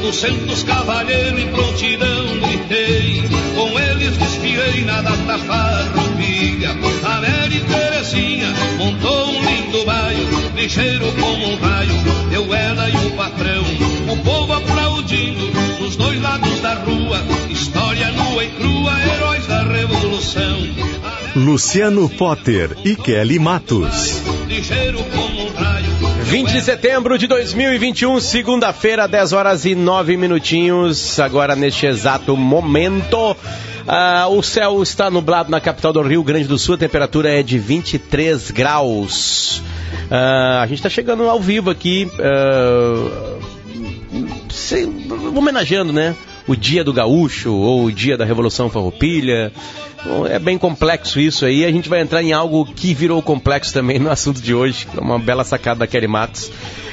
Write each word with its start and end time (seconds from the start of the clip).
Duzentos 0.00 0.62
cavalheiros 0.62 1.40
em 1.40 1.48
prontidão 1.48 2.26
gritei. 2.40 3.22
Com 3.54 3.78
eles 3.78 4.16
desfiei 4.16 4.84
na 4.84 5.02
data 5.02 5.38
farroupilha. 5.38 6.70
A 7.04 7.20
Mary 7.20 7.60
Terezinha 7.60 8.48
montou 8.78 9.26
um 9.28 9.40
lindo 9.42 9.84
baio 9.84 10.28
Ligeiro 10.54 11.12
como 11.12 11.52
um 11.52 11.56
raio. 11.56 11.92
Eu, 12.32 12.54
ela 12.54 12.88
e 12.88 12.96
o 13.06 13.10
patrão 13.12 13.64
O 14.08 14.16
povo 14.24 14.52
aplaudindo. 14.52 15.50
Dos 15.78 15.96
dois 15.96 16.20
lados 16.20 16.60
da 16.60 16.74
rua 16.74 17.22
História 17.48 18.10
nua 18.12 18.44
e 18.44 18.50
crua 18.50 18.92
Heróis 19.00 19.46
da 19.46 19.62
Revolução. 19.62 20.58
Luciano 21.36 22.08
Potter 22.08 22.76
e 22.84 22.96
Kelly 22.96 23.38
Matos. 23.38 24.20
Ligeiro 24.48 24.98
como 25.04 25.39
20 26.30 26.52
de 26.52 26.62
setembro 26.62 27.18
de 27.18 27.26
2021, 27.26 28.20
segunda-feira, 28.20 29.08
10 29.08 29.32
horas 29.32 29.64
e 29.64 29.74
9 29.74 30.16
minutinhos. 30.16 31.18
Agora, 31.18 31.56
neste 31.56 31.86
exato 31.86 32.36
momento, 32.36 33.36
ah, 33.84 34.28
o 34.30 34.40
céu 34.40 34.80
está 34.80 35.10
nublado 35.10 35.50
na 35.50 35.60
capital 35.60 35.92
do 35.92 36.00
Rio 36.02 36.22
Grande 36.22 36.46
do 36.46 36.56
Sul, 36.56 36.76
a 36.76 36.78
temperatura 36.78 37.36
é 37.36 37.42
de 37.42 37.58
23 37.58 38.52
graus. 38.52 39.60
Ah, 40.08 40.60
a 40.62 40.66
gente 40.68 40.76
está 40.76 40.88
chegando 40.88 41.28
ao 41.28 41.40
vivo 41.40 41.68
aqui, 41.68 42.08
ah, 42.20 43.38
se, 44.50 44.88
homenageando, 45.34 45.92
né? 45.92 46.14
O 46.46 46.54
dia 46.54 46.84
do 46.84 46.92
gaúcho 46.92 47.52
ou 47.52 47.86
o 47.86 47.92
dia 47.92 48.16
da 48.16 48.24
Revolução 48.24 48.70
Farroupilha. 48.70 49.52
Bom, 50.04 50.26
é 50.26 50.38
bem 50.38 50.56
complexo 50.56 51.20
isso 51.20 51.44
aí. 51.44 51.64
A 51.64 51.70
gente 51.70 51.88
vai 51.88 52.00
entrar 52.00 52.22
em 52.22 52.32
algo 52.32 52.64
que 52.64 52.94
virou 52.94 53.20
complexo 53.22 53.72
também 53.72 53.98
no 53.98 54.10
assunto 54.10 54.40
de 54.40 54.54
hoje. 54.54 54.86
É 54.96 55.00
uma 55.00 55.18
bela 55.18 55.44
sacada 55.44 55.80
da 55.80 55.86
Kelly 55.86 56.08
Matos. 56.08 56.50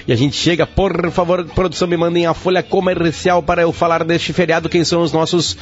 E 0.08 0.14
a 0.14 0.16
gente 0.16 0.38
chega, 0.38 0.66
por 0.66 1.11
favor, 1.11 1.44
produção, 1.44 1.86
me 1.86 1.97
mandem 1.97 2.25
a 2.25 2.33
folha 2.33 2.64
comercial 2.64 3.44
para 3.44 3.64
eu 3.64 3.73
falar 3.73 4.05
deste 4.05 4.31
feriado. 4.31 4.69
Quem 4.69 4.86
são 4.86 5.02
os 5.02 5.11
nossos 5.11 5.58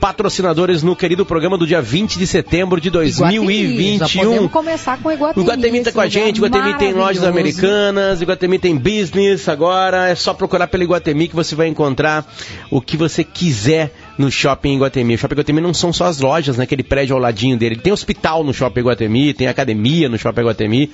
patrocinadores 0.00 0.82
no 0.82 0.96
querido 0.96 1.26
programa 1.26 1.58
do 1.58 1.66
dia 1.66 1.82
20 1.82 2.18
de 2.18 2.26
setembro 2.26 2.80
de 2.80 2.88
2021? 2.88 3.98
Já 3.98 4.22
podemos 4.22 4.50
começar 4.50 4.96
com 5.02 5.10
o 5.10 5.12
Iguatemi. 5.12 5.44
O 5.44 5.46
Iguatemi 5.46 5.82
tá 5.82 5.92
com 5.92 6.00
a 6.00 6.08
gente, 6.08 6.40
o 6.40 6.46
Iguatemi 6.46 6.78
tem 6.78 6.94
lojas 6.94 7.22
americanas, 7.24 8.20
o 8.20 8.22
Iguatemi 8.22 8.58
tem 8.58 8.74
business. 8.74 9.50
Agora 9.50 10.08
é 10.08 10.14
só 10.14 10.32
procurar 10.32 10.68
pelo 10.68 10.82
Iguatemi 10.82 11.28
que 11.28 11.36
você 11.36 11.54
vai 11.54 11.68
encontrar 11.68 12.24
o 12.70 12.80
que 12.80 12.96
você 12.96 13.22
quiser 13.22 13.92
no 14.20 14.30
Shopping 14.30 14.76
Iguatemi. 14.76 15.14
O 15.14 15.18
Shopping 15.18 15.32
Iguatemi 15.32 15.60
não 15.62 15.72
são 15.72 15.94
só 15.94 16.04
as 16.04 16.20
lojas, 16.20 16.58
né? 16.58 16.64
Aquele 16.64 16.82
prédio 16.82 17.16
ao 17.16 17.20
ladinho 17.20 17.56
dele. 17.56 17.76
Ele 17.76 17.80
tem 17.80 17.92
hospital 17.92 18.44
no 18.44 18.52
Shopping 18.52 18.80
Iguatemi, 18.80 19.32
tem 19.32 19.48
academia 19.48 20.10
no 20.10 20.18
Shopping 20.18 20.42
Iguatemi 20.42 20.90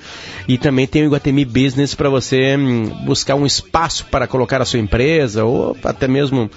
e 0.47 0.57
também 0.57 0.87
tem 0.87 1.03
o 1.03 1.07
Iguatemi 1.07 1.43
Business 1.43 1.93
para 1.93 2.09
você 2.09 2.55
hum, 2.55 2.85
buscar 3.05 3.35
um 3.35 3.45
espaço 3.45 4.05
para 4.05 4.27
colocar 4.27 4.61
a 4.61 4.65
sua 4.65 4.79
empresa 4.79 5.43
ou 5.43 5.75
até 5.83 6.07
mesmo 6.07 6.49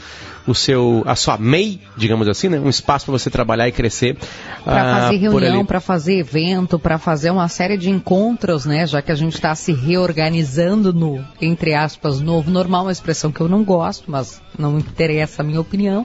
o 0.50 0.54
seu, 0.54 1.02
a 1.06 1.14
sua 1.14 1.38
MEI, 1.38 1.80
digamos 1.96 2.28
assim, 2.28 2.48
né? 2.48 2.58
Um 2.58 2.68
espaço 2.68 3.06
para 3.06 3.12
você 3.12 3.30
trabalhar 3.30 3.68
e 3.68 3.72
crescer. 3.72 4.16
Para 4.64 4.82
ah, 4.82 5.00
fazer 5.00 5.16
reunião, 5.16 5.64
para 5.64 5.80
fazer 5.80 6.18
evento, 6.18 6.78
para 6.78 6.98
fazer 6.98 7.30
uma 7.30 7.48
série 7.48 7.76
de 7.76 7.88
encontros, 7.88 8.66
né? 8.66 8.86
Já 8.86 9.00
que 9.00 9.12
a 9.12 9.14
gente 9.14 9.34
está 9.34 9.54
se 9.54 9.72
reorganizando 9.72 10.92
no, 10.92 11.24
entre 11.40 11.74
aspas, 11.74 12.20
novo 12.20 12.50
normal, 12.50 12.84
uma 12.84 12.92
expressão 12.92 13.30
que 13.30 13.40
eu 13.40 13.48
não 13.48 13.62
gosto, 13.62 14.10
mas 14.10 14.40
não 14.58 14.78
interessa 14.78 15.42
a 15.42 15.44
minha 15.44 15.60
opinião. 15.60 16.04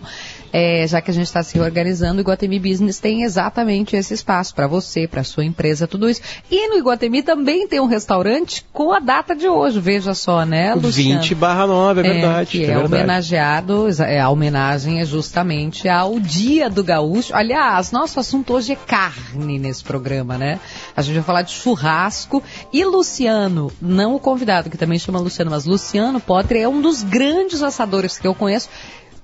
É, 0.53 0.87
já 0.87 1.01
que 1.01 1.11
a 1.11 1.13
gente 1.13 1.25
está 1.25 1.43
se 1.43 1.55
reorganizando, 1.55 2.19
o 2.19 2.21
Iguatemi 2.21 2.59
Business 2.59 2.97
tem 2.97 3.23
exatamente 3.23 3.97
esse 3.97 4.13
espaço 4.13 4.55
para 4.55 4.67
você, 4.67 5.05
para 5.05 5.21
sua 5.21 5.43
empresa, 5.43 5.85
tudo 5.85 6.09
isso. 6.09 6.21
E 6.49 6.69
no 6.69 6.77
Iguatemi 6.77 7.21
também 7.21 7.67
tem 7.67 7.81
um 7.81 7.87
restaurante 7.87 8.65
com 8.71 8.93
a 8.93 8.99
data 8.99 9.35
de 9.35 9.49
hoje, 9.49 9.81
veja 9.81 10.13
só, 10.13 10.45
né, 10.45 10.73
Luciano? 10.73 11.19
20 11.19 11.35
barra 11.35 11.67
9, 11.67 11.99
é 11.99 12.03
verdade. 12.03 12.51
que 12.51 12.63
é 12.63 12.71
é, 12.71 12.77
homenageado, 12.77 13.87
é, 14.01 14.19
a 14.19 14.29
homenagem 14.35 14.99
é 14.99 15.05
justamente 15.05 15.89
ao 15.89 16.19
Dia 16.19 16.69
do 16.69 16.83
Gaúcho. 16.83 17.33
Aliás, 17.33 17.91
nosso 17.91 18.19
assunto 18.19 18.53
hoje 18.53 18.73
é 18.73 18.75
carne 18.75 19.57
nesse 19.57 19.83
programa, 19.83 20.37
né? 20.37 20.59
A 20.95 21.01
gente 21.01 21.15
vai 21.15 21.23
falar 21.23 21.41
de 21.41 21.51
churrasco 21.51 22.43
e 22.71 22.83
Luciano, 22.83 23.71
não 23.81 24.13
o 24.13 24.19
convidado 24.19 24.69
que 24.69 24.77
também 24.77 24.99
chama 24.99 25.19
Luciano, 25.19 25.49
mas 25.49 25.65
Luciano 25.65 26.19
Potter 26.19 26.61
é 26.61 26.67
um 26.67 26.81
dos 26.81 27.01
grandes 27.01 27.63
assadores 27.63 28.19
que 28.19 28.27
eu 28.27 28.35
conheço. 28.35 28.69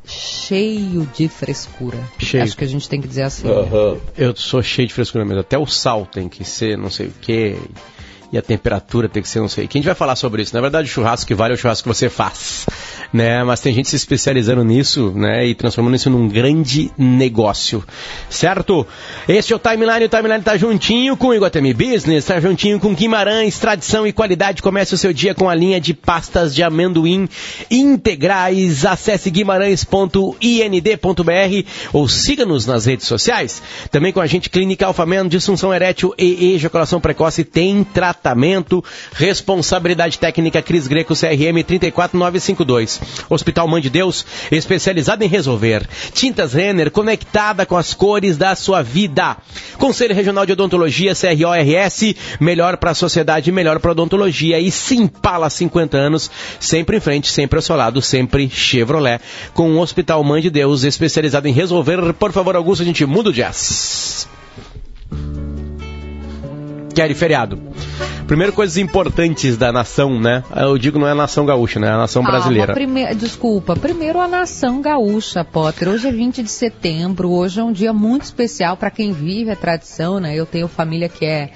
Cheio 0.03 1.07
de 1.13 1.27
frescura. 1.27 1.99
Cheio. 2.17 2.43
Acho 2.43 2.57
que 2.57 2.63
a 2.63 2.67
gente 2.67 2.89
tem 2.89 2.99
que 2.99 3.07
dizer 3.07 3.23
assim. 3.23 3.47
Eu 4.17 4.35
sou 4.35 4.63
cheio 4.63 4.87
de 4.87 4.93
frescura 4.93 5.23
mesmo. 5.23 5.41
Até 5.41 5.59
o 5.59 5.67
sal 5.67 6.07
tem 6.07 6.27
que 6.27 6.43
ser 6.43 6.75
não 6.75 6.89
sei 6.89 7.07
o 7.07 7.13
quê. 7.21 7.55
E 8.31 8.37
a 8.37 8.41
temperatura 8.41 9.07
tem 9.07 9.21
que 9.21 9.29
ser 9.29 9.41
não 9.41 9.47
sei 9.47 9.65
o 9.65 9.67
que. 9.67 9.77
A 9.77 9.79
gente 9.79 9.85
vai 9.85 9.95
falar 9.95 10.15
sobre 10.15 10.41
isso. 10.41 10.55
Na 10.55 10.61
verdade, 10.61 10.89
o 10.89 10.91
churrasco 10.91 11.27
que 11.27 11.35
vale 11.35 11.53
é 11.53 11.55
o 11.55 11.57
churrasco 11.57 11.87
que 11.87 11.95
você 11.95 12.09
faz. 12.09 12.65
Né? 13.11 13.43
Mas 13.43 13.59
tem 13.59 13.73
gente 13.73 13.89
se 13.89 13.95
especializando 13.95 14.63
nisso 14.63 15.11
né? 15.15 15.47
e 15.47 15.55
transformando 15.55 15.95
isso 15.95 16.09
num 16.09 16.27
grande 16.27 16.91
negócio. 16.97 17.83
Certo? 18.29 18.87
Este 19.27 19.51
é 19.51 19.55
o 19.55 19.59
Timeline. 19.59 20.05
O 20.05 20.09
Timeline 20.09 20.39
está 20.39 20.57
juntinho 20.57 21.17
com 21.17 21.27
o 21.27 21.33
Iguatemi 21.33 21.73
Business, 21.73 22.23
está 22.23 22.39
juntinho 22.39 22.79
com 22.79 22.93
Guimarães, 22.93 23.59
tradição 23.59 24.07
e 24.07 24.13
qualidade. 24.13 24.61
Comece 24.61 24.93
o 24.93 24.97
seu 24.97 25.11
dia 25.11 25.35
com 25.35 25.49
a 25.49 25.55
linha 25.55 25.81
de 25.81 25.93
pastas 25.93 26.55
de 26.55 26.63
amendoim 26.63 27.27
integrais. 27.69 28.85
Acesse 28.85 29.29
guimarães.ind.br 29.29 31.67
ou 31.91 32.07
siga-nos 32.07 32.65
nas 32.65 32.85
redes 32.85 33.07
sociais. 33.07 33.61
Também 33.91 34.13
com 34.13 34.21
a 34.21 34.27
gente, 34.27 34.49
Clínica 34.49 34.85
Alfamen, 34.85 35.27
disfunção 35.27 35.73
erétil 35.73 36.13
e 36.17 36.53
ejaculação 36.53 37.01
precoce 37.01 37.43
tem 37.43 37.83
tratamento. 37.83 38.83
Responsabilidade 39.13 40.17
técnica 40.17 40.61
Cris 40.61 40.87
Greco, 40.87 41.13
CRM 41.13 41.63
34952. 41.65 43.00
Hospital 43.29 43.67
Mãe 43.67 43.81
de 43.81 43.89
Deus, 43.89 44.25
especializado 44.51 45.23
em 45.23 45.27
resolver. 45.27 45.87
Tintas 46.13 46.53
Renner, 46.53 46.91
conectada 46.91 47.65
com 47.65 47.77
as 47.77 47.93
cores 47.93 48.37
da 48.37 48.55
sua 48.55 48.81
vida. 48.81 49.37
Conselho 49.77 50.15
Regional 50.15 50.45
de 50.45 50.53
Odontologia, 50.53 51.13
CRORS, 51.15 52.15
melhor 52.39 52.77
para 52.77 52.91
a 52.91 52.95
sociedade, 52.95 53.51
melhor 53.51 53.79
para 53.79 53.91
odontologia. 53.91 54.59
E 54.59 54.71
Simpala 54.71 55.49
50 55.49 55.97
anos, 55.97 56.29
sempre 56.59 56.97
em 56.97 56.99
frente, 56.99 57.29
sempre 57.29 57.57
ao 57.57 57.61
seu 57.61 57.75
lado, 57.75 58.01
sempre 58.01 58.49
Chevrolet. 58.49 59.21
Com 59.53 59.71
o 59.71 59.79
Hospital 59.79 60.23
Mãe 60.23 60.41
de 60.41 60.49
Deus, 60.49 60.83
especializado 60.83 61.47
em 61.47 61.53
resolver. 61.53 62.13
Por 62.13 62.31
favor, 62.31 62.55
Augusto, 62.55 62.81
a 62.83 62.85
gente 62.85 63.05
muda 63.05 63.29
o 63.29 63.33
jazz. 63.33 64.27
Quer 66.93 67.13
feriado. 67.15 67.59
Primeiro, 68.31 68.53
coisas 68.53 68.77
importantes 68.77 69.57
da 69.57 69.73
nação, 69.73 70.17
né? 70.17 70.41
Eu 70.55 70.77
digo 70.77 70.97
não 70.97 71.05
é 71.05 71.11
a 71.11 71.15
nação 71.15 71.45
gaúcha, 71.45 71.81
né? 71.81 71.87
É 71.87 71.91
a 71.91 71.97
nação 71.97 72.23
brasileira. 72.23 72.71
Ah, 72.71 72.73
prime... 72.73 73.13
Desculpa, 73.13 73.75
primeiro 73.75 74.21
a 74.21 74.25
nação 74.25 74.81
gaúcha, 74.81 75.43
Potter. 75.43 75.89
Hoje 75.89 76.07
é 76.07 76.11
20 76.13 76.41
de 76.41 76.49
setembro, 76.49 77.29
hoje 77.29 77.59
é 77.59 77.63
um 77.65 77.73
dia 77.73 77.91
muito 77.91 78.21
especial 78.21 78.77
para 78.77 78.89
quem 78.89 79.11
vive 79.11 79.51
a 79.51 79.55
tradição, 79.57 80.17
né? 80.17 80.33
Eu 80.33 80.45
tenho 80.45 80.69
família 80.69 81.09
que 81.09 81.25
é, 81.25 81.51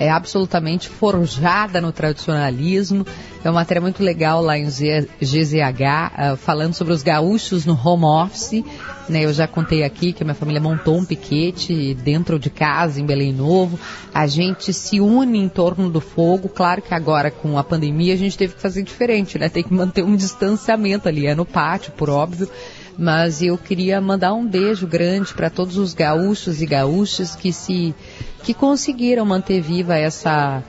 é 0.00 0.08
absolutamente 0.08 0.88
forjada 0.88 1.78
no 1.78 1.92
tradicionalismo. 1.92 3.06
É 3.44 3.48
uma 3.48 3.60
matéria 3.60 3.82
muito 3.82 4.02
legal 4.02 4.40
lá 4.40 4.56
em 4.56 4.64
GZH, 4.64 5.84
ah, 5.84 6.36
falando 6.36 6.72
sobre 6.72 6.94
os 6.94 7.02
gaúchos 7.02 7.66
no 7.66 7.78
home 7.78 8.06
office. 8.06 8.64
Né, 9.10 9.24
eu 9.24 9.32
já 9.32 9.46
contei 9.46 9.82
aqui 9.82 10.12
que 10.12 10.22
a 10.22 10.24
minha 10.24 10.34
família 10.34 10.60
montou 10.60 10.96
um 10.96 11.04
piquete 11.04 11.94
dentro 11.94 12.38
de 12.38 12.48
casa, 12.48 13.00
em 13.00 13.04
Belém 13.04 13.32
Novo. 13.32 13.78
A 14.14 14.26
gente 14.26 14.72
se 14.72 15.00
une 15.00 15.38
em 15.38 15.48
torno 15.48 15.90
do 15.90 16.00
fogo. 16.00 16.48
Claro 16.48 16.80
que 16.80 16.94
agora, 16.94 17.30
com 17.30 17.58
a 17.58 17.64
pandemia, 17.64 18.14
a 18.14 18.16
gente 18.16 18.38
teve 18.38 18.54
que 18.54 18.60
fazer 18.60 18.82
diferente, 18.82 19.38
né? 19.38 19.50
Tem 19.50 19.62
que 19.62 19.74
manter 19.74 20.02
um 20.02 20.16
distanciamento 20.16 21.08
ali. 21.08 21.26
É 21.26 21.34
no 21.34 21.44
pátio, 21.44 21.92
por 21.92 22.08
óbvio. 22.08 22.48
Mas 23.00 23.40
eu 23.40 23.56
queria 23.56 23.98
mandar 23.98 24.34
um 24.34 24.46
beijo 24.46 24.86
grande 24.86 25.32
para 25.32 25.48
todos 25.48 25.78
os 25.78 25.94
gaúchos 25.94 26.60
e 26.60 26.66
gaúchas 26.66 27.34
que 27.34 27.50
se 27.50 27.94
que 28.42 28.52
conseguiram 28.52 29.24
manter 29.24 29.62
viva 29.62 29.96
essa 29.96 30.62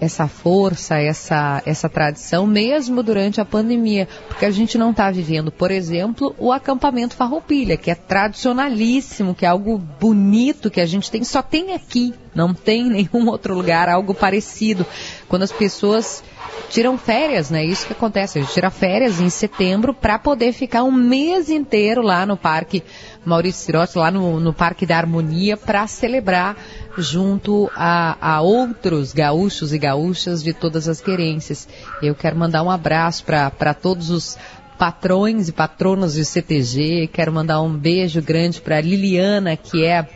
essa 0.00 0.26
força, 0.26 0.96
essa, 0.96 1.62
essa 1.66 1.88
tradição, 1.88 2.46
mesmo 2.46 3.02
durante 3.02 3.40
a 3.40 3.44
pandemia, 3.44 4.08
porque 4.28 4.46
a 4.46 4.50
gente 4.50 4.78
não 4.78 4.92
está 4.92 5.10
vivendo, 5.10 5.52
por 5.52 5.70
exemplo, 5.70 6.34
o 6.38 6.50
acampamento 6.50 7.14
Farroupilha, 7.14 7.76
que 7.76 7.90
é 7.90 7.94
tradicionalíssimo, 7.94 9.34
que 9.34 9.44
é 9.44 9.48
algo 9.48 9.76
bonito 9.76 10.70
que 10.70 10.80
a 10.80 10.86
gente 10.86 11.10
tem, 11.10 11.22
só 11.22 11.42
tem 11.42 11.74
aqui, 11.74 12.14
não 12.34 12.54
tem 12.54 12.86
em 12.86 12.90
nenhum 13.12 13.28
outro 13.28 13.54
lugar 13.54 13.88
algo 13.88 14.14
parecido. 14.14 14.86
Quando 15.28 15.42
as 15.42 15.52
pessoas 15.52 16.24
tiram 16.70 16.96
férias, 16.96 17.50
né? 17.50 17.64
Isso 17.64 17.86
que 17.86 17.92
acontece. 17.92 18.38
A 18.38 18.42
gente 18.42 18.54
tira 18.54 18.70
férias 18.70 19.20
em 19.20 19.28
setembro 19.28 19.92
para 19.92 20.18
poder 20.18 20.52
ficar 20.52 20.84
um 20.84 20.92
mês 20.92 21.50
inteiro 21.50 22.00
lá 22.02 22.24
no 22.24 22.36
Parque 22.36 22.82
Maurício 23.24 23.64
Sirotti, 23.64 23.98
lá 23.98 24.10
no, 24.10 24.40
no 24.40 24.52
Parque 24.52 24.86
da 24.86 24.96
Harmonia, 24.96 25.56
para 25.56 25.86
celebrar 25.86 26.56
junto 26.98 27.70
a, 27.74 28.16
a, 28.20 28.40
outros 28.40 29.12
gaúchos 29.12 29.72
e 29.72 29.78
gaúchas 29.78 30.42
de 30.42 30.52
todas 30.52 30.88
as 30.88 31.00
querências. 31.00 31.68
Eu 32.02 32.14
quero 32.14 32.36
mandar 32.36 32.62
um 32.62 32.70
abraço 32.70 33.24
para 33.24 33.74
todos 33.74 34.10
os 34.10 34.36
patrões 34.78 35.48
e 35.48 35.52
patronas 35.52 36.14
do 36.14 36.24
CTG. 36.24 37.08
Quero 37.12 37.32
mandar 37.32 37.60
um 37.60 37.76
beijo 37.76 38.22
grande 38.22 38.60
para 38.60 38.80
Liliana, 38.80 39.56
que 39.56 39.84
é 39.84 40.08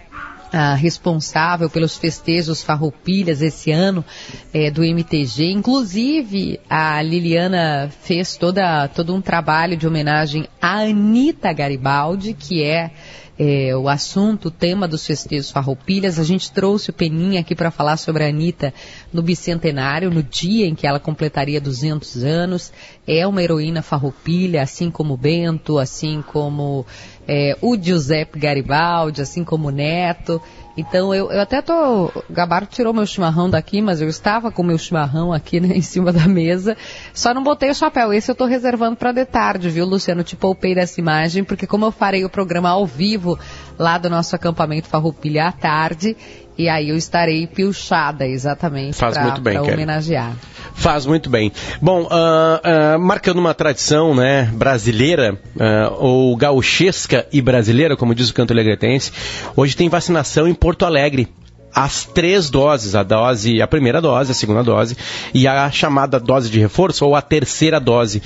ah, 0.57 0.75
responsável 0.75 1.69
pelos 1.69 1.97
festejos 1.97 2.63
farroupilhas 2.63 3.43
esse 3.43 3.73
ano 3.73 4.05
é, 4.53 4.71
do 4.71 4.85
MTG. 4.85 5.51
Inclusive, 5.51 6.61
a 6.71 7.03
Liliana 7.03 7.91
fez 8.03 8.37
toda, 8.37 8.87
todo 8.89 9.13
um 9.15 9.21
trabalho 9.21 9.77
de 9.77 9.87
homenagem 9.87 10.47
à 10.63 10.83
Anitta 10.83 11.53
Garibaldi, 11.53 12.35
que 12.35 12.63
é 12.63 12.93
é, 13.39 13.75
o 13.77 13.89
assunto, 13.89 14.47
o 14.47 14.51
tema 14.51 14.87
dos 14.87 15.07
festejos 15.07 15.51
farroupilhas. 15.51 16.19
A 16.19 16.25
gente 16.25 16.53
trouxe 16.53 16.91
o 16.91 16.93
Peninha 16.93 17.41
aqui 17.41 17.55
para 17.55 17.71
falar 17.71 17.97
sobre 17.97 18.25
a 18.25 18.29
Anitta 18.29 18.73
no 19.13 19.23
bicentenário, 19.23 20.11
no 20.11 20.23
dia 20.23 20.67
em 20.67 20.75
que 20.75 20.87
ela 20.87 21.01
completaria 21.01 21.61
200 21.61 22.23
anos. 22.23 22.73
É 23.07 23.27
uma 23.27 23.43
heroína 23.43 23.83
farroupilha, 23.83 24.63
assim 24.63 24.91
como 24.91 25.17
Bento, 25.17 25.79
assim 25.79 26.23
como 26.23 26.87
é, 27.27 27.57
o 27.61 27.77
Giuseppe 27.77 28.39
Garibaldi, 28.39 29.21
assim 29.21 29.43
como 29.43 29.69
o 29.69 29.73
Neto. 29.73 30.41
Então 30.77 31.15
eu, 31.15 31.31
eu 31.31 31.41
até 31.41 31.63
tô. 31.63 32.07
O 32.07 32.25
Gabardo 32.29 32.67
tirou 32.67 32.93
meu 32.93 33.07
chimarrão 33.07 33.49
daqui, 33.49 33.81
mas 33.81 34.01
eu 34.01 34.09
estava 34.09 34.51
com 34.51 34.63
meu 34.63 34.77
chimarrão 34.77 35.33
aqui 35.33 35.61
né, 35.61 35.69
em 35.77 35.83
cima 35.83 36.13
da 36.13 36.27
mesa. 36.27 36.77
Só 37.13 37.33
não 37.33 37.43
botei 37.43 37.71
o 37.71 37.75
chapéu. 37.75 38.13
Esse 38.13 38.31
eu 38.31 38.35
tô 38.35 38.45
reservando 38.45 38.97
para 38.97 39.13
de 39.13 39.25
tarde, 39.25 39.69
viu, 39.69 39.87
Luciano? 39.87 40.25
Te 40.25 40.35
poupei 40.35 40.75
dessa 40.75 41.01
imagem, 41.01 41.45
porque 41.45 41.67
como 41.67 41.85
eu 41.85 41.93
farei 41.93 42.25
o 42.25 42.31
programa 42.31 42.71
ao 42.71 42.87
vivo 42.87 43.39
lá 43.79 43.99
do 43.99 44.11
nosso 44.11 44.35
acampamento 44.35 44.89
Farroupilha 44.89 45.47
à 45.47 45.53
tarde, 45.53 46.17
e 46.57 46.69
aí 46.69 46.89
eu 46.89 46.97
estarei 46.97 47.47
pilchada 47.47 48.27
exatamente 48.27 48.99
para 48.99 49.63
homenagear. 49.63 50.35
Faz 50.75 51.07
muito 51.07 51.31
bem. 51.31 51.53
Bom, 51.81 52.03
uh, 52.03 52.07
uh, 52.07 52.99
marcando 52.99 53.39
uma 53.39 53.55
tradição 53.55 54.15
né, 54.15 54.51
brasileira, 54.53 55.39
uh, 55.55 55.95
ou 55.99 56.37
gauchesca 56.37 57.27
e 57.33 57.41
brasileira, 57.41 57.97
como 57.97 58.15
diz 58.15 58.31
o 58.31 58.35
canto 58.35 58.53
alegretense, 58.53 59.13
hoje 59.55 59.77
tem 59.77 59.89
vacinação 59.89 60.49
em 60.49 60.55
Porto 60.55 60.85
Alegre 60.85 61.29
as 61.75 62.05
três 62.05 62.49
doses, 62.51 62.95
a 62.95 63.03
dose, 63.03 63.61
a 63.61 63.67
primeira 63.67 64.01
dose, 64.01 64.31
a 64.31 64.35
segunda 64.35 64.63
dose 64.63 64.97
e 65.33 65.49
a 65.49 65.71
chamada 65.71 66.21
dose 66.21 66.49
de 66.49 66.61
reforço 66.61 67.05
ou 67.05 67.17
a 67.17 67.23
terceira 67.23 67.81
dose. 67.81 68.23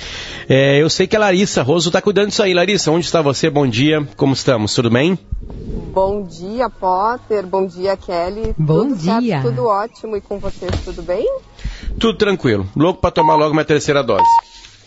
É, 0.47 0.81
eu 0.81 0.89
sei 0.89 1.07
que 1.07 1.15
a 1.15 1.19
Larissa 1.19 1.63
Roso 1.63 1.89
está 1.89 2.01
cuidando 2.01 2.27
disso 2.27 2.43
aí. 2.43 2.53
Larissa, 2.53 2.91
onde 2.91 3.05
está 3.05 3.21
você? 3.21 3.49
Bom 3.49 3.67
dia, 3.67 4.07
como 4.15 4.33
estamos? 4.33 4.73
Tudo 4.73 4.89
bem? 4.89 5.17
Bom 5.91 6.23
dia, 6.23 6.69
Potter. 6.69 7.45
Bom 7.45 7.65
dia, 7.65 7.97
Kelly. 7.97 8.53
Bom 8.57 8.89
tudo 8.89 8.95
dia. 8.97 9.41
Certo, 9.41 9.49
tudo 9.49 9.65
ótimo. 9.65 10.15
E 10.15 10.21
com 10.21 10.37
vocês, 10.37 10.71
tudo 10.85 11.01
bem? 11.01 11.25
Tudo 11.99 12.17
tranquilo. 12.17 12.67
Louco 12.75 13.01
para 13.01 13.11
tomar 13.11 13.35
logo 13.35 13.53
minha 13.53 13.65
terceira 13.65 14.03
dose. 14.03 14.23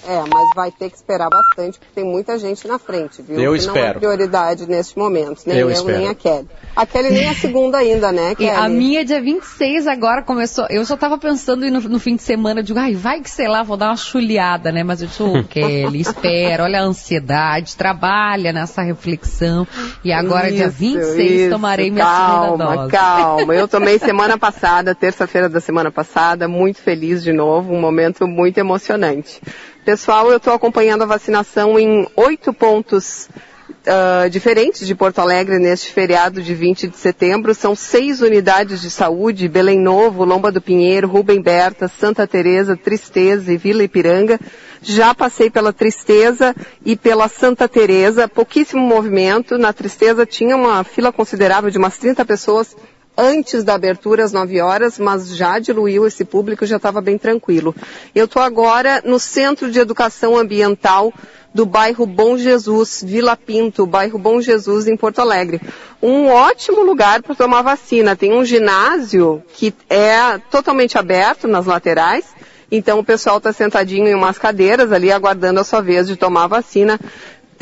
É, 0.07 0.19
mas 0.29 0.49
vai 0.55 0.71
ter 0.71 0.91
que 0.91 0.97
esperar 0.97 1.29
bastante, 1.31 1.79
porque 1.79 1.93
tem 1.95 2.05
muita 2.05 2.37
gente 2.39 2.67
na 2.67 2.79
frente, 2.79 3.23
viu? 3.23 3.39
Eu 3.39 3.53
que 3.53 3.59
espero. 3.59 3.79
Não 3.79 3.87
é 3.87 3.95
prioridade 3.95 4.69
neste 4.69 4.99
momento, 4.99 5.43
nem 5.47 5.59
eu, 5.59 5.71
eu, 5.71 5.85
nem 5.85 6.09
a 6.09 6.15
Kelly. 6.15 6.49
A 6.75 6.85
Kelly 6.85 7.11
nem 7.11 7.29
a 7.29 7.35
segunda 7.35 7.79
ainda, 7.79 8.11
né, 8.11 8.35
Kelly? 8.35 8.51
a 8.51 8.69
minha 8.69 9.03
é 9.03 9.05
dia 9.05 9.21
26 9.21 9.87
agora 9.87 10.23
começou. 10.23 10.67
Eu 10.71 10.85
só 10.85 10.97
tava 10.97 11.19
pensando 11.19 11.71
no, 11.71 11.81
no 11.81 11.99
fim 12.01 12.17
de 12.17 12.23
semana, 12.23 12.61
eu 12.61 12.65
digo, 12.65 12.79
ai, 12.79 12.95
vai 12.95 13.21
que 13.21 13.31
sei 13.31 13.47
lá, 13.47 13.63
vou 13.63 13.77
dar 13.77 13.91
uma 13.91 13.97
chuleada, 13.97 14.73
né? 14.73 14.83
Mas 14.83 15.03
eu 15.03 15.09
disse, 15.09 15.23
oh, 15.23 15.45
Kelly, 15.45 16.01
espera, 16.01 16.65
olha 16.65 16.81
a 16.81 16.85
ansiedade, 16.85 17.77
trabalha 17.77 18.53
nessa 18.53 18.83
reflexão. 18.83 19.67
E 20.03 20.13
agora, 20.13 20.49
isso, 20.49 20.57
dia 20.57 20.69
26, 20.69 21.31
isso, 21.31 21.51
tomarei 21.51 21.91
minha 21.91 22.05
calma, 22.05 22.45
segunda 22.45 22.75
dose. 22.75 22.91
Calma, 22.91 23.55
eu 23.55 23.69
tomei 23.69 23.99
semana 23.99 24.37
passada, 24.37 24.95
terça-feira 24.95 25.49
da 25.49 25.61
semana 25.61 25.91
passada, 25.93 26.49
muito 26.49 26.81
feliz 26.81 27.23
de 27.23 27.33
novo, 27.33 27.73
um 27.73 27.81
momento 27.81 28.27
muito 28.27 28.59
emocionante. 28.59 29.41
Pessoal, 29.85 30.31
eu 30.31 30.37
estou 30.37 30.55
acompanhando 30.55 31.03
a 31.03 31.07
vacinação 31.07 31.77
em 31.77 32.07
oito 32.15 32.53
pontos 32.53 33.29
uh, 33.69 34.31
diferentes 34.31 34.87
de 34.87 34.95
Porto 34.95 35.19
Alegre 35.19 35.59
neste 35.59 35.91
feriado 35.91 36.41
de 36.41 36.55
20 36.55 36.87
de 36.87 36.97
setembro. 36.97 37.53
São 37.53 37.75
seis 37.75 38.21
unidades 38.21 38.81
de 38.81 38.89
saúde, 38.89 39.49
Belém 39.49 39.81
Novo, 39.81 40.25
Lomba 40.25 40.53
do 40.53 40.61
Pinheiro, 40.61 41.09
Rubem 41.09 41.43
Berta, 41.43 41.89
Santa 41.89 42.29
Teresa, 42.29 42.77
Tristeza 42.77 43.53
e 43.53 43.57
Vila 43.57 43.83
Ipiranga. 43.83 44.39
Já 44.81 45.13
passei 45.13 45.51
pela 45.51 45.73
Tristeza 45.73 46.55
e 46.85 46.95
pela 46.95 47.27
Santa 47.27 47.69
Teresa, 47.69 48.29
pouquíssimo 48.29 48.87
movimento. 48.87 49.59
Na 49.59 49.73
Tristeza 49.73 50.25
tinha 50.25 50.57
uma 50.57 50.85
fila 50.85 51.11
considerável 51.11 51.73
de 51.73 51.79
umas 51.79 51.99
30 51.99 52.25
pessoas 52.25 52.77
antes 53.17 53.63
da 53.65 53.75
abertura 53.75 54.25
às 54.25 54.33
9 54.33 54.61
horas, 54.61 54.99
mas 54.99 55.37
já 55.37 55.59
diluiu 55.59 56.07
esse 56.07 56.25
público, 56.25 56.67
já 56.67 56.77
estava 56.77 57.01
bem 57.01 57.19
tranquilo. 57.19 57.75
Eu 58.15 58.25
estou 58.25 58.43
agora 58.43 59.03
no 59.05 59.19
Centro 59.19 59.71
de 59.71 59.79
Educação 59.79 60.37
Ambiental 60.37 61.13
do 61.55 61.67
bairro 61.67 62.07
Bom 62.07 62.37
Jesus, 62.39 63.05
Vila 63.07 63.37
Pinto, 63.37 63.87
bairro 63.87 64.19
Bom 64.19 64.41
Jesus, 64.41 64.89
em 64.89 64.97
Porto 64.97 65.21
Alegre. 65.21 65.61
Um 66.03 66.29
ótimo 66.29 66.83
lugar 66.83 67.23
para 67.23 67.35
tomar 67.35 67.63
vacina. 67.63 68.17
Tem 68.17 68.33
um 68.33 68.45
ginásio 68.45 69.43
que 69.55 69.75
é 69.89 70.39
totalmente 70.51 70.97
aberto 70.97 71.47
nas 71.47 71.67
laterais. 71.67 72.25
Então 72.71 72.99
o 72.99 73.05
pessoal 73.05 73.37
está 73.37 73.53
sentadinho 73.53 74.09
em 74.09 74.15
umas 74.15 74.39
cadeiras 74.39 74.91
ali 74.93 75.13
aguardando 75.13 75.61
a 75.61 75.65
sua 75.65 75.83
vez 75.83 76.07
de 76.07 76.17
tomar 76.17 76.47
vacina 76.47 76.99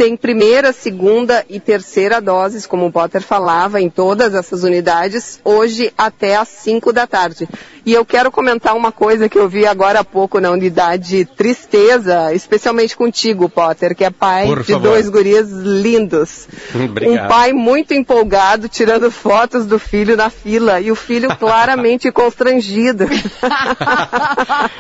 tem 0.00 0.16
primeira, 0.16 0.72
segunda 0.72 1.44
e 1.46 1.60
terceira 1.60 2.22
doses, 2.22 2.64
como 2.66 2.86
o 2.86 2.90
Potter 2.90 3.20
falava, 3.20 3.82
em 3.82 3.90
todas 3.90 4.34
essas 4.34 4.64
unidades, 4.64 5.38
hoje 5.44 5.92
até 5.98 6.36
às 6.36 6.48
5 6.48 6.90
da 6.90 7.06
tarde. 7.06 7.46
E 7.84 7.92
eu 7.92 8.04
quero 8.04 8.30
comentar 8.30 8.74
uma 8.76 8.92
coisa 8.92 9.28
que 9.28 9.38
eu 9.38 9.48
vi 9.48 9.66
agora 9.66 10.00
há 10.00 10.04
pouco 10.04 10.40
na 10.40 10.50
unidade 10.50 11.24
Tristeza, 11.24 12.32
especialmente 12.32 12.96
contigo, 12.96 13.48
Potter, 13.48 13.94
que 13.94 14.04
é 14.04 14.10
pai 14.10 14.46
Por 14.46 14.62
de 14.62 14.72
favor. 14.72 14.88
dois 14.88 15.08
gurias 15.08 15.50
lindos. 15.50 16.46
Obrigado. 16.74 17.24
Um 17.24 17.28
pai 17.28 17.52
muito 17.52 17.92
empolgado, 17.92 18.68
tirando 18.68 19.10
fotos 19.10 19.66
do 19.66 19.78
filho 19.78 20.16
na 20.16 20.30
fila, 20.30 20.80
e 20.80 20.90
o 20.90 20.94
filho 20.94 21.28
claramente 21.36 22.10
constrangido. 22.10 23.04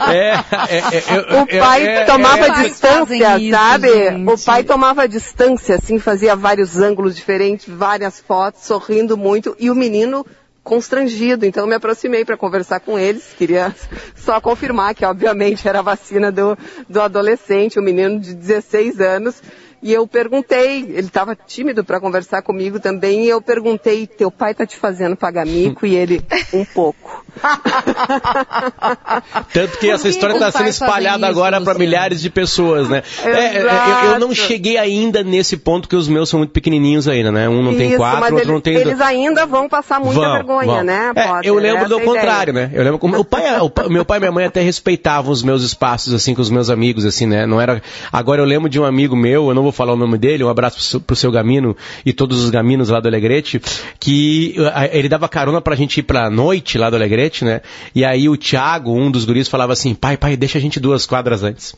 É, 0.08 0.34
é, 0.68 0.78
é, 0.78 1.26
eu- 1.30 1.42
O 1.42 1.46
pai 1.46 1.86
é, 1.86 1.94
é, 2.00 2.04
tomava 2.04 2.46
é, 2.46 2.62
distância, 2.62 3.38
sabe? 3.50 3.88
O 4.26 4.38
pai 4.38 4.64
tomava 4.64 5.08
distância, 5.10 5.74
assim, 5.74 5.98
fazia 5.98 6.34
vários 6.34 6.78
ângulos 6.78 7.14
diferentes, 7.14 7.68
várias 7.68 8.18
fotos, 8.18 8.62
sorrindo 8.62 9.16
muito, 9.16 9.54
e 9.58 9.70
o 9.70 9.74
menino 9.74 10.24
constrangido. 10.62 11.44
Então 11.44 11.64
eu 11.64 11.66
me 11.66 11.74
aproximei 11.74 12.24
para 12.24 12.36
conversar 12.36 12.80
com 12.80 12.98
eles. 12.98 13.34
Queria 13.36 13.74
só 14.16 14.40
confirmar 14.40 14.94
que, 14.94 15.04
obviamente, 15.04 15.68
era 15.68 15.80
a 15.80 15.82
vacina 15.82 16.30
do, 16.30 16.56
do 16.88 17.00
adolescente, 17.00 17.78
um 17.78 17.82
menino 17.82 18.18
de 18.18 18.34
16 18.34 19.00
anos. 19.00 19.42
E 19.82 19.92
eu 19.92 20.06
perguntei, 20.06 20.80
ele 20.80 21.00
estava 21.00 21.34
tímido 21.34 21.82
para 21.82 21.98
conversar 21.98 22.42
comigo 22.42 22.78
também, 22.78 23.24
e 23.24 23.28
eu 23.30 23.40
perguntei, 23.40 24.06
teu 24.06 24.30
pai 24.30 24.54
tá 24.54 24.66
te 24.66 24.76
fazendo 24.76 25.16
pagar 25.16 25.46
mico? 25.46 25.86
E 25.86 25.96
ele, 25.96 26.22
um 26.52 26.66
pouco. 26.66 27.24
Tanto 29.52 29.78
que 29.78 29.90
essa 29.90 30.08
história 30.08 30.34
está 30.34 30.50
sendo 30.50 30.68
espalhada 30.68 31.26
agora 31.26 31.60
para 31.60 31.78
milhares 31.78 32.20
de 32.20 32.30
pessoas, 32.30 32.88
né? 32.88 33.02
É, 33.24 33.30
é, 33.30 33.62
eu, 33.62 34.10
eu 34.12 34.18
não 34.18 34.34
cheguei 34.34 34.76
ainda 34.78 35.22
nesse 35.22 35.56
ponto 35.56 35.88
que 35.88 35.96
os 35.96 36.08
meus 36.08 36.28
são 36.28 36.38
muito 36.38 36.50
pequenininhos 36.52 37.08
ainda, 37.08 37.30
né? 37.32 37.48
Um 37.48 37.62
não 37.62 37.74
tem 37.74 37.88
Isso, 37.88 37.96
quatro, 37.96 38.20
outro 38.22 38.36
eles, 38.38 38.48
não 38.48 38.60
tem 38.60 38.74
eles 38.74 39.00
ainda 39.00 39.46
vão 39.46 39.68
passar 39.68 40.00
muita 40.00 40.20
Vão, 40.20 40.32
vergonha, 40.32 40.66
vão. 40.66 40.84
né, 40.84 41.12
É, 41.16 41.40
eu 41.48 41.54
lembro 41.56 41.80
Essa 41.80 41.88
do 41.88 41.94
é 41.94 41.98
a 41.98 42.02
ideia. 42.02 42.14
contrário, 42.20 42.52
né? 42.52 42.70
Eu 42.72 42.82
lembro 42.84 42.98
como 42.98 43.18
o 43.18 43.24
pai, 43.24 43.60
o 43.60 43.70
pai- 43.70 43.88
meu 43.88 44.04
pai 44.04 44.18
e 44.18 44.20
minha 44.20 44.32
mãe 44.32 44.44
até 44.44 44.60
respeitavam 44.60 45.32
os 45.32 45.42
meus 45.42 45.62
espaços 45.62 46.12
assim 46.14 46.34
com 46.34 46.42
os 46.42 46.50
meus 46.50 46.70
amigos 46.70 47.04
assim, 47.04 47.26
né? 47.26 47.46
Não 47.46 47.60
era. 47.60 47.82
Agora 48.12 48.40
eu 48.40 48.44
lembro 48.44 48.68
de 48.68 48.78
um 48.80 48.84
amigo 48.84 49.16
meu, 49.16 49.48
eu 49.48 49.54
não 49.54 49.62
vou 49.62 49.72
falar 49.72 49.92
o 49.92 49.96
nome 49.96 50.18
dele, 50.18 50.44
um 50.44 50.48
abraço 50.48 50.76
pro 50.76 50.84
seu, 50.84 51.00
pro 51.00 51.16
seu 51.16 51.30
Gamino 51.30 51.76
e 52.04 52.12
todos 52.12 52.42
os 52.42 52.50
Gaminos 52.50 52.88
lá 52.88 53.00
do 53.00 53.08
Alegrete, 53.08 53.60
que 53.98 54.54
ah, 54.74 54.86
ele 54.90 55.08
dava 55.08 55.28
carona 55.28 55.60
pra 55.60 55.74
gente 55.76 56.00
ir 56.00 56.02
pra 56.02 56.30
noite 56.30 56.78
lá 56.78 56.90
do 56.90 56.96
Alegrete, 56.96 57.19
né? 57.44 57.60
E 57.94 58.04
aí 58.04 58.28
o 58.28 58.36
Thiago, 58.36 58.92
um 58.92 59.10
dos 59.10 59.24
guris, 59.24 59.48
falava 59.48 59.72
assim: 59.72 59.94
"Pai, 59.94 60.16
pai, 60.16 60.36
deixa 60.36 60.58
a 60.58 60.60
gente 60.60 60.80
duas 60.80 61.06
quadras 61.06 61.42
antes". 61.42 61.74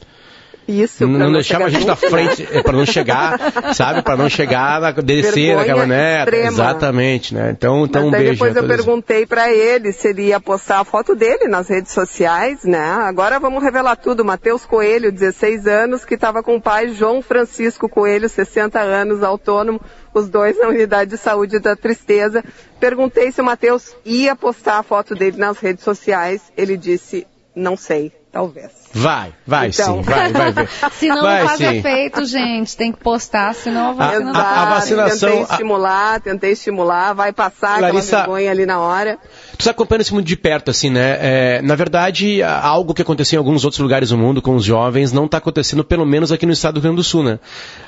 Isso, 0.66 1.06
não, 1.06 1.18
não 1.18 1.32
deixava 1.32 1.64
a 1.64 1.68
gente 1.68 1.86
na 1.86 1.96
frente, 1.96 2.46
é, 2.52 2.62
para 2.62 2.72
não 2.72 2.86
chegar, 2.86 3.74
sabe? 3.74 4.02
Para 4.02 4.16
não 4.16 4.28
chegar 4.28 4.80
na 4.80 4.92
descer 4.92 5.56
daquela 5.56 5.86
maneira. 5.86 6.46
Exatamente, 6.46 7.34
né? 7.34 7.50
Então, 7.50 7.84
então 7.84 8.02
Mas 8.02 8.08
um 8.08 8.10
beijo. 8.10 8.32
Depois 8.32 8.56
eu 8.56 8.66
perguntei 8.66 9.26
para 9.26 9.52
ele 9.52 9.92
se 9.92 10.08
ele 10.08 10.26
ia 10.26 10.38
postar 10.38 10.80
a 10.80 10.84
foto 10.84 11.14
dele 11.14 11.48
nas 11.48 11.68
redes 11.68 11.92
sociais, 11.92 12.64
né? 12.64 12.78
Agora 12.78 13.40
vamos 13.40 13.62
revelar 13.62 13.96
tudo. 13.96 14.24
Matheus 14.24 14.64
Coelho, 14.64 15.10
16 15.10 15.66
anos, 15.66 16.04
que 16.04 16.14
estava 16.14 16.42
com 16.42 16.56
o 16.56 16.60
pai 16.60 16.88
João 16.90 17.20
Francisco 17.20 17.88
Coelho, 17.88 18.28
60 18.28 18.78
anos, 18.78 19.22
autônomo, 19.22 19.80
os 20.14 20.28
dois 20.28 20.58
na 20.58 20.68
unidade 20.68 21.10
de 21.10 21.18
saúde 21.18 21.58
da 21.58 21.74
Tristeza. 21.74 22.44
Perguntei 22.78 23.32
se 23.32 23.40
o 23.40 23.44
Matheus 23.44 23.96
ia 24.04 24.36
postar 24.36 24.78
a 24.78 24.82
foto 24.82 25.14
dele 25.14 25.38
nas 25.38 25.58
redes 25.58 25.82
sociais. 25.82 26.40
Ele 26.56 26.76
disse, 26.76 27.26
não 27.54 27.76
sei, 27.76 28.12
talvez. 28.32 28.70
Vai, 28.94 29.32
vai 29.46 29.68
Então. 29.68 29.96
sim, 29.96 30.02
vai, 30.02 30.32
vai 30.32 30.52
ver. 30.52 30.68
Se 30.98 31.08
não, 31.08 31.22
vai, 31.22 31.40
não 31.40 31.48
faz 31.48 31.58
sim. 31.58 31.64
efeito, 31.78 32.24
gente. 32.26 32.76
Tem 32.76 32.92
que 32.92 32.98
postar, 32.98 33.54
senão 33.54 33.88
a 33.88 33.90
A- 33.90 33.92
vacina 33.94 34.30
a- 34.30 34.32
não 34.32 34.40
a 34.40 34.64
vai. 34.64 34.74
vacinação- 34.74 35.28
Tentei 35.30 35.44
a- 35.44 35.52
estimular, 35.52 36.20
tentei 36.20 36.52
estimular, 36.52 37.12
vai 37.14 37.32
passar 37.32 37.80
Larissa- 37.80 38.18
aquela 38.18 38.22
vergonha 38.34 38.50
ali 38.50 38.66
na 38.66 38.80
hora. 38.80 39.18
Tu 39.52 39.60
está 39.60 39.70
acompanhando 39.70 40.02
isso 40.02 40.14
muito 40.14 40.26
de 40.26 40.36
perto, 40.36 40.70
assim, 40.70 40.90
né? 40.90 41.18
É, 41.20 41.62
na 41.62 41.74
verdade, 41.74 42.42
algo 42.42 42.92
que 42.94 43.02
aconteceu 43.02 43.36
em 43.36 43.38
alguns 43.38 43.64
outros 43.64 43.80
lugares 43.80 44.08
do 44.10 44.18
mundo 44.18 44.42
com 44.42 44.54
os 44.56 44.64
jovens 44.64 45.12
não 45.12 45.26
está 45.26 45.38
acontecendo, 45.38 45.84
pelo 45.84 46.04
menos 46.04 46.32
aqui 46.32 46.44
no 46.46 46.52
estado 46.52 46.74
do 46.74 46.80
Rio 46.80 46.90
Grande 46.90 46.96
do 46.96 47.04
Sul, 47.04 47.22
né? 47.22 47.38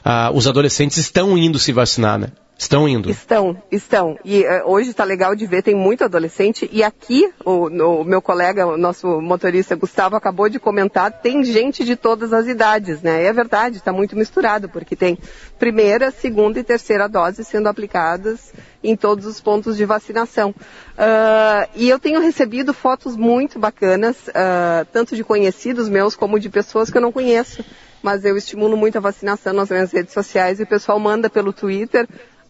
Ah, 0.04 0.30
os 0.32 0.46
adolescentes 0.46 0.96
estão 0.98 1.36
indo 1.36 1.58
se 1.58 1.72
vacinar, 1.72 2.18
né? 2.18 2.28
Estão 2.56 2.88
indo. 2.88 3.10
Estão, 3.10 3.60
estão. 3.70 4.16
E 4.24 4.44
eh, 4.44 4.62
hoje 4.64 4.90
está 4.90 5.02
legal 5.02 5.34
de 5.34 5.44
ver, 5.44 5.62
tem 5.62 5.74
muito 5.74 6.04
adolescente. 6.04 6.68
E 6.72 6.84
aqui, 6.84 7.28
o, 7.44 7.66
o 7.66 8.04
meu 8.04 8.22
colega, 8.22 8.66
o 8.66 8.76
nosso 8.76 9.20
motorista 9.20 9.74
Gustavo, 9.74 10.14
acabou 10.14 10.48
de 10.48 10.60
comentar, 10.60 11.10
tem 11.10 11.42
gente 11.42 11.84
de 11.84 11.96
todas 11.96 12.32
as 12.32 12.46
idades, 12.46 13.02
né? 13.02 13.24
E 13.24 13.26
é 13.26 13.32
verdade, 13.32 13.78
está 13.78 13.92
muito 13.92 14.16
misturado, 14.16 14.68
porque 14.68 14.94
tem 14.94 15.18
primeira, 15.58 16.12
segunda 16.12 16.60
e 16.60 16.64
terceira 16.64 17.08
dose 17.08 17.44
sendo 17.44 17.68
aplicadas 17.68 18.52
em 18.84 18.94
todos 18.94 19.26
os 19.26 19.40
pontos 19.40 19.76
de 19.76 19.84
vacinação. 19.84 20.54
Ah, 20.96 21.68
e 21.74 21.88
eu 21.88 21.98
tenho 21.98 22.20
recebido 22.20 22.72
fotos 22.72 23.16
muito 23.16 23.58
bacanas, 23.58 24.16
ah, 24.32 24.86
tanto 24.92 25.16
de 25.16 25.24
conhecidos 25.24 25.88
meus 25.88 26.14
como 26.14 26.38
de 26.38 26.48
pessoas 26.48 26.88
que 26.88 26.96
eu 26.96 27.02
não 27.02 27.10
conheço. 27.10 27.64
Mas 28.00 28.22
eu 28.22 28.36
estimulo 28.36 28.76
muito 28.76 28.98
a 28.98 29.00
vacinação 29.00 29.54
nas 29.54 29.70
minhas 29.70 29.90
redes 29.90 30.12
sociais 30.12 30.60
e 30.60 30.64
o 30.64 30.66
pessoal 30.66 31.00
manda 31.00 31.30
pelo 31.30 31.54
Twitter. 31.54 32.06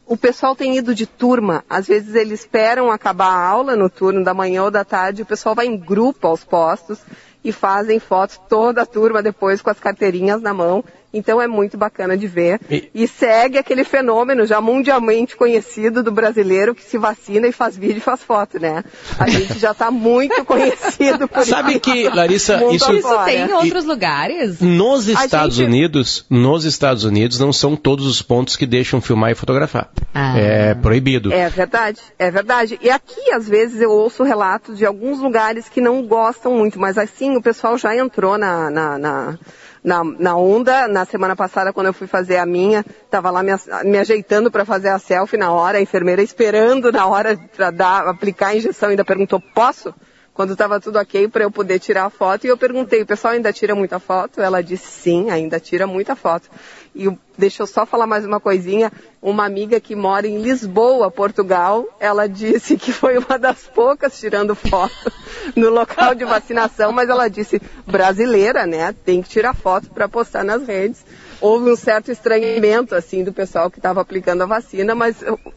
O 0.07 0.17
pessoal 0.17 0.55
tem 0.55 0.77
ido 0.77 0.95
de 0.95 1.07
turma. 1.07 1.65
Às 1.69 1.87
vezes 1.87 2.15
eles 2.15 2.41
esperam 2.41 2.91
acabar 2.91 3.29
a 3.29 3.47
aula 3.47 3.75
no 3.75 3.89
turno 3.89 4.23
da 4.23 4.35
manhã 4.35 4.65
ou 4.65 4.71
da 4.71 4.85
tarde. 4.85 5.23
O 5.23 5.27
pessoal 5.27 5.55
vai 5.55 5.67
em 5.67 5.77
grupo 5.77 6.27
aos 6.27 6.45
postos 6.45 6.99
e 7.43 7.53
fazem 7.53 7.99
fotos 7.99 8.39
toda 8.49 8.83
a 8.83 8.87
turma 8.87 9.23
depois 9.23 9.63
com 9.63 9.71
as 9.71 9.81
carteirinhas 9.81 10.43
na 10.43 10.53
mão. 10.53 10.85
Então 11.14 11.40
é 11.40 11.47
muito 11.47 11.78
bacana 11.78 12.16
de 12.16 12.26
ver. 12.26 12.61
E- 12.71 12.90
E, 12.94 13.09
segue 13.09 13.56
aquele 13.59 13.85
fenômeno 13.85 14.44
já 14.47 14.61
mundialmente 14.61 15.37
conhecido 15.37 16.02
do 16.02 16.11
brasileiro 16.12 16.75
que 16.75 16.83
se 16.83 16.99
vacina 16.99 17.47
e 17.47 17.52
faz 17.52 17.76
vídeo 17.76 17.99
e 17.99 18.00
faz 18.00 18.23
foto, 18.23 18.59
né? 18.61 18.83
A 19.18 19.28
gente 19.30 19.59
já 19.59 19.71
está 19.73 19.90
muito 19.90 20.42
conhecido 20.44 21.26
por 21.28 21.44
Sabe 21.47 21.73
isso. 21.73 21.80
que, 21.80 22.09
Larissa, 22.09 22.56
isso- 22.73 22.92
Isso 22.92 23.25
tem 23.25 23.47
em 23.49 23.52
outros 23.52 23.85
lugares? 23.85 24.61
Nos 24.61 25.09
Estados 25.09 25.56
gente- 25.56 25.66
Unidos, 25.68 26.26
nos 26.28 26.64
Estados 26.64 27.04
Unidos 27.04 27.38
não 27.38 27.52
são 27.52 27.76
todos 27.76 28.06
os 28.06 28.21
pontos 28.21 28.56
que 28.56 28.66
deixam 28.66 29.00
filmar 29.00 29.30
e 29.30 29.35
fotografar. 29.35 29.90
Ah. 30.14 30.38
É 30.38 30.75
proibido. 30.75 31.33
É 31.33 31.49
verdade, 31.49 32.00
é 32.18 32.30
verdade. 32.30 32.78
E 32.83 32.90
aqui, 32.90 33.30
às 33.33 33.49
vezes, 33.49 33.80
eu 33.80 33.90
ouço 33.90 34.23
relatos 34.25 34.76
de 34.78 34.85
alguns 34.85 35.21
lugares 35.21 35.68
que 35.68 35.80
não 35.80 36.02
gostam 36.06 36.52
muito, 36.52 36.78
mas 36.78 36.99
assim, 36.99 37.37
o 37.37 37.42
pessoal 37.42 37.76
já 37.78 37.97
entrou 37.97 38.37
na, 38.38 38.71
na, 38.71 38.99
na, 38.99 39.38
na, 39.85 40.03
na 40.03 40.37
onda. 40.37 40.88
Na 40.88 41.05
semana 41.05 41.37
passada, 41.37 41.73
quando 41.73 41.88
eu 41.88 41.93
fui 41.93 42.07
fazer 42.07 42.38
a 42.38 42.47
minha, 42.47 42.85
estava 43.05 43.31
lá 43.31 43.43
me, 43.43 43.53
me 43.85 43.99
ajeitando 43.99 44.50
para 44.50 44.64
fazer 44.64 44.88
a 44.88 44.99
selfie 44.99 45.37
na 45.37 45.53
hora, 45.53 45.76
a 45.76 45.83
enfermeira 45.83 46.23
esperando 46.23 46.91
na 46.91 47.07
hora 47.07 47.38
para 47.55 47.71
dar, 47.71 48.09
aplicar 48.09 48.49
a 48.49 48.57
injeção, 48.57 48.88
ainda 48.88 49.05
perguntou, 49.05 49.41
posso? 49.55 49.95
Quando 50.33 50.55
estava 50.55 50.81
tudo 50.81 50.99
ok 50.99 51.29
para 51.29 51.45
eu 51.45 51.50
poder 51.50 51.79
tirar 51.79 52.07
a 52.07 52.11
foto, 52.11 52.45
e 52.45 52.49
eu 52.49 52.57
perguntei, 52.57 53.03
o 53.03 53.07
pessoal 53.07 53.35
ainda 53.35 53.53
tira 53.53 53.73
muita 53.73 54.00
foto? 54.00 54.41
Ela 54.41 54.64
disse 54.64 54.87
sim, 54.87 55.31
ainda 55.31 55.61
tira 55.61 55.87
muita 55.87 56.17
foto. 56.17 56.50
E 56.93 57.09
deixa 57.38 57.62
eu 57.62 57.69
só 57.69 57.87
falar 57.87 58.05
mais 58.09 58.25
uma 58.25 58.41
coisinha. 58.41 58.91
Uma 59.23 59.47
amiga 59.47 59.79
que 59.79 59.95
mora 59.95 60.26
em 60.26 60.43
Lisboa, 60.43 61.09
Portugal, 61.09 61.87
ela 62.00 62.26
disse 62.26 62.76
que 62.76 62.93
foi 62.93 63.17
uma 63.17 63.38
das 63.38 63.62
poucas 63.62 64.19
tirando 64.19 64.57
foto 64.57 65.12
no 65.57 65.71
local 65.71 66.15
de 66.15 66.25
vacinação, 66.25 66.93
mas 66.93 67.09
ela 67.09 67.29
disse 67.29 67.61
brasileira, 67.87 68.67
né? 68.67 68.95
Tem 69.05 69.23
que 69.23 69.29
tirar 69.29 69.55
foto 69.55 69.91
para 69.91 70.09
postar 70.09 70.45
nas 70.45 70.67
redes. 70.67 71.05
Houve 71.41 71.71
um 71.71 71.77
certo 71.77 72.11
estranhamento 72.11 72.95
assim 72.95 73.23
do 73.23 73.33
pessoal 73.33 73.71
que 73.71 73.79
estava 73.79 74.01
aplicando 74.01 74.43
a 74.43 74.47
vacina, 74.47 74.95
mas 74.95 75.17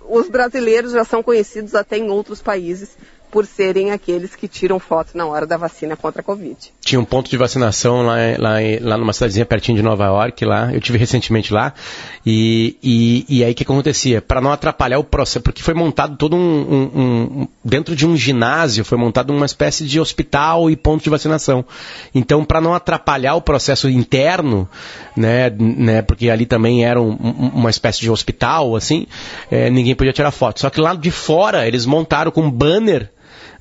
os 0.10 0.30
brasileiros 0.30 0.92
já 0.92 1.04
são 1.04 1.24
conhecidos 1.24 1.76
até 1.76 1.98
em 1.98 2.10
outros 2.10 2.42
países 2.42 2.98
por 3.32 3.46
serem 3.46 3.92
aqueles 3.92 4.36
que 4.36 4.48
tiram 4.48 4.80
foto 4.80 5.10
na 5.18 5.26
hora 5.26 5.46
da 5.46 5.58
vacina 5.58 5.96
contra 5.96 6.22
a 6.22 6.24
Covid. 6.24 6.56
Tinha 6.82 7.00
um 7.00 7.06
ponto 7.06 7.30
de 7.30 7.38
vacinação 7.38 8.06
lá, 8.06 8.16
lá, 8.38 8.56
lá 8.82 8.98
numa 8.98 9.12
cidadezinha 9.14 9.46
pertinho 9.46 9.78
de 9.78 9.84
Nova 9.84 10.06
York, 10.06 10.46
lá. 10.46 10.74
Eu 10.74 10.80
tive 10.80 10.98
recentemente 10.98 11.54
lá. 11.54 11.74
E, 12.26 12.78
e, 12.82 13.26
e 13.30 13.44
aí 13.44 13.52
o 13.52 13.56
que 13.56 13.64
acontecia? 13.64 14.22
Para 14.22 14.40
não 14.42 14.52
atrapalhar 14.52 14.98
o 15.00 15.04
processo, 15.04 15.42
porque 15.42 15.62
foi 15.62 15.74
montado 15.74 16.16
todo 16.18 16.36
um, 16.36 16.40
um- 16.40 16.92
um- 17.42 17.48
Dentro 17.64 17.96
de 17.96 18.08
um 18.08 18.16
ginásio, 18.16 18.86
foi 18.86 18.98
montado 18.98 19.32
uma 19.32 19.46
espécie 19.46 19.86
de 19.86 20.00
hospital 20.00 20.70
e 20.70 20.76
ponto 20.78 21.04
de 21.04 21.10
vacinação. 21.10 21.66
Então, 22.16 22.46
para 22.46 22.62
não 22.62 22.74
atrapalhar 22.74 23.36
o 23.36 23.42
processo 23.42 23.90
interno, 23.90 24.68
né, 25.16 25.50
né, 25.60 26.02
porque 26.02 26.30
ali 26.30 26.46
também 26.46 26.86
era 26.86 27.02
um- 27.02 27.12
um- 27.12 27.52
uma 27.56 27.70
espécie 27.70 28.00
de 28.00 28.10
hospital, 28.10 28.76
assim, 28.76 29.06
eh, 29.52 29.70
ninguém 29.70 29.96
podia 29.96 30.14
tirar 30.14 30.32
foto. 30.32 30.62
Só 30.62 30.70
que 30.70 30.80
lá 30.80 30.94
de 30.96 31.12
fora, 31.12 31.68
eles 31.68 31.86
montaram 31.86 32.32
com 32.32 32.50
banner 32.50 33.12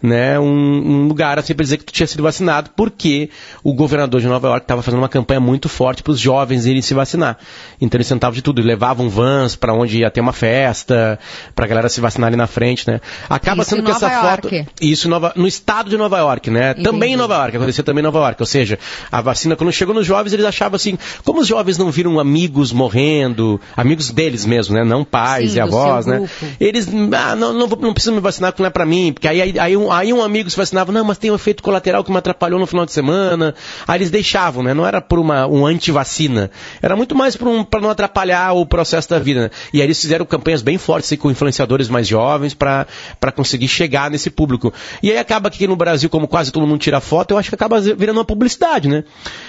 né, 0.03 0.39
um, 0.39 0.45
um 0.45 1.09
lugar 1.09 1.39
assim 1.39 1.55
para 1.55 1.63
dizer 1.65 1.77
que 1.79 1.85
tu 1.85 1.93
tinha 1.93 2.07
sido 2.07 2.23
vacinado, 2.23 2.71
porque 2.77 3.31
o 3.65 3.73
governador 3.75 4.21
de 4.21 4.27
Nova 4.27 4.49
York 4.49 4.65
estava 4.65 4.83
fazendo 4.83 5.01
uma 5.01 5.09
campanha 5.09 5.41
muito 5.41 5.69
forte 5.69 6.03
para 6.03 6.11
os 6.13 6.21
jovens 6.21 6.67
irem 6.67 6.83
se 6.83 6.95
vacinar. 6.95 7.39
Então 7.81 7.97
eles 7.99 8.09
tentavam 8.09 8.35
de 8.35 8.43
tudo, 8.43 8.61
levavam 8.63 9.09
vans 9.09 9.57
para 9.57 9.73
onde 9.73 9.99
ia 10.01 10.11
ter 10.11 10.21
uma 10.21 10.33
festa, 10.33 11.19
para 11.55 11.65
a 11.65 11.69
galera 11.69 11.89
se 11.89 12.01
vacinar 12.01 12.29
ali 12.29 12.37
na 12.37 12.47
frente, 12.47 12.89
né? 12.89 13.01
Acaba 13.29 13.63
Isso 13.63 13.71
sendo 13.71 13.83
que 13.85 13.91
essa 13.91 14.09
foto, 14.11 14.55
York. 14.55 14.67
isso 14.81 15.07
em 15.07 15.11
Nova- 15.11 15.33
no 15.37 15.47
estado 15.47 15.91
de 15.91 15.97
Nova 15.97 16.19
York, 16.19 16.51
né? 16.51 16.75
Também 16.75 17.11
em 17.11 17.15
Entendi. 17.15 17.17
Nova 17.17 17.35
York, 17.37 17.57
aconteceu 17.57 17.85
também 17.85 18.01
em 18.03 18.05
Nova 18.05 18.19
York, 18.19 18.43
ou 18.43 18.47
seja, 18.47 18.79
a 19.11 19.21
vacina 19.21 19.57
quando 19.57 19.73
chegou 19.73 19.95
nos 19.95 20.07
jovens 20.07 20.33
eles 20.33 20.45
achavam 20.47 20.77
assim, 20.77 20.99
como 21.25 21.41
os 21.41 21.47
jovens 21.47 21.79
não 21.79 21.91
viram 21.91 22.19
amigos 22.21 22.73
morrendo, 22.73 23.61
amigos 23.77 24.11
deles 24.11 24.45
mesmo, 24.47 24.75
né? 24.75 24.85
Não 24.85 25.05
pais 25.05 25.53
Sim, 25.53 25.57
e 25.59 25.61
avós, 25.61 26.07
né? 26.07 26.19
grupo. 26.19 26.33
Eles, 26.61 26.89
ah, 27.13 27.35
não, 27.37 27.53
não, 27.53 27.67
vou- 27.67 27.79
não 27.81 27.93
preciso 27.93 28.15
me 28.15 28.21
vacinar 28.21 28.53
porque 28.53 28.63
não 28.63 28.69
é 28.69 28.71
pra 28.71 28.85
mim, 28.87 29.13
porque 29.13 29.29
aí, 29.29 29.41
aí, 29.41 29.59
aí 29.59 29.77
um, 29.77 29.86
aí 29.93 30.13
um 30.13 30.23
amigo 30.23 30.49
se 30.51 30.57
vacinava, 30.57 30.91
não, 30.93 31.05
mas 31.05 31.19
tem 31.19 31.31
um 31.31 31.35
efeito 31.35 31.63
colateral 31.63 32.03
que 32.05 32.11
me 32.11 32.19
atrapalhou 32.19 32.59
no 32.59 32.67
final 32.67 32.87
de 32.87 32.93
semana. 32.93 33.55
Aí 33.87 33.99
eles 33.99 34.11
deixavam, 34.11 34.63
né? 34.63 34.73
Não 34.75 34.87
era 34.87 35.01
por 35.01 35.19
uma, 35.19 35.47
um 35.47 35.67
anti-vacina. 35.67 36.51
Era 36.81 36.95
muito 36.97 37.15
mais 37.15 37.37
para 37.37 37.49
um, 37.49 37.67
não 37.81 37.91
atrapalhar 37.91 38.53
o 38.55 38.65
processo 38.67 39.09
da 39.11 39.19
vida, 39.19 39.43
né? 39.43 39.51
E 39.73 39.81
aí 39.81 39.87
eles 39.87 40.01
fizeram 40.01 40.25
campanhas 40.25 40.63
bem 40.63 40.79
fortes 40.79 41.09
assim, 41.09 41.17
com 41.17 41.31
influenciadores 41.31 41.89
mais 41.89 42.07
jovens 42.07 42.55
para 42.55 42.87
conseguir 43.35 43.69
chegar 43.69 44.11
nesse 44.11 44.31
público. 44.31 44.73
E 45.03 45.11
aí 45.11 45.19
acaba 45.19 45.51
que 45.51 45.57
aqui 45.57 45.67
no 45.67 45.77
Brasil, 45.77 46.09
como 46.11 46.29
quase 46.29 46.53
todo 46.53 46.67
mundo 46.67 46.81
tira 46.81 47.01
foto, 47.01 47.31
eu 47.33 47.39
acho 47.39 47.49
que 47.49 47.55
acaba 47.55 47.81
virando 47.81 48.19
uma 48.19 48.25
publicidade, 48.25 48.89
né? 48.89 49.05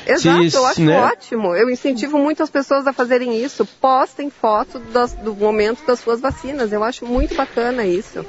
Exato, 0.06 0.50
Se- 0.50 0.56
eu 0.58 0.66
acho 0.66 0.82
né? 0.82 1.00
ótimo. 1.02 1.56
Eu 1.56 1.70
incentivo 1.70 2.18
muito 2.18 2.42
as 2.44 2.50
pessoas 2.50 2.88
a 2.88 2.94
fazerem 2.94 3.44
isso. 3.44 3.66
Postem 3.82 4.30
foto 4.30 4.80
das- 4.94 5.14
do 5.14 5.36
momento 5.36 5.86
das 5.86 6.00
suas 6.00 6.20
vacinas. 6.22 6.72
Eu 6.72 6.84
acho 6.84 7.06
muito 7.06 7.36
bacana 7.36 7.86
isso. 7.86 8.26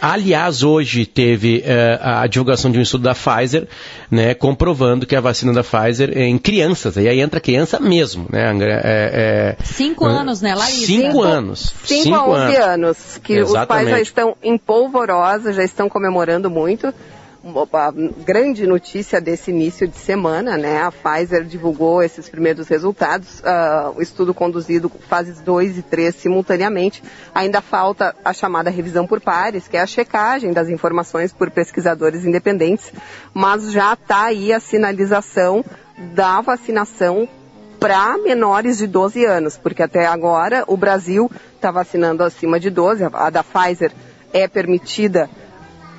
Aliás, 0.00 0.62
hoje 0.62 1.04
teve 1.04 1.62
eh, 1.64 1.98
a 2.02 2.26
divulgação 2.26 2.70
de 2.70 2.78
um 2.78 2.82
estudo 2.82 3.04
da 3.04 3.14
Pfizer, 3.14 3.68
né, 4.10 4.34
comprovando 4.34 5.06
que 5.06 5.14
a 5.14 5.20
vacina 5.20 5.52
da 5.52 5.62
Pfizer 5.62 6.16
é 6.16 6.24
em 6.24 6.38
crianças, 6.38 6.96
e 6.96 7.06
aí 7.06 7.20
entra 7.20 7.40
criança 7.40 7.78
mesmo, 7.78 8.26
né? 8.30 8.50
É, 8.60 9.56
é, 9.60 9.64
Cinco 9.64 10.06
anos, 10.06 10.40
né, 10.40 10.54
Larissa? 10.54 10.86
Cinco 10.86 11.22
anos. 11.22 11.74
5 11.84 12.14
a 12.14 12.28
11 12.28 12.56
anos, 12.56 13.20
que 13.22 13.40
os 13.40 13.52
pais 13.52 13.60
Exatamente. 13.60 13.90
já 13.90 14.00
estão 14.00 14.36
em 14.42 14.56
polvorosa, 14.56 15.52
já 15.52 15.64
estão 15.64 15.88
comemorando 15.88 16.50
muito. 16.50 16.92
A 17.42 17.90
grande 18.24 18.66
notícia 18.66 19.18
desse 19.18 19.50
início 19.50 19.88
de 19.88 19.96
semana, 19.96 20.58
né? 20.58 20.82
A 20.82 20.92
Pfizer 20.92 21.44
divulgou 21.44 22.02
esses 22.02 22.28
primeiros 22.28 22.68
resultados, 22.68 23.42
ah, 23.42 23.92
o 23.96 24.02
estudo 24.02 24.34
conduzido 24.34 24.90
fases 25.08 25.40
2 25.40 25.78
e 25.78 25.82
3 25.82 26.14
simultaneamente. 26.14 27.02
Ainda 27.34 27.62
falta 27.62 28.14
a 28.22 28.34
chamada 28.34 28.68
revisão 28.68 29.06
por 29.06 29.22
pares, 29.22 29.66
que 29.66 29.78
é 29.78 29.80
a 29.80 29.86
checagem 29.86 30.52
das 30.52 30.68
informações 30.68 31.32
por 31.32 31.50
pesquisadores 31.50 32.26
independentes, 32.26 32.92
mas 33.32 33.72
já 33.72 33.94
está 33.94 34.24
aí 34.24 34.52
a 34.52 34.60
sinalização 34.60 35.64
da 36.14 36.42
vacinação 36.42 37.26
para 37.78 38.18
menores 38.18 38.76
de 38.76 38.86
12 38.86 39.24
anos, 39.24 39.56
porque 39.56 39.82
até 39.82 40.04
agora 40.04 40.62
o 40.66 40.76
Brasil 40.76 41.30
está 41.56 41.70
vacinando 41.70 42.22
acima 42.22 42.60
de 42.60 42.68
12, 42.68 43.04
a 43.10 43.30
da 43.30 43.42
Pfizer 43.42 43.92
é 44.30 44.46
permitida 44.46 45.30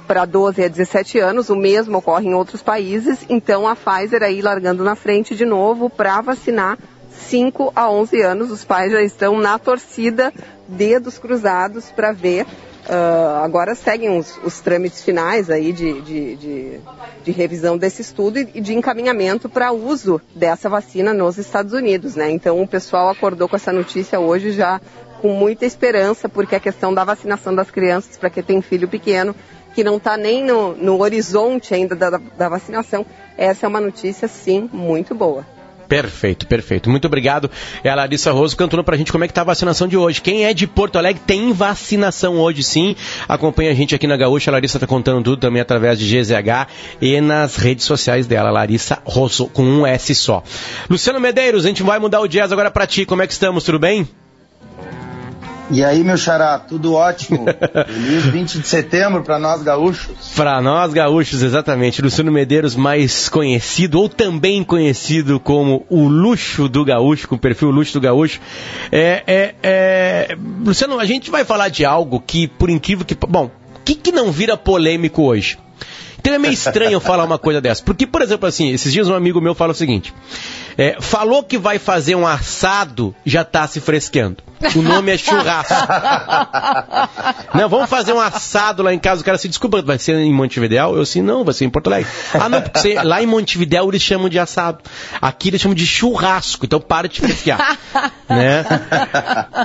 para 0.08 0.26
12 0.26 0.64
a 0.64 0.68
17 0.68 1.20
anos, 1.20 1.50
o 1.50 1.56
mesmo 1.56 1.98
ocorre 1.98 2.28
em 2.28 2.34
outros 2.34 2.62
países, 2.62 3.20
então 3.30 3.68
a 3.68 3.76
Pfizer 3.76 4.24
aí 4.24 4.42
largando 4.42 4.84
na 4.84 4.96
frente 4.96 5.36
de 5.36 5.46
novo 5.46 5.90
para 5.90 6.22
vacinar 6.22 6.78
5 7.12 7.72
a 7.76 7.90
11 7.90 8.22
anos. 8.22 8.52
Os 8.52 8.64
pais 8.66 8.92
já 8.92 9.02
estão 9.02 9.38
na 9.38 9.58
torcida, 9.58 10.34
dedos 10.68 11.18
cruzados 11.18 11.92
para 11.92 12.12
ver. 12.12 12.46
Uh, 12.82 13.44
agora 13.44 13.76
seguem 13.76 14.18
os, 14.18 14.40
os, 14.44 14.60
trâmites 14.60 15.04
finais 15.04 15.52
aí 15.52 15.72
de, 15.72 16.02
de, 16.02 16.36
de, 16.36 16.80
de, 17.24 17.32
revisão 17.32 17.78
desse 17.78 18.02
estudo 18.02 18.40
e 18.40 18.60
de 18.60 18.74
encaminhamento 18.74 19.48
para 19.48 19.72
uso 19.72 20.20
dessa 20.34 20.68
vacina 20.68 21.14
nos 21.14 21.38
Estados 21.38 21.74
Unidos, 21.74 22.16
né? 22.16 22.32
Então 22.32 22.60
o 22.60 22.68
pessoal 22.68 23.10
acordou 23.10 23.48
com 23.48 23.56
essa 23.56 23.72
notícia 23.72 24.20
hoje 24.20 24.52
já 24.52 24.82
com 25.22 25.30
muita 25.30 25.64
esperança, 25.64 26.28
porque 26.28 26.56
a 26.56 26.60
questão 26.60 26.92
da 26.92 27.04
vacinação 27.04 27.54
das 27.54 27.70
crianças 27.70 28.18
para 28.18 28.32
quem 28.32 28.42
tem 28.42 28.62
filho 28.64 28.88
pequeno 28.88 29.36
que 29.74 29.84
não 29.84 29.98
está 29.98 30.18
nem 30.18 30.44
no, 30.44 30.76
no, 30.76 31.02
horizonte 31.02 31.74
ainda 31.74 31.96
da, 31.96 32.10
da 32.38 32.50
vacinação, 32.50 33.06
essa 33.38 33.66
é 33.66 33.70
uma 33.70 33.82
notícia, 33.82 34.28
sim, 34.28 34.70
muito 34.72 35.16
boa. 35.16 35.46
Perfeito, 35.92 36.48
perfeito. 36.48 36.90
Muito 36.90 37.04
obrigado. 37.06 37.52
É 37.84 37.90
a 37.90 37.96
Larissa 37.96 38.32
Roso 38.32 38.56
cantando 38.56 38.82
pra 38.82 38.96
gente 38.96 39.12
como 39.12 39.26
é 39.26 39.28
que 39.28 39.34
tá 39.34 39.42
a 39.42 39.44
vacinação 39.44 39.90
de 39.90 39.98
hoje. 39.98 40.22
Quem 40.22 40.46
é 40.46 40.54
de 40.54 40.66
Porto 40.66 40.98
Alegre 40.98 41.22
tem 41.28 41.52
vacinação 41.52 42.40
hoje 42.40 42.64
sim. 42.64 42.96
Acompanha 43.28 43.72
a 43.72 43.74
gente 43.74 43.94
aqui 43.94 44.08
na 44.08 44.16
Gaúcha. 44.16 44.50
A 44.50 44.54
Larissa 44.54 44.80
tá 44.80 44.88
contando 44.88 45.22
tudo 45.22 45.42
também 45.42 45.62
através 45.62 46.00
de 46.00 46.06
GZH 46.06 46.70
e 47.02 47.20
nas 47.20 47.58
redes 47.58 47.84
sociais 47.84 48.26
dela. 48.26 48.50
Larissa 48.52 49.00
Roso 49.04 49.48
com 49.48 49.64
um 49.64 49.86
S 49.86 50.16
só. 50.16 50.42
Luciano 50.90 51.20
Medeiros, 51.20 51.66
a 51.66 51.68
gente 51.68 51.84
vai 51.84 52.00
mudar 52.00 52.22
o 52.22 52.28
jazz 52.28 52.54
agora 52.54 52.72
pra 52.72 52.88
ti. 52.88 53.06
Como 53.06 53.22
é 53.22 53.28
que 53.28 53.34
estamos? 53.34 53.66
Tudo 53.66 53.78
bem? 53.78 54.08
E 55.72 55.84
aí, 55.84 56.04
meu 56.04 56.18
xará, 56.18 56.60
tudo 56.60 56.94
ótimo. 56.94 57.46
Feliz 57.88 58.26
20 58.26 58.60
de 58.60 58.68
setembro 58.68 59.24
para 59.24 59.40
nós 59.40 59.64
gaúchos. 59.64 60.30
Para 60.36 60.62
nós 60.62 60.92
gaúchos, 60.92 61.42
exatamente. 61.42 62.02
Luciano 62.02 62.32
Medeiros, 62.32 62.76
mais 62.76 63.30
conhecido 63.30 64.00
ou 64.00 64.10
também 64.10 64.64
conhecido 64.64 65.40
como 65.40 65.86
o 65.90 66.08
luxo 66.08 66.68
do 66.68 66.84
gaúcho, 66.84 67.28
com 67.28 67.36
o 67.36 67.40
perfil 67.40 67.72
luxo 67.72 67.94
do 67.94 68.02
gaúcho. 68.02 68.42
É, 68.92 69.24
é, 69.26 69.56
é... 69.64 70.38
Luciano, 70.66 71.00
a 71.00 71.06
gente 71.06 71.32
vai 71.32 71.46
falar 71.46 71.70
de 71.70 71.86
algo 71.86 72.20
que, 72.20 72.48
por 72.48 72.70
incrível 72.70 73.06
que. 73.06 73.16
Bom, 73.16 73.46
o 73.46 73.80
que, 73.84 73.96
que 73.96 74.12
não 74.12 74.32
vira 74.32 74.58
polêmico 74.58 75.24
hoje? 75.24 75.58
Então 76.22 76.34
é 76.36 76.38
meio 76.38 76.54
estranho 76.54 77.00
falar 77.00 77.24
uma 77.24 77.40
coisa 77.40 77.60
dessa. 77.60 77.84
Porque, 77.84 78.06
por 78.06 78.22
exemplo, 78.22 78.48
assim, 78.48 78.70
esses 78.70 78.94
dias 78.94 79.08
um 79.08 79.16
amigo 79.16 79.42
meu 79.42 79.56
fala 79.56 79.72
o 79.72 79.76
seguinte: 79.76 80.14
é, 80.82 80.98
falou 81.00 81.44
que 81.44 81.60
vai 81.60 81.78
fazer 81.78 82.16
um 82.16 82.26
assado, 82.26 83.14
já 83.24 83.44
está 83.44 83.68
se 83.68 83.80
fresqueando. 83.80 84.38
O 84.76 84.82
nome 84.82 85.12
é 85.12 85.18
churrasco. 85.18 85.74
não, 87.54 87.70
vamos 87.70 87.88
fazer 87.88 88.14
um 88.14 88.20
assado 88.20 88.82
lá 88.82 88.92
em 88.92 88.98
casa. 88.98 89.22
O 89.22 89.24
cara 89.24 89.38
se 89.38 89.48
desculpa, 89.48 89.82
vai 89.84 90.00
ser 90.00 90.16
em 90.18 90.34
Montevidéu? 90.34 90.96
Eu 90.96 91.02
assim, 91.02 91.22
não, 91.22 91.44
vai 91.44 91.54
ser 91.54 91.66
em 91.66 91.70
Porto 91.70 91.88
Alegre. 91.88 92.10
Ah, 92.34 92.50
não, 92.50 92.62
porque 92.62 92.96
lá 92.96 93.22
em 93.22 93.28
Montevidéu 93.28 93.90
eles 93.90 94.02
chamam 94.02 94.28
de 94.28 94.40
assado. 94.40 94.80
Aqui 95.22 95.50
eles 95.50 95.62
chamam 95.62 95.76
de 95.76 95.86
churrasco. 95.86 96.66
Então 96.66 96.80
para 96.80 97.08
de 97.08 97.22
fresquear. 97.22 97.78
né? 98.28 98.66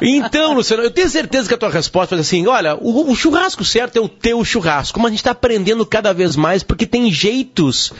Então, 0.02 0.52
Luciano, 0.54 0.82
eu 0.82 0.90
tenho 0.90 1.08
certeza 1.08 1.49
que 1.49 1.54
a 1.54 1.58
tua 1.58 1.70
resposta 1.70 2.14
foi 2.14 2.20
assim: 2.20 2.46
olha, 2.46 2.75
o, 2.75 3.11
o 3.11 3.14
churrasco 3.14 3.64
certo 3.64 3.96
é 3.96 4.00
o 4.00 4.08
teu 4.08 4.44
churrasco. 4.44 4.99
Mas 4.99 5.06
a 5.06 5.11
gente 5.11 5.20
está 5.20 5.30
aprendendo 5.30 5.85
cada 5.87 6.12
vez 6.12 6.37
mais 6.37 6.62
porque 6.62 6.87
tem 6.87 7.11
jeitos 7.11 7.92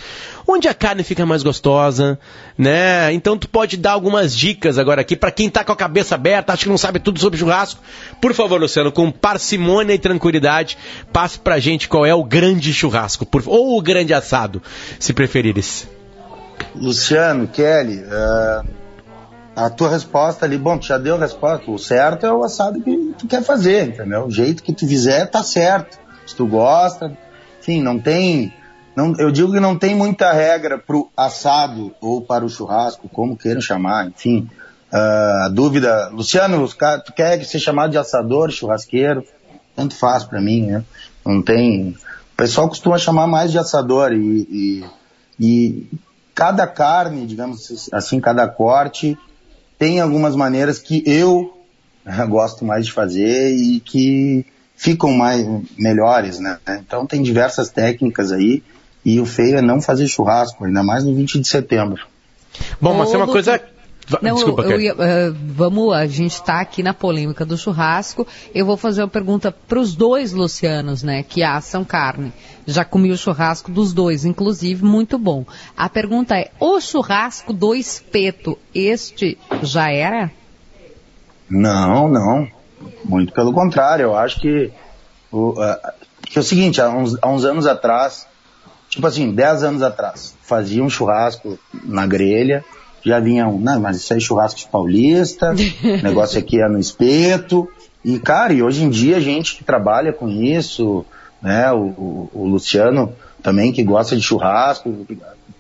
onde 0.47 0.69
a 0.69 0.75
carne 0.75 1.03
fica 1.03 1.27
mais 1.27 1.43
gostosa, 1.43 2.19
né? 2.57 3.13
Então 3.13 3.37
tu 3.37 3.49
pode 3.49 3.77
dar 3.77 3.93
algumas 3.93 4.37
dicas 4.37 4.79
agora 4.79 5.01
aqui 5.01 5.17
para 5.17 5.31
quem 5.31 5.51
tá 5.51 5.65
com 5.65 5.73
a 5.73 5.77
cabeça 5.77 6.15
aberta, 6.15 6.53
acha 6.53 6.65
que 6.65 6.69
não 6.69 6.79
sabe 6.79 7.01
tudo 7.01 7.19
sobre 7.19 7.39
churrasco. 7.39 7.81
Por 8.21 8.33
favor, 8.33 8.61
Luciano, 8.61 8.93
com 8.93 9.11
parcimônia 9.11 9.95
e 9.95 9.99
tranquilidade, 9.99 10.79
passe 11.13 11.39
pra 11.39 11.59
gente 11.59 11.89
qual 11.89 12.07
é 12.07 12.15
o 12.15 12.25
grande 12.25 12.73
churrasco, 12.73 13.27
por... 13.27 13.43
ou 13.47 13.77
o 13.79 13.83
grande 13.83 14.15
assado, 14.15 14.63
se 14.99 15.13
preferires. 15.13 15.89
Luciano, 16.75 17.49
Kelly, 17.49 18.03
uh, 18.05 18.67
a 19.55 19.71
tua 19.71 19.91
resposta 19.91 20.45
ali, 20.45 20.59
bom, 20.59 20.79
tu 20.79 20.87
já 20.87 20.99
deu 20.99 21.17
a 21.17 21.19
resposta, 21.19 21.71
o 21.71 21.79
certo 21.79 22.27
é 22.27 22.33
o 22.33 22.45
assado 22.45 22.81
que 22.81 23.15
tu 23.19 23.27
quer 23.27 23.43
fazer, 23.43 23.89
entendeu? 23.89 24.27
O 24.27 24.31
jeito 24.31 24.63
que 24.63 24.73
tu 24.73 24.87
fizer 24.87 25.27
tá 25.27 25.43
certo. 25.43 25.99
Se 26.27 26.35
tu 26.35 26.47
gosta, 26.47 27.17
enfim, 27.61 27.83
não 27.83 27.99
tem 27.99 28.53
não, 28.97 29.15
eu 29.19 29.31
digo 29.31 29.53
que 29.53 29.61
não 29.61 29.79
tem 29.79 29.95
muita 29.95 30.33
regra 30.33 30.79
para 30.79 30.97
o 30.97 31.11
assado 31.15 31.95
ou 32.01 32.23
para 32.23 32.47
o 32.47 32.49
churrasco, 32.49 33.11
como 33.11 33.37
queiram 33.37 33.61
chamar, 33.61 34.09
enfim. 34.09 34.49
Uh, 34.91 35.45
a 35.45 35.51
dúvida, 35.53 36.09
Luciano, 36.09 36.67
tu 37.05 37.13
quer 37.13 37.45
ser 37.45 37.59
chamado 37.59 37.91
de 37.91 37.99
assador, 37.99 38.51
churrasqueiro? 38.51 39.23
Tanto 39.75 39.95
faz 39.95 40.25
para 40.25 40.41
mim, 40.41 40.63
né? 40.63 40.83
Não 41.27 41.43
tem. 41.43 41.91
O 41.91 42.37
pessoal 42.39 42.71
costuma 42.71 42.97
chamar 42.97 43.27
mais 43.27 43.53
de 43.53 43.59
assador 43.59 44.13
e, 44.15 44.49
e, 44.51 44.85
e 45.39 45.87
cada 46.35 46.67
carne, 46.67 47.27
digamos 47.27 47.91
assim, 47.93 48.19
cada 48.19 48.49
corte 48.49 49.19
tem 49.79 50.01
algumas 50.01 50.35
maneiras 50.35 50.79
que 50.79 51.03
eu 51.05 51.55
gosto 52.31 52.65
mais 52.65 52.87
de 52.87 52.93
fazer 52.93 53.55
e 53.55 53.79
que 53.79 54.47
ficam 54.75 55.13
mais 55.13 55.47
melhores, 55.77 56.39
né? 56.39 56.59
Então 56.67 57.07
tem 57.07 57.23
diversas 57.23 57.69
técnicas 57.69 58.33
aí 58.33 58.63
e 59.07 59.21
o 59.21 59.25
feio 59.25 59.57
é 59.57 59.63
não 59.63 59.81
fazer 59.81 60.09
churrasco, 60.09 60.65
ainda 60.65 60.83
mais 60.83 61.05
no 61.05 61.15
20 61.15 61.39
de 61.39 61.47
setembro. 61.47 62.05
Bom, 62.81 62.93
mas 62.93 63.15
é 63.15 63.17
uma 63.17 63.29
coisa. 63.29 63.63
Não, 64.21 64.35
Desculpa, 64.35 64.63
eu, 64.63 64.73
eu 64.73 64.81
ia, 64.81 64.95
uh, 64.95 65.37
vamos, 65.47 65.95
a 65.95 66.07
gente 66.07 66.33
está 66.33 66.61
aqui 66.61 66.83
na 66.83 66.93
polêmica 66.93 67.45
do 67.45 67.57
churrasco. 67.57 68.27
Eu 68.53 68.67
vou 68.67 68.77
fazer 68.77 69.03
uma 69.03 69.09
pergunta 69.09 69.53
para 69.53 69.79
os 69.79 69.95
dois 69.95 70.33
Lucianos, 70.33 71.05
né, 71.05 71.23
que 71.23 71.45
assam 71.45 71.85
carne. 71.85 72.33
Já 72.67 72.85
comi 72.85 73.13
o 73.13 73.17
churrasco 73.17 73.71
dos 73.71 73.93
dois, 73.93 74.25
inclusive, 74.25 74.85
muito 74.85 75.19
bom. 75.21 75.45
A 75.77 75.89
pergunta 75.89 76.37
é: 76.37 76.51
o 76.59 76.81
churrasco 76.81 77.53
do 77.53 77.77
espeto, 77.77 78.59
este 78.75 79.39
já 79.63 79.89
era? 79.89 80.33
Não, 81.49 82.09
não. 82.09 82.49
Muito 83.05 83.33
pelo 83.33 83.53
contrário. 83.53 84.05
Eu 84.05 84.17
acho 84.17 84.41
que 84.41 84.73
o, 85.31 85.51
uh, 85.51 85.77
que 86.23 86.39
é 86.39 86.41
o 86.41 86.45
seguinte: 86.45 86.81
há 86.81 86.89
uns, 86.91 87.17
há 87.23 87.29
uns 87.29 87.45
anos 87.45 87.69
atrás 87.69 88.27
tipo 88.97 89.07
assim, 89.07 89.31
10 89.31 89.63
anos 89.63 89.83
atrás, 89.83 90.35
fazia 90.41 90.83
um 90.83 90.89
churrasco 90.89 91.59
na 91.85 92.07
grelha, 92.07 92.65
já 93.05 93.21
vinham, 93.21 93.59
não, 93.59 93.79
mas 93.79 93.99
isso 93.99 94.11
aí 94.15 94.17
é 94.17 94.21
churrasco 94.23 94.59
de 94.59 94.67
paulista, 94.69 95.53
negócio 96.03 96.39
aqui 96.39 96.63
é 96.63 96.67
no 96.67 96.79
espeto, 96.79 97.69
e 98.03 98.19
cara, 98.19 98.55
e 98.55 98.63
hoje 98.63 98.83
em 98.83 98.89
dia 98.89 99.19
a 99.19 99.21
gente 99.21 99.55
que 99.55 99.63
trabalha 99.63 100.15
com 100.15 100.31
isso, 100.31 101.05
né, 101.43 101.71
o, 101.73 101.77
o, 101.77 102.31
o 102.33 102.49
Luciano 102.49 103.13
também 103.43 103.71
que 103.71 103.85
gosta 103.85 104.17
de 104.17 104.23
churrasco, 104.23 104.89
o 104.89 105.07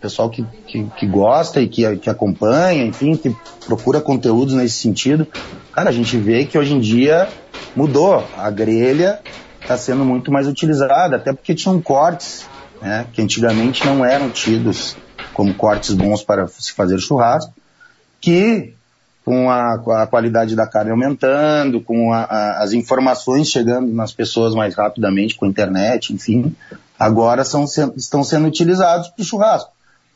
pessoal 0.00 0.30
que, 0.30 0.42
que, 0.66 0.84
que, 0.96 1.06
gosta 1.06 1.60
e 1.60 1.68
que, 1.68 1.96
que 1.98 2.08
acompanha, 2.08 2.86
enfim, 2.86 3.16
que 3.16 3.36
procura 3.66 4.00
conteúdos 4.00 4.54
nesse 4.54 4.78
sentido, 4.78 5.26
cara, 5.72 5.90
a 5.90 5.92
gente 5.92 6.16
vê 6.16 6.46
que 6.46 6.56
hoje 6.56 6.72
em 6.72 6.80
dia 6.80 7.28
mudou, 7.76 8.24
a 8.38 8.50
grelha 8.50 9.20
está 9.60 9.76
sendo 9.76 10.06
muito 10.06 10.32
mais 10.32 10.46
utilizada, 10.46 11.16
até 11.16 11.34
porque 11.34 11.54
tinham 11.54 11.82
cortes 11.82 12.46
né, 12.80 13.06
que 13.12 13.22
antigamente 13.22 13.84
não 13.84 14.04
eram 14.04 14.30
tidos 14.30 14.96
como 15.32 15.54
cortes 15.54 15.92
bons 15.92 16.22
para 16.22 16.46
se 16.46 16.72
fazer 16.72 16.98
churrasco, 16.98 17.52
que 18.20 18.74
com 19.24 19.50
a, 19.50 19.74
a 20.02 20.06
qualidade 20.06 20.54
da 20.54 20.68
carne 20.68 20.92
aumentando, 20.92 21.80
com 21.80 22.12
a, 22.12 22.22
a, 22.22 22.62
as 22.62 22.72
informações 22.72 23.48
chegando 23.48 23.92
nas 23.92 24.12
pessoas 24.12 24.54
mais 24.54 24.74
rapidamente 24.74 25.34
com 25.34 25.44
a 25.44 25.48
internet, 25.48 26.12
enfim, 26.12 26.54
agora 26.96 27.44
são, 27.44 27.64
estão 27.96 28.22
sendo 28.22 28.46
utilizados 28.46 29.08
para 29.08 29.22
o 29.22 29.24
churrasco. 29.24 29.72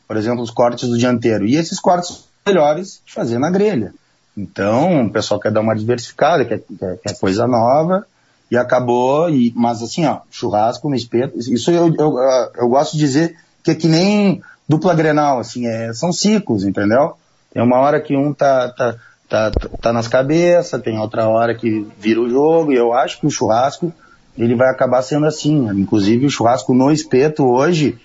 Por 0.07 0.15
exemplo, 0.15 0.41
os 0.41 0.49
cortes 0.49 0.89
do 0.89 0.97
dianteiro. 0.97 1.45
E 1.45 1.55
esses 1.55 1.79
cortes 1.79 2.25
melhores 2.45 3.01
de 3.05 3.13
fazer 3.13 3.37
na 3.37 3.49
grelha. 3.49 3.93
Então, 4.35 5.05
o 5.05 5.11
pessoal 5.11 5.39
quer 5.39 5.51
dar 5.51 5.59
uma 5.59 5.75
diversificada, 5.75 6.45
quer, 6.45 6.61
quer, 6.79 6.97
quer 6.97 7.19
coisa 7.19 7.45
nova, 7.45 8.05
e 8.51 8.57
acabou, 8.57 9.29
e, 9.29 9.53
mas 9.55 9.81
assim, 9.81 10.05
ó, 10.05 10.19
churrasco 10.29 10.89
no 10.89 10.95
espeto, 10.95 11.39
isso 11.39 11.71
eu, 11.71 11.87
eu, 11.97 12.17
eu 12.55 12.67
gosto 12.67 12.91
de 12.91 12.99
dizer 12.99 13.37
que 13.63 13.71
é 13.71 13.75
que 13.75 13.87
nem 13.87 14.41
dupla 14.67 14.93
grenal, 14.93 15.39
assim, 15.39 15.65
é, 15.65 15.93
são 15.93 16.11
ciclos, 16.11 16.65
entendeu? 16.65 17.13
Tem 17.53 17.63
uma 17.63 17.79
hora 17.79 18.01
que 18.01 18.15
um 18.15 18.33
tá, 18.33 18.67
tá, 18.69 18.97
tá, 19.29 19.51
tá 19.81 19.93
nas 19.93 20.09
cabeças, 20.09 20.81
tem 20.81 20.99
outra 20.99 21.29
hora 21.29 21.55
que 21.55 21.87
vira 21.97 22.19
o 22.19 22.29
jogo, 22.29 22.73
e 22.73 22.75
eu 22.75 22.91
acho 22.91 23.21
que 23.21 23.25
o 23.25 23.31
churrasco, 23.31 23.93
ele 24.37 24.55
vai 24.55 24.69
acabar 24.69 25.01
sendo 25.01 25.25
assim, 25.25 25.61
né? 25.61 25.73
inclusive 25.75 26.25
o 26.25 26.29
churrasco 26.29 26.73
no 26.73 26.91
espeto 26.91 27.45
hoje, 27.45 27.97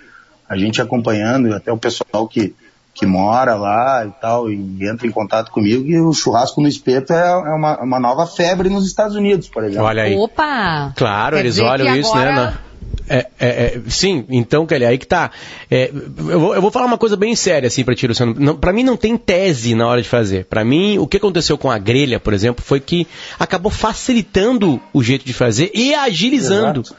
a 0.49 0.57
gente 0.57 0.81
acompanhando, 0.81 1.53
até 1.55 1.73
o 1.73 1.79
pessoal 1.79 2.29
que, 2.29 2.55
que 2.97 3.05
mora 3.05 3.55
lá 3.55 4.07
e 4.07 4.21
tal, 4.21 4.51
e 4.51 4.57
entra 4.81 5.07
em 5.07 5.11
contato 5.11 5.51
comigo, 5.51 5.87
e 5.87 6.01
o 6.01 6.15
churrasco 6.15 6.63
no 6.63 6.67
espeto 6.67 7.13
é, 7.13 7.29
é 7.29 7.55
uma, 7.55 7.79
uma, 7.83 8.01
nova 8.01 8.27
febre 8.27 8.71
nos 8.71 8.87
Estados 8.87 9.15
Unidos, 9.15 9.49
por 9.49 9.63
exemplo. 9.65 9.85
Olha 9.85 10.05
aí. 10.05 10.17
Opa! 10.17 10.95
Claro, 10.97 11.37
Quer 11.37 11.41
eles 11.41 11.59
olham 11.59 11.95
isso, 11.95 12.15
né, 12.17 12.31
agora... 12.31 12.51
né? 12.53 12.59
É, 13.09 13.27
é, 13.39 13.49
é, 13.49 13.81
sim, 13.87 14.25
então, 14.29 14.67
Kelly, 14.67 14.85
aí 14.85 14.99
que 14.99 15.07
tá. 15.07 15.31
É, 15.71 15.93
eu, 15.93 16.41
vou, 16.41 16.55
eu, 16.57 16.63
vou, 16.63 16.73
falar 16.73 16.87
uma 16.87 16.99
coisa 16.99 17.17
bem 17.17 17.37
séria, 17.37 17.69
assim, 17.69 17.85
pra 17.85 17.95
ti, 17.95 18.07
Luciano. 18.07 18.57
Para 18.57 18.73
mim 18.73 18.83
não 18.83 18.97
tem 18.97 19.17
tese 19.17 19.77
na 19.77 19.87
hora 19.87 20.03
de 20.03 20.09
fazer. 20.09 20.47
Para 20.47 20.65
mim, 20.65 20.99
o 20.99 21.07
que 21.07 21.19
aconteceu 21.19 21.57
com 21.57 21.71
a 21.71 21.79
grelha, 21.79 22.19
por 22.19 22.33
exemplo, 22.33 22.65
foi 22.65 22.81
que 22.81 23.07
acabou 23.39 23.71
facilitando 23.71 24.81
o 24.93 25.05
jeito 25.05 25.25
de 25.25 25.33
fazer 25.33 25.71
e 25.73 25.95
agilizando. 25.95 26.81
Exato 26.81 26.97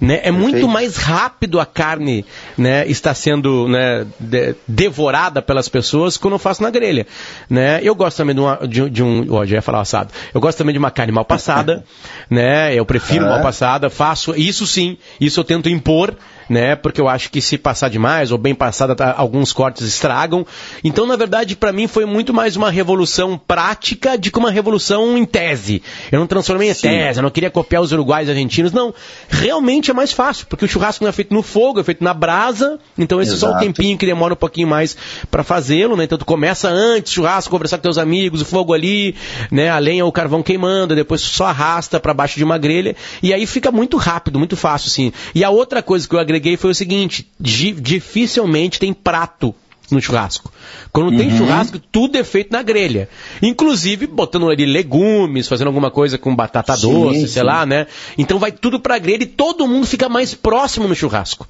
Né? 0.00 0.20
É 0.22 0.30
muito 0.30 0.68
mais 0.68 0.96
rápido 0.96 1.58
a 1.58 1.66
carne 1.66 2.24
né, 2.56 2.86
está 2.86 3.12
sendo 3.14 3.66
né, 3.68 4.06
de, 4.20 4.54
devorada 4.66 5.42
pelas 5.42 5.68
pessoas 5.68 6.16
quando 6.16 6.34
eu 6.34 6.38
faço 6.38 6.62
na 6.62 6.70
grelha. 6.70 7.06
Né? 7.50 7.80
Eu 7.82 7.94
gosto 7.94 8.18
também 8.18 8.34
de, 8.34 8.40
uma, 8.40 8.56
de, 8.66 8.88
de 8.88 9.02
um. 9.02 9.26
Oh, 9.28 9.44
já 9.44 9.56
ia 9.56 9.62
falar 9.62 9.80
assado. 9.80 10.12
Eu 10.32 10.40
gosto 10.40 10.58
também 10.58 10.72
de 10.72 10.78
uma 10.78 10.90
carne 10.90 11.12
mal 11.12 11.24
passada. 11.24 11.84
né? 12.30 12.74
Eu 12.74 12.84
prefiro 12.84 13.24
mal 13.26 13.42
passada, 13.42 13.90
faço. 13.90 14.34
Isso 14.36 14.66
sim, 14.66 14.96
isso 15.20 15.40
eu 15.40 15.44
tento 15.44 15.68
impor 15.68 16.14
né? 16.48 16.76
Porque 16.76 17.00
eu 17.00 17.08
acho 17.08 17.30
que 17.30 17.40
se 17.40 17.58
passar 17.58 17.88
demais 17.88 18.30
ou 18.32 18.38
bem 18.38 18.54
passada, 18.54 18.94
tá, 18.94 19.14
alguns 19.16 19.52
cortes 19.52 19.86
estragam. 19.86 20.46
Então, 20.82 21.06
na 21.06 21.16
verdade, 21.16 21.56
para 21.56 21.72
mim 21.72 21.86
foi 21.86 22.04
muito 22.04 22.32
mais 22.32 22.56
uma 22.56 22.70
revolução 22.70 23.38
prática 23.38 24.16
do 24.16 24.30
que 24.30 24.38
uma 24.38 24.50
revolução 24.50 25.16
em 25.16 25.24
tese. 25.24 25.82
Eu 26.10 26.18
não 26.18 26.26
transformei 26.26 26.70
em 26.70 26.74
Sim. 26.74 26.88
tese, 26.88 27.18
eu 27.18 27.22
não 27.22 27.30
queria 27.30 27.50
copiar 27.50 27.82
os 27.82 27.92
uruguaios 27.92 28.28
e 28.28 28.32
argentinos, 28.32 28.72
não. 28.72 28.94
Realmente 29.28 29.90
é 29.90 29.94
mais 29.94 30.12
fácil, 30.12 30.46
porque 30.46 30.64
o 30.64 30.68
churrasco 30.68 31.04
não 31.04 31.08
é 31.08 31.12
feito 31.12 31.34
no 31.34 31.42
fogo, 31.42 31.80
é 31.80 31.84
feito 31.84 32.02
na 32.02 32.14
brasa. 32.14 32.78
Então, 32.96 33.20
esse 33.20 33.34
é 33.34 33.36
só 33.36 33.52
o 33.52 33.58
tempinho 33.58 33.98
que 33.98 34.06
demora 34.06 34.34
um 34.34 34.36
pouquinho 34.36 34.68
mais 34.68 34.96
para 35.30 35.44
fazê-lo, 35.44 35.96
né? 35.96 36.04
Então, 36.04 36.18
tu 36.18 36.24
começa 36.24 36.68
antes, 36.68 37.12
churrasco, 37.12 37.50
conversar 37.50 37.78
com 37.78 37.82
teus 37.82 37.98
amigos, 37.98 38.40
o 38.40 38.44
fogo 38.44 38.72
ali, 38.72 39.14
né? 39.50 39.68
A 39.68 39.78
lenha, 39.78 40.04
o 40.04 40.12
carvão 40.12 40.42
queimando, 40.42 40.94
depois 40.94 41.20
só 41.20 41.46
arrasta 41.46 42.00
para 42.00 42.14
baixo 42.14 42.36
de 42.36 42.44
uma 42.44 42.58
grelha 42.58 42.96
e 43.22 43.32
aí 43.32 43.46
fica 43.46 43.70
muito 43.70 43.96
rápido, 43.96 44.38
muito 44.38 44.56
fácil, 44.56 44.88
assim. 44.88 45.12
E 45.34 45.44
a 45.44 45.50
outra 45.50 45.82
coisa 45.82 46.08
que 46.08 46.14
eu 46.14 46.18
agreguei 46.18 46.37
foi 46.56 46.70
o 46.70 46.74
seguinte: 46.74 47.30
dificilmente 47.40 48.78
tem 48.78 48.92
prato 48.92 49.54
no 49.90 50.00
churrasco. 50.00 50.52
Quando 50.92 51.10
uhum. 51.10 51.18
tem 51.18 51.36
churrasco, 51.36 51.78
tudo 51.78 52.16
é 52.16 52.24
feito 52.24 52.52
na 52.52 52.62
grelha. 52.62 53.08
Inclusive 53.42 54.06
botando 54.06 54.48
ali 54.48 54.66
legumes, 54.66 55.48
fazendo 55.48 55.68
alguma 55.68 55.90
coisa 55.90 56.18
com 56.18 56.34
batata 56.34 56.76
sim, 56.76 56.90
doce, 56.90 57.20
sim. 57.20 57.26
sei 57.26 57.42
lá, 57.42 57.64
né? 57.64 57.86
Então 58.16 58.38
vai 58.38 58.52
tudo 58.52 58.80
pra 58.80 58.98
grelha 58.98 59.22
e 59.22 59.26
todo 59.26 59.66
mundo 59.66 59.86
fica 59.86 60.08
mais 60.08 60.34
próximo 60.34 60.86
no 60.86 60.94
churrasco. 60.94 61.46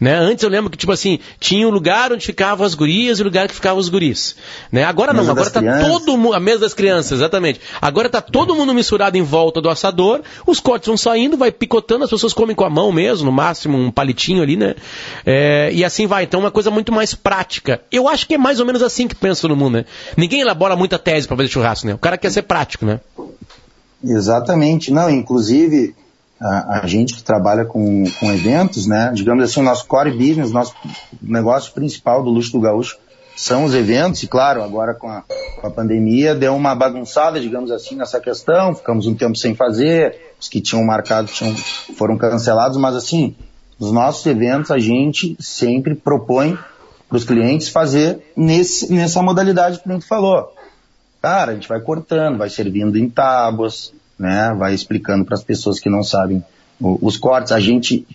Né? 0.00 0.14
Antes 0.14 0.44
eu 0.44 0.50
lembro 0.50 0.70
que, 0.70 0.76
tipo 0.76 0.92
assim, 0.92 1.18
tinha 1.40 1.66
o 1.66 1.70
um 1.70 1.72
lugar 1.72 2.12
onde 2.12 2.24
ficavam 2.24 2.66
as 2.66 2.74
gurias 2.74 3.18
e 3.18 3.22
o 3.22 3.24
um 3.24 3.28
lugar 3.28 3.48
que 3.48 3.54
ficavam 3.54 3.78
os 3.78 3.88
guris. 3.88 4.36
Né? 4.70 4.84
Agora 4.84 5.12
não, 5.12 5.28
agora 5.28 5.50
tá 5.50 5.60
crianças. 5.60 5.88
todo 5.88 6.16
mundo. 6.16 6.34
A 6.34 6.40
mesa 6.40 6.60
das 6.60 6.74
crianças, 6.74 7.12
exatamente. 7.12 7.60
Agora 7.80 8.08
tá 8.08 8.20
todo 8.20 8.54
mundo 8.54 8.74
misturado 8.74 9.16
em 9.16 9.22
volta 9.22 9.60
do 9.60 9.68
assador, 9.68 10.22
os 10.46 10.60
cortes 10.60 10.86
vão 10.86 10.96
saindo, 10.96 11.36
vai 11.36 11.50
picotando, 11.50 12.04
as 12.04 12.10
pessoas 12.10 12.32
comem 12.32 12.54
com 12.54 12.64
a 12.64 12.70
mão 12.70 12.92
mesmo, 12.92 13.26
no 13.26 13.32
máximo 13.32 13.78
um 13.78 13.90
palitinho 13.90 14.42
ali, 14.42 14.56
né? 14.56 14.74
É, 15.24 15.70
e 15.72 15.84
assim 15.84 16.06
vai. 16.06 16.24
Então 16.24 16.40
é 16.40 16.44
uma 16.44 16.50
coisa 16.50 16.70
muito 16.70 16.92
mais 16.92 17.14
prática. 17.14 17.80
Eu 17.90 18.08
acho 18.08 18.26
que 18.26 18.34
é 18.34 18.38
mais 18.38 18.60
ou 18.60 18.66
menos 18.66 18.82
assim 18.82 19.08
que 19.08 19.14
pensa 19.14 19.42
todo 19.42 19.56
mundo, 19.56 19.74
né? 19.74 19.84
Ninguém 20.16 20.40
elabora 20.40 20.76
muita 20.76 20.98
tese 20.98 21.26
para 21.26 21.36
fazer 21.36 21.48
churrasco, 21.48 21.86
né? 21.86 21.94
O 21.94 21.98
cara 21.98 22.18
quer 22.18 22.30
ser 22.30 22.42
prático, 22.42 22.84
né? 22.84 23.00
Exatamente. 24.04 24.92
Não, 24.92 25.10
inclusive 25.10 25.94
a, 26.40 26.80
a, 26.80 26.86
gente 26.86 27.14
que 27.14 27.22
trabalha 27.22 27.64
com, 27.64 28.04
com 28.20 28.32
eventos, 28.32 28.86
né? 28.86 29.10
Digamos 29.14 29.44
assim, 29.44 29.60
o 29.60 29.62
nosso 29.62 29.86
core 29.86 30.12
business, 30.12 30.52
nosso 30.52 30.74
negócio 31.22 31.72
principal 31.72 32.22
do 32.22 32.30
Luxo 32.30 32.52
do 32.52 32.60
Gaúcho 32.60 32.98
são 33.36 33.64
os 33.64 33.74
eventos, 33.74 34.22
e 34.22 34.26
claro, 34.26 34.62
agora 34.62 34.94
com 34.94 35.08
a, 35.08 35.22
com 35.60 35.66
a 35.66 35.70
pandemia 35.70 36.34
deu 36.34 36.56
uma 36.56 36.74
bagunçada, 36.74 37.38
digamos 37.38 37.70
assim, 37.70 37.94
nessa 37.94 38.18
questão, 38.18 38.74
ficamos 38.74 39.06
um 39.06 39.14
tempo 39.14 39.36
sem 39.36 39.54
fazer, 39.54 40.32
os 40.40 40.48
que 40.48 40.58
tinham 40.58 40.82
marcado 40.82 41.28
tinham, 41.28 41.54
foram 41.96 42.16
cancelados, 42.16 42.78
mas 42.78 42.96
assim, 42.96 43.36
os 43.78 43.92
nossos 43.92 44.24
eventos 44.24 44.70
a 44.70 44.78
gente 44.78 45.36
sempre 45.38 45.94
propõe 45.94 46.58
para 47.08 47.16
os 47.16 47.24
clientes 47.24 47.68
fazer 47.68 48.32
nesse, 48.34 48.92
nessa 48.92 49.22
modalidade 49.22 49.80
que 49.80 49.92
gente 49.92 50.06
falou. 50.06 50.52
Cara, 51.20 51.52
a 51.52 51.54
gente 51.54 51.68
vai 51.68 51.80
cortando, 51.80 52.38
vai 52.38 52.48
servindo 52.48 52.96
em 52.96 53.08
tábuas, 53.08 53.92
né? 54.18 54.54
Vai 54.56 54.74
explicando 54.74 55.24
para 55.24 55.34
as 55.34 55.44
pessoas 55.44 55.78
que 55.78 55.90
não 55.90 56.02
sabem 56.02 56.44
os 56.80 57.16
cortes. 57.16 57.52
A 57.52 57.60
gente 57.60 58.06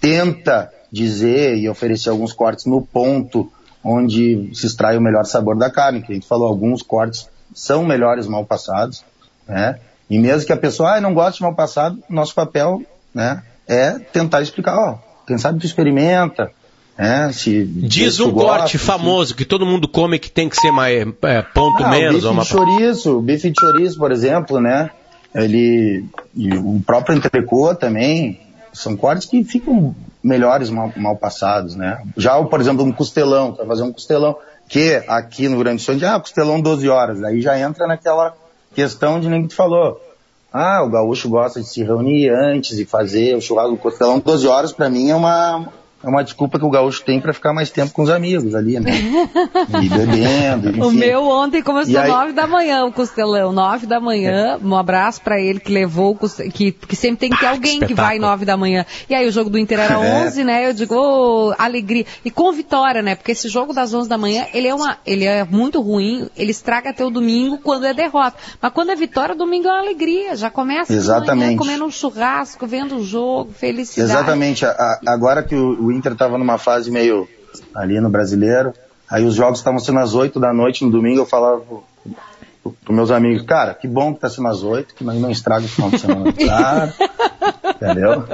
tenta 0.00 0.70
dizer 0.90 1.56
e 1.56 1.68
oferecer 1.68 2.10
alguns 2.10 2.32
cortes 2.32 2.66
no 2.66 2.82
ponto 2.82 3.50
onde 3.82 4.50
se 4.54 4.66
extrai 4.66 4.96
o 4.96 5.00
melhor 5.00 5.24
sabor 5.24 5.56
da 5.56 5.70
carne, 5.70 6.02
que 6.02 6.10
a 6.10 6.14
gente 6.14 6.26
falou, 6.26 6.48
alguns 6.48 6.82
cortes 6.82 7.28
são 7.54 7.84
melhores 7.84 8.26
mal 8.26 8.44
passados, 8.44 9.04
né? 9.46 9.78
E 10.08 10.18
mesmo 10.18 10.46
que 10.46 10.52
a 10.52 10.56
pessoa 10.56 10.96
ah, 10.96 11.00
não 11.00 11.14
goste 11.14 11.38
de 11.38 11.42
mal 11.42 11.54
passado, 11.54 11.98
nosso 12.08 12.34
papel, 12.34 12.82
né, 13.12 13.42
é 13.66 13.98
tentar 13.98 14.40
explicar, 14.40 14.76
ó, 14.78 14.98
quem 15.26 15.36
sabe 15.36 15.58
tu 15.58 15.66
experimenta, 15.66 16.50
é, 16.96 17.30
se, 17.30 17.64
Diz 17.64 18.20
um 18.20 18.32
corte 18.32 18.78
famoso 18.78 19.34
que 19.34 19.44
todo 19.44 19.66
mundo 19.66 19.86
come 19.86 20.18
que 20.18 20.30
tem 20.30 20.48
que 20.48 20.56
ser 20.56 20.70
mais 20.70 21.06
é, 21.22 21.42
ponto 21.42 21.84
ah, 21.84 21.90
menos. 21.90 22.24
O 22.24 22.28
bife 22.28 22.28
uma... 22.28 22.42
de 22.42 22.48
chouriço, 22.48 23.20
bife 23.20 23.50
de 23.50 23.60
chouriço, 23.60 23.98
por 23.98 24.10
exemplo, 24.10 24.60
né? 24.60 24.90
Ele 25.44 26.04
e 26.34 26.54
o 26.56 26.80
próprio 26.84 27.16
entrecô 27.16 27.74
também 27.74 28.40
são 28.72 28.96
cortes 28.96 29.26
que 29.26 29.42
ficam 29.44 29.94
melhores 30.22 30.70
mal, 30.70 30.92
mal 30.96 31.16
passados, 31.16 31.76
né? 31.76 32.02
Já, 32.16 32.42
por 32.42 32.60
exemplo, 32.60 32.84
um 32.84 32.92
costelão, 32.92 33.52
para 33.52 33.66
fazer 33.66 33.82
um 33.82 33.92
costelão, 33.92 34.36
que 34.68 35.02
aqui 35.06 35.48
no 35.48 35.58
Grande 35.58 35.82
Sul, 35.82 35.96
ah, 36.04 36.18
costelão 36.18 36.60
12 36.60 36.88
horas, 36.88 37.22
aí 37.22 37.40
já 37.40 37.58
entra 37.58 37.86
naquela 37.86 38.34
questão 38.74 39.20
de 39.20 39.28
nem 39.28 39.42
que 39.42 39.48
tu 39.48 39.54
falou. 39.54 40.00
Ah, 40.52 40.82
o 40.82 40.90
gaúcho 40.90 41.28
gosta 41.28 41.60
de 41.60 41.68
se 41.68 41.82
reunir 41.82 42.30
antes 42.30 42.78
e 42.78 42.84
fazer 42.84 43.36
o 43.36 43.40
churrasco 43.40 43.72
do 43.72 43.78
costelão 43.78 44.18
12 44.18 44.48
horas, 44.48 44.72
para 44.72 44.88
mim 44.88 45.10
é 45.10 45.14
uma, 45.14 45.68
é 46.02 46.08
uma 46.08 46.22
desculpa 46.22 46.58
que 46.58 46.64
o 46.64 46.70
gaúcho 46.70 47.02
tem 47.02 47.20
para 47.20 47.32
ficar 47.32 47.54
mais 47.54 47.70
tempo 47.70 47.92
com 47.92 48.02
os 48.02 48.10
amigos 48.10 48.54
ali, 48.54 48.78
né? 48.78 48.92
E 49.82 49.88
bebendo. 49.88 50.68
Enfim. 50.70 50.80
O 50.80 50.90
meu 50.90 51.28
ontem 51.28 51.62
começou 51.62 51.98
às 51.98 52.08
nove 52.08 52.32
da 52.32 52.46
manhã, 52.46 52.84
o 52.84 52.92
costelão, 52.92 53.52
nove 53.52 53.86
da 53.86 53.98
manhã. 53.98 54.58
É. 54.60 54.64
Um 54.64 54.76
abraço 54.76 55.20
para 55.20 55.40
ele 55.40 55.58
que 55.58 55.72
levou, 55.72 56.16
que, 56.52 56.72
que 56.72 56.96
sempre 56.96 57.16
tem 57.18 57.30
que 57.30 57.38
ter 57.38 57.46
alguém 57.46 57.80
que, 57.80 57.86
que 57.86 57.94
vai 57.94 58.18
nove 58.18 58.44
da 58.44 58.56
manhã. 58.56 58.84
E 59.08 59.14
aí 59.14 59.26
o 59.26 59.32
jogo 59.32 59.50
do 59.50 59.58
Inter 59.58 59.80
era 59.80 59.94
é. 60.04 60.24
onze, 60.24 60.44
né? 60.44 60.68
Eu 60.68 60.72
digo, 60.72 60.94
oh, 60.94 61.54
alegria. 61.58 62.04
E 62.24 62.30
com 62.30 62.52
vitória, 62.52 63.02
né? 63.02 63.14
Porque 63.14 63.32
esse 63.32 63.48
jogo 63.48 63.72
das 63.72 63.92
onze 63.92 64.08
da 64.08 64.18
manhã, 64.18 64.46
ele 64.52 64.68
é, 64.68 64.74
uma, 64.74 64.98
ele 65.06 65.24
é 65.24 65.44
muito 65.44 65.80
ruim, 65.80 66.28
ele 66.36 66.50
estraga 66.50 66.90
até 66.90 67.04
o 67.04 67.10
domingo 67.10 67.58
quando 67.58 67.86
é 67.86 67.94
derrota. 67.94 68.36
Mas 68.60 68.72
quando 68.72 68.90
é 68.90 68.96
vitória, 68.96 69.34
domingo 69.34 69.66
é 69.68 69.72
uma 69.72 69.80
alegria. 69.80 70.36
Já 70.36 70.50
começa 70.50 70.92
Exatamente. 70.92 71.46
Manhã, 71.46 71.56
comendo 71.56 71.84
um 71.84 71.90
churrasco, 71.90 72.66
vendo 72.66 72.96
o 72.96 73.04
jogo, 73.04 73.52
felicidade. 73.52 74.10
Exatamente. 74.10 74.64
A, 74.64 75.00
agora 75.06 75.42
que 75.42 75.54
o, 75.54 75.85
o 75.86 75.92
Inter 75.92 76.12
estava 76.12 76.36
numa 76.36 76.58
fase 76.58 76.90
meio 76.90 77.28
ali 77.74 78.00
no 78.00 78.10
brasileiro. 78.10 78.72
Aí 79.08 79.24
os 79.24 79.34
jogos 79.34 79.58
estavam 79.58 79.78
sendo 79.78 80.00
às 80.00 80.14
8 80.14 80.40
da 80.40 80.52
noite 80.52 80.84
no 80.84 80.90
domingo, 80.90 81.20
eu 81.20 81.26
falava 81.26 81.62
para 82.84 82.94
meus 82.94 83.10
amigos, 83.10 83.42
cara, 83.42 83.74
que 83.74 83.86
bom 83.86 84.12
que 84.12 84.20
tá 84.20 84.28
sendo 84.28 84.48
às 84.48 84.62
8, 84.62 84.94
que 84.94 85.04
nós 85.04 85.20
não 85.20 85.30
estraga 85.30 85.64
o 85.64 85.68
final 85.68 85.90
de 85.90 85.98
semana. 85.98 86.32
Claro. 86.36 86.92
Entendeu? 87.76 88.24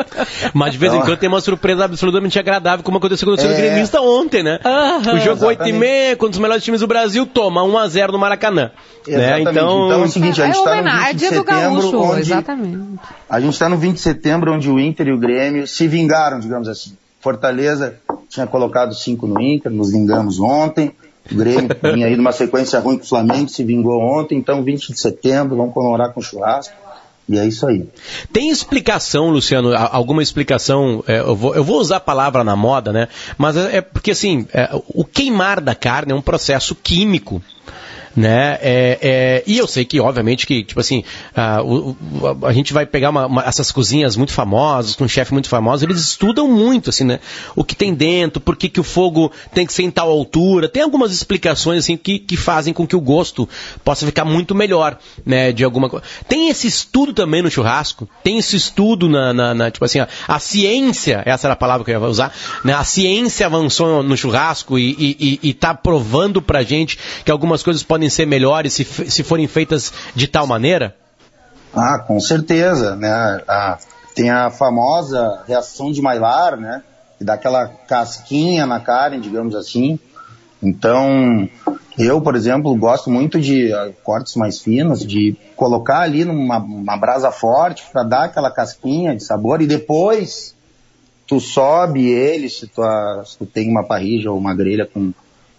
Mas 0.55 0.73
de 0.73 0.79
vez 0.79 0.93
então, 0.93 1.03
em 1.03 1.07
quando 1.07 1.19
tem 1.19 1.29
uma 1.29 1.41
surpresa 1.41 1.85
absolutamente 1.85 2.39
agradável, 2.39 2.85
como 2.85 2.99
aconteceu 2.99 3.27
com 3.27 3.35
o 3.35 3.41
é... 3.41 3.55
gremista 3.55 4.01
ontem, 4.01 4.43
né? 4.43 4.59
Uhum, 4.65 5.17
o 5.17 5.21
jogo 5.21 5.47
8 5.47 5.69
e 5.69 5.73
meia, 5.73 6.17
um 6.21 6.29
dos 6.29 6.39
melhores 6.39 6.63
times 6.63 6.81
do 6.81 6.87
Brasil, 6.87 7.27
toma 7.27 7.63
1 7.63 7.79
a 7.79 7.89
0 7.89 8.13
no 8.13 8.19
Maracanã. 8.19 8.71
Né? 9.07 9.41
Então... 9.41 9.53
então 9.53 9.93
é 9.93 9.97
o 9.97 10.09
seguinte, 10.09 10.41
a 10.41 10.47
gente 10.47 10.59
está 10.59 10.77
é 10.77 10.83
no 10.83 10.91
20 10.91 11.15
de 11.15 11.21
setembro, 11.21 11.45
gaúcho, 11.45 12.01
onde... 12.01 12.21
Exatamente. 12.21 13.01
A 13.29 13.41
gente 13.41 13.53
está 13.53 13.69
no 13.69 13.77
20 13.77 13.95
de 13.95 14.01
setembro, 14.01 14.53
onde 14.53 14.71
o 14.71 14.79
Inter 14.79 15.09
e 15.09 15.13
o 15.13 15.19
Grêmio 15.19 15.67
se 15.67 15.89
vingaram, 15.89 16.39
digamos 16.39 16.69
assim. 16.69 16.97
Fortaleza 17.23 17.95
tinha 18.29 18.47
colocado 18.47 18.95
cinco 18.95 19.29
no 19.29 19.41
Inter, 19.41 19.71
nos 19.71 19.93
vingamos 19.93 20.41
ontem. 20.41 20.93
O 21.31 21.37
Grêmio 21.37 21.71
vinha 21.95 22.09
aí 22.09 22.17
numa 22.17 22.33
sequência 22.33 22.81
ruim 22.81 22.99
com 22.99 23.05
o 23.05 23.09
Flamengo, 23.09 23.49
se 23.49 23.63
vingou 23.63 24.01
ontem, 24.01 24.37
então 24.37 24.65
20 24.65 24.93
de 24.93 24.99
setembro, 24.99 25.57
vamos 25.57 25.73
comemorar 25.73 26.13
com 26.13 26.21
churrasco. 26.21 26.75
E 27.29 27.39
é 27.39 27.47
isso 27.47 27.65
aí. 27.67 27.89
Tem 28.33 28.51
explicação, 28.51 29.31
Luciano, 29.31 29.73
alguma 29.75 30.23
explicação, 30.23 31.05
é, 31.07 31.21
eu, 31.21 31.37
vou, 31.37 31.55
eu, 31.55 31.63
vou, 31.63 31.81
usar 31.81 31.99
a 31.99 32.01
palavra 32.01 32.43
na 32.43 32.57
moda, 32.57 32.93
né? 32.93 33.07
Mas 33.39 33.57
é, 33.57 33.77
é 33.77 33.81
porque 33.81 34.11
assim, 34.11 34.45
é, 34.53 34.69
o 34.89 35.05
queimar 35.05 35.61
da 35.61 35.75
carne 35.75 36.13
é 36.13 36.15
um 36.17 36.21
processo 36.21 36.75
químico 36.75 37.41
né? 38.17 38.59
É, 38.61 38.99
é, 39.01 39.45
e 39.47 39.59
eu 39.59 39.67
sei 39.67 39.85
que, 39.85 40.01
obviamente, 40.01 40.47
que, 40.47 40.63
tipo 40.63 40.81
assim, 40.81 41.05
a, 41.35 41.63
o, 41.63 41.97
a 42.45 42.53
gente 42.53 42.73
vai 42.73 42.87
pegar 42.87 43.11
uma, 43.11 43.27
uma, 43.27 43.43
essas 43.45 43.71
cozinhas 43.71 44.17
muito 44.17 44.33
famosas, 44.33 44.95
com 44.95 45.05
um 45.05 45.09
chefe 45.09 45.33
muito 45.33 45.49
famoso, 45.49 45.85
eles 45.85 46.01
estudam 46.01 46.49
muito, 46.49 46.91
assim, 46.91 47.05
né? 47.05 47.21
O 47.57 47.65
que 47.65 47.75
tem 47.75 47.95
dentro, 47.95 48.41
por 48.41 48.57
que, 48.57 48.69
que 48.69 48.81
o 48.81 48.85
fogo 48.85 49.33
tem 49.55 49.67
que 49.67 49.73
ser 49.73 49.83
em 49.83 49.91
tal 49.91 50.11
altura. 50.11 50.69
Tem 50.69 50.83
algumas 50.83 51.13
explicações, 51.13 51.85
assim, 51.85 51.97
que, 51.97 52.19
que 52.19 52.37
fazem 52.37 52.73
com 52.73 52.87
que 52.87 52.97
o 52.97 53.01
gosto 53.01 53.49
possa 53.85 54.07
ficar 54.07 54.25
muito 54.25 54.55
melhor, 54.55 54.99
né? 55.25 55.53
De 55.53 55.65
alguma 55.65 55.89
coisa. 55.89 56.05
Tem 56.29 56.49
esse 56.49 56.67
estudo 56.67 57.13
também 57.13 57.43
no 57.43 57.51
churrasco, 57.51 58.09
tem 58.23 58.39
esse 58.39 58.57
estudo 58.57 59.09
na, 59.09 59.33
na, 59.33 59.55
na 59.55 59.71
tipo 59.71 59.85
assim, 59.85 60.01
a, 60.01 60.09
a, 60.29 60.39
ciência, 60.39 61.23
essa 61.25 61.47
era 61.47 61.55
a 61.55 61.57
palavra 61.57 61.85
que 61.85 61.91
eu 61.91 62.01
ia 62.01 62.07
usar, 62.07 62.35
né? 62.65 62.75
A 62.75 62.85
ciência 62.85 63.47
avançou 63.47 64.03
no 64.03 64.17
churrasco 64.17 64.79
e, 64.79 64.93
e, 64.99 65.39
e, 65.43 65.49
e 65.51 65.55
tá 65.55 65.75
provando 65.75 66.43
pra 66.43 66.63
gente 66.63 66.99
que 67.25 67.31
algumas 67.31 67.63
coisas 67.63 67.83
podem 67.83 68.02
podem 68.03 68.11
ser 68.11 68.27
melhores 68.27 68.73
se, 68.73 68.85
se 68.85 69.23
forem 69.23 69.47
feitas 69.47 69.93
de 70.15 70.27
tal 70.27 70.47
maneira? 70.47 70.95
Ah, 71.73 71.99
com 71.99 72.19
certeza, 72.19 72.97
né? 72.97 73.41
A, 73.47 73.79
tem 74.15 74.31
a 74.31 74.51
famosa 74.51 75.43
reação 75.47 75.93
de 75.93 76.03
Maillard, 76.03 76.61
né? 76.61 76.83
Que 77.17 77.25
dá 77.25 77.35
aquela 77.35 77.69
casquinha 77.69 78.67
na 78.67 78.81
carne, 78.81 79.21
digamos 79.21 79.55
assim. 79.55 79.99
Então, 80.61 81.49
eu, 81.97 82.21
por 82.21 82.35
exemplo, 82.35 82.75
gosto 82.77 83.09
muito 83.09 83.41
de 83.41 83.73
uh, 83.73 83.93
cortes 84.03 84.35
mais 84.35 84.61
finos, 84.61 85.07
de 85.07 85.37
colocar 85.57 86.01
ali 86.01 86.25
numa 86.25 86.97
brasa 86.97 87.31
forte 87.31 87.85
para 87.93 88.03
dar 88.03 88.25
aquela 88.25 88.51
casquinha 88.51 89.15
de 89.15 89.25
sabor 89.25 89.63
e 89.63 89.67
depois 89.67 90.55
tu 91.27 91.41
sobe 91.41 92.09
ele, 92.09 92.49
se 92.49 92.67
tu, 92.67 92.83
se 93.25 93.39
tu 93.39 93.47
tem 93.47 93.71
uma 93.71 93.85
parrilha 93.85 94.31
ou 94.31 94.39
uma 94.39 94.55
grelha 94.55 94.87
com, 94.87 95.13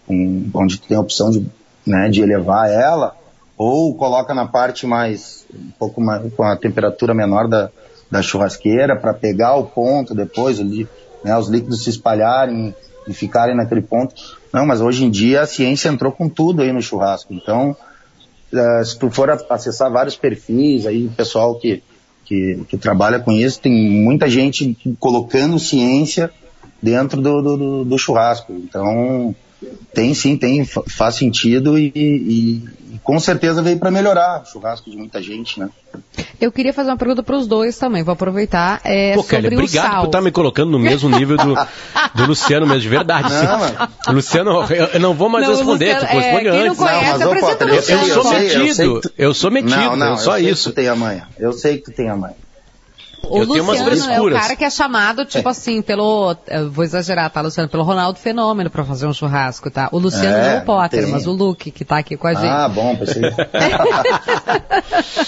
com, 0.06 0.50
onde 0.54 0.78
tu 0.78 0.86
tem 0.86 0.96
a 0.96 1.00
opção 1.00 1.30
de, 1.30 1.44
né, 1.86 2.08
de 2.08 2.22
elevar 2.22 2.70
ela, 2.70 3.14
ou 3.56 3.94
coloca 3.94 4.34
na 4.34 4.46
parte 4.46 4.86
mais, 4.86 5.46
um 5.54 5.70
pouco 5.78 6.00
mais, 6.00 6.32
com 6.34 6.42
a 6.42 6.56
temperatura 6.56 7.14
menor 7.14 7.48
da, 7.48 7.70
da 8.10 8.22
churrasqueira 8.22 8.96
para 8.96 9.14
pegar 9.14 9.54
o 9.56 9.64
ponto 9.64 10.14
depois, 10.14 10.58
ali, 10.58 10.88
né, 11.22 11.36
os 11.36 11.48
líquidos 11.48 11.84
se 11.84 11.90
espalharem 11.90 12.74
e 13.06 13.12
ficarem 13.12 13.56
naquele 13.56 13.82
ponto. 13.82 14.14
Não, 14.52 14.66
mas 14.66 14.80
hoje 14.80 15.04
em 15.04 15.10
dia 15.10 15.42
a 15.42 15.46
ciência 15.46 15.88
entrou 15.88 16.12
com 16.12 16.28
tudo 16.28 16.62
aí 16.62 16.72
no 16.72 16.82
churrasco. 16.82 17.32
Então, 17.32 17.76
uh, 18.52 18.84
se 18.84 18.98
tu 18.98 19.10
for 19.10 19.30
acessar 19.50 19.90
vários 19.90 20.16
perfis 20.16 20.86
aí, 20.86 21.08
pessoal 21.08 21.56
que, 21.56 21.82
que, 22.24 22.64
que, 22.68 22.78
trabalha 22.78 23.20
com 23.20 23.32
isso, 23.32 23.60
tem 23.60 23.72
muita 23.72 24.28
gente 24.28 24.76
colocando 24.98 25.58
ciência 25.58 26.30
dentro 26.80 27.20
do, 27.20 27.42
do, 27.42 27.84
do 27.84 27.98
churrasco. 27.98 28.52
Então, 28.52 29.34
tem 29.92 30.14
sim, 30.14 30.36
tem, 30.36 30.64
faz 30.64 31.14
sentido 31.14 31.78
e, 31.78 31.92
e, 31.94 32.64
e 32.94 32.98
com 33.02 33.18
certeza 33.20 33.62
veio 33.62 33.78
para 33.78 33.90
melhorar 33.90 34.42
o 34.42 34.46
churrasco 34.46 34.90
de 34.90 34.96
muita 34.96 35.22
gente, 35.22 35.60
né? 35.60 35.68
Eu 36.40 36.50
queria 36.50 36.72
fazer 36.72 36.90
uma 36.90 36.96
pergunta 36.96 37.22
para 37.22 37.36
os 37.36 37.46
dois 37.46 37.78
também, 37.78 38.02
vou 38.02 38.12
aproveitar. 38.12 38.80
É, 38.84 39.14
Pô, 39.14 39.22
Kelly, 39.22 39.48
obrigado 39.48 40.00
por 40.00 40.06
estar 40.06 40.18
tá 40.18 40.20
me 40.20 40.32
colocando 40.32 40.70
no 40.70 40.78
mesmo 40.78 41.08
nível 41.08 41.36
do, 41.36 41.54
do 42.14 42.26
Luciano 42.26 42.66
mesmo, 42.66 42.82
de 42.82 42.88
verdade. 42.88 43.28
Não, 43.32 44.14
Luciano, 44.14 44.50
eu, 44.70 44.86
eu, 44.86 45.00
não 45.00 45.14
vou 45.14 45.28
mais 45.28 45.46
não, 45.46 45.54
responder, 45.54 45.94
Luciano, 45.94 46.08
tu 46.08 46.16
responde 46.16 46.46
é, 46.46 46.50
antes. 46.50 46.66
Não 46.66 46.76
conhece, 46.76 47.18
não, 47.18 47.34
mas, 47.34 47.88
eu, 47.88 47.98
eu, 47.98 48.22
sou 48.22 48.32
metido, 48.32 49.12
eu, 49.16 49.34
sou 49.34 49.50
metido, 49.50 49.76
não, 49.76 49.96
não, 49.96 50.18
só 50.18 50.38
eu 50.38 50.50
isso. 50.50 50.64
Sei 50.64 50.72
que 50.72 50.74
tu 50.74 50.74
tem 50.74 50.88
a 50.88 50.96
manha, 50.96 51.28
eu 51.38 51.52
sei 51.52 51.76
que 51.78 51.84
tu 51.84 51.92
tem 51.92 52.08
a 52.08 52.16
manha. 52.16 52.43
O 53.28 53.38
eu 53.38 53.44
Luciano 53.44 54.12
é 54.12 54.20
o 54.20 54.32
cara 54.32 54.56
que 54.56 54.64
é 54.64 54.70
chamado, 54.70 55.24
tipo 55.24 55.48
é. 55.48 55.50
assim, 55.50 55.82
pelo. 55.82 56.36
Vou 56.70 56.84
exagerar, 56.84 57.30
tá, 57.30 57.40
Luciano? 57.40 57.68
Pelo 57.68 57.82
Ronaldo 57.82 58.18
Fenômeno 58.18 58.70
pra 58.70 58.84
fazer 58.84 59.06
um 59.06 59.12
churrasco, 59.12 59.70
tá? 59.70 59.88
O 59.92 59.98
Luciano 59.98 60.26
é, 60.36 60.42
não 60.42 60.50
é 60.50 60.58
o 60.58 60.64
Potter, 60.64 61.02
tem. 61.04 61.12
mas 61.12 61.26
o 61.26 61.32
Luke, 61.32 61.70
que 61.70 61.84
tá 61.84 61.98
aqui 61.98 62.16
com 62.16 62.26
a 62.26 62.34
gente. 62.34 62.46
Ah, 62.46 62.68
bom, 62.68 62.96
pensei. 62.96 63.22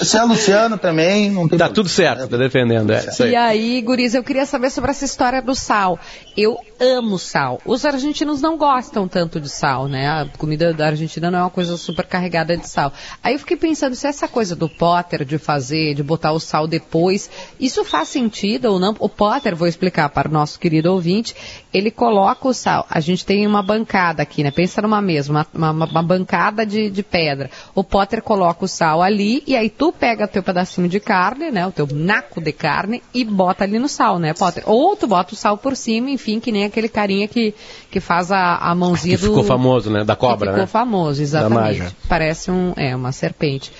Se 0.04 0.16
é 0.16 0.22
Luciano 0.22 0.78
também, 0.78 1.30
não 1.30 1.48
tem 1.48 1.58
Tá 1.58 1.68
tudo 1.68 1.88
certo, 1.88 2.28
tá 2.28 2.36
defendendo, 2.36 2.92
é. 2.92 3.06
E 3.28 3.34
aí, 3.34 3.80
Guriz, 3.80 4.14
eu 4.14 4.22
queria 4.22 4.46
saber 4.46 4.70
sobre 4.70 4.90
essa 4.90 5.04
história 5.04 5.40
do 5.40 5.54
sal. 5.54 5.98
Eu 6.36 6.58
amo 6.78 7.18
sal. 7.18 7.60
Os 7.64 7.84
argentinos 7.84 8.40
não 8.40 8.56
gostam 8.56 9.08
tanto 9.08 9.40
de 9.40 9.48
sal, 9.48 9.88
né? 9.88 10.08
A 10.08 10.26
comida 10.36 10.72
da 10.72 10.86
Argentina 10.86 11.30
não 11.30 11.38
é 11.38 11.42
uma 11.42 11.50
coisa 11.50 11.76
super 11.76 12.04
carregada 12.06 12.56
de 12.56 12.68
sal. 12.68 12.92
Aí 13.22 13.34
eu 13.34 13.38
fiquei 13.38 13.56
pensando 13.56 13.94
se 13.94 14.06
essa 14.06 14.28
coisa 14.28 14.54
do 14.54 14.68
Potter 14.68 15.24
de 15.24 15.38
fazer, 15.38 15.94
de 15.94 16.02
botar 16.02 16.32
o 16.32 16.40
sal 16.40 16.66
depois, 16.66 17.30
isso 17.58 17.84
faz 17.86 18.08
sentido 18.08 18.66
ou 18.66 18.78
não? 18.78 18.94
O 18.98 19.08
Potter, 19.08 19.54
vou 19.54 19.66
explicar 19.66 20.08
para 20.08 20.28
o 20.28 20.32
nosso 20.32 20.58
querido 20.58 20.92
ouvinte, 20.92 21.34
ele 21.72 21.90
coloca 21.90 22.48
o 22.48 22.52
sal. 22.52 22.86
A 22.90 23.00
gente 23.00 23.24
tem 23.24 23.46
uma 23.46 23.62
bancada 23.62 24.22
aqui, 24.22 24.42
né? 24.42 24.50
Pensa 24.50 24.82
numa 24.82 25.00
mesa, 25.00 25.30
uma, 25.30 25.46
uma, 25.54 25.70
uma 25.86 26.02
bancada 26.02 26.64
de, 26.64 26.90
de 26.90 27.02
pedra. 27.02 27.50
O 27.74 27.84
Potter 27.84 28.22
coloca 28.22 28.64
o 28.64 28.68
sal 28.68 29.02
ali 29.02 29.42
e 29.46 29.56
aí 29.56 29.68
tu 29.68 29.92
pega 29.92 30.26
teu 30.26 30.42
pedacinho 30.42 30.88
de 30.88 31.00
carne, 31.00 31.50
né? 31.50 31.66
O 31.66 31.72
teu 31.72 31.86
naco 31.90 32.40
de 32.40 32.52
carne 32.52 33.02
e 33.12 33.24
bota 33.24 33.64
ali 33.64 33.78
no 33.78 33.88
sal, 33.88 34.18
né, 34.18 34.32
Potter? 34.34 34.62
Ou 34.66 34.96
tu 34.96 35.06
bota 35.06 35.34
o 35.34 35.36
sal 35.36 35.56
por 35.56 35.76
cima, 35.76 36.10
enfim, 36.10 36.40
que 36.40 36.50
nem 36.52 36.64
aquele 36.64 36.88
carinha 36.88 37.28
que, 37.28 37.54
que 37.90 38.00
faz 38.00 38.32
a, 38.32 38.56
a 38.56 38.74
mãozinha 38.74 39.16
que 39.16 39.22
do... 39.22 39.28
ficou 39.28 39.44
famoso, 39.44 39.90
né? 39.90 40.04
Da 40.04 40.16
cobra, 40.16 40.50
ficou 40.50 40.52
né? 40.52 40.66
Ficou 40.66 40.80
famoso, 40.80 41.22
exatamente. 41.22 41.96
Parece 42.08 42.50
um, 42.50 42.72
é, 42.76 42.94
uma 42.94 43.12
serpente. 43.12 43.72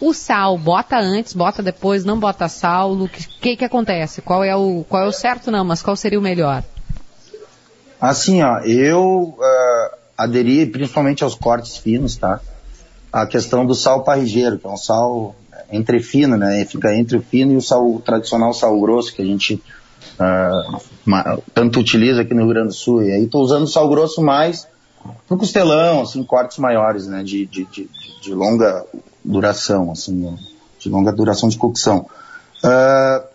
O 0.00 0.12
sal, 0.12 0.58
bota 0.58 0.98
antes, 0.98 1.32
bota 1.32 1.62
depois, 1.62 2.04
não 2.04 2.18
bota 2.18 2.48
sal. 2.48 2.92
O 2.92 3.08
que, 3.08 3.56
que, 3.56 3.64
acontece? 3.64 4.20
Qual 4.20 4.44
é, 4.44 4.54
o, 4.54 4.84
qual 4.88 5.04
é 5.04 5.08
o 5.08 5.12
certo 5.12 5.50
não, 5.50 5.64
mas 5.64 5.82
qual 5.82 5.96
seria 5.96 6.18
o 6.18 6.22
melhor? 6.22 6.62
Assim, 7.98 8.42
ó, 8.42 8.58
eu 8.58 9.34
uh, 9.38 9.96
aderi 10.18 10.66
principalmente 10.66 11.24
aos 11.24 11.34
cortes 11.34 11.78
finos, 11.78 12.16
tá? 12.16 12.40
A 13.10 13.26
questão 13.26 13.64
do 13.64 13.74
sal 13.74 14.04
parrigeiro, 14.04 14.58
que 14.58 14.66
é 14.66 14.70
um 14.70 14.76
sal 14.76 15.34
entre 15.72 16.00
fino, 16.00 16.36
né? 16.36 16.64
Fica 16.66 16.94
entre 16.94 17.16
o 17.16 17.22
fino 17.22 17.52
e 17.52 17.56
o 17.56 17.62
sal 17.62 17.94
o 17.94 18.00
tradicional 18.00 18.52
sal 18.52 18.78
grosso 18.78 19.14
que 19.14 19.22
a 19.22 19.24
gente 19.24 19.62
uh, 20.20 21.42
tanto 21.54 21.80
utiliza 21.80 22.20
aqui 22.20 22.34
no 22.34 22.42
Rio 22.42 22.50
Grande 22.50 22.68
do 22.68 22.74
Sul. 22.74 23.02
E 23.02 23.12
aí 23.12 23.24
estou 23.24 23.42
usando 23.42 23.66
sal 23.66 23.88
grosso 23.88 24.20
mais 24.20 24.68
pro 25.26 25.38
costelão, 25.38 26.02
assim, 26.02 26.22
cortes 26.22 26.58
maiores, 26.58 27.06
né? 27.06 27.22
De, 27.22 27.46
de, 27.46 27.64
de, 27.64 27.88
de 28.20 28.34
longa 28.34 28.84
duração, 29.26 29.90
assim, 29.90 30.36
de 30.78 30.88
longa 30.88 31.12
duração 31.12 31.48
de 31.48 31.56
cocção. 31.56 32.06
Uh, 32.64 33.26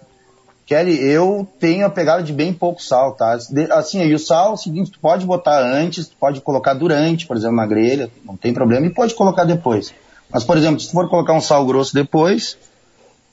Kelly, 0.65 0.97
eu 1.03 1.47
tenho 1.59 1.85
a 1.85 1.89
pegada 1.89 2.23
de 2.23 2.31
bem 2.31 2.53
pouco 2.53 2.81
sal, 2.81 3.13
tá? 3.13 3.37
Assim, 3.71 4.01
e 4.01 4.13
o 4.13 4.19
sal, 4.19 4.51
é 4.51 4.53
o 4.53 4.57
seguinte, 4.57 4.91
tu 4.91 4.99
pode 4.99 5.25
botar 5.25 5.61
antes, 5.61 6.07
tu 6.07 6.15
pode 6.17 6.39
colocar 6.41 6.73
durante, 6.73 7.27
por 7.27 7.35
exemplo, 7.35 7.57
na 7.57 7.65
grelha, 7.65 8.09
não 8.25 8.37
tem 8.37 8.53
problema, 8.53 8.85
e 8.85 8.89
pode 8.89 9.13
colocar 9.13 9.43
depois. 9.43 9.93
Mas, 10.31 10.43
por 10.43 10.57
exemplo, 10.57 10.79
se 10.79 10.87
tu 10.87 10.93
for 10.93 11.09
colocar 11.09 11.33
um 11.33 11.41
sal 11.41 11.65
grosso 11.65 11.93
depois, 11.93 12.57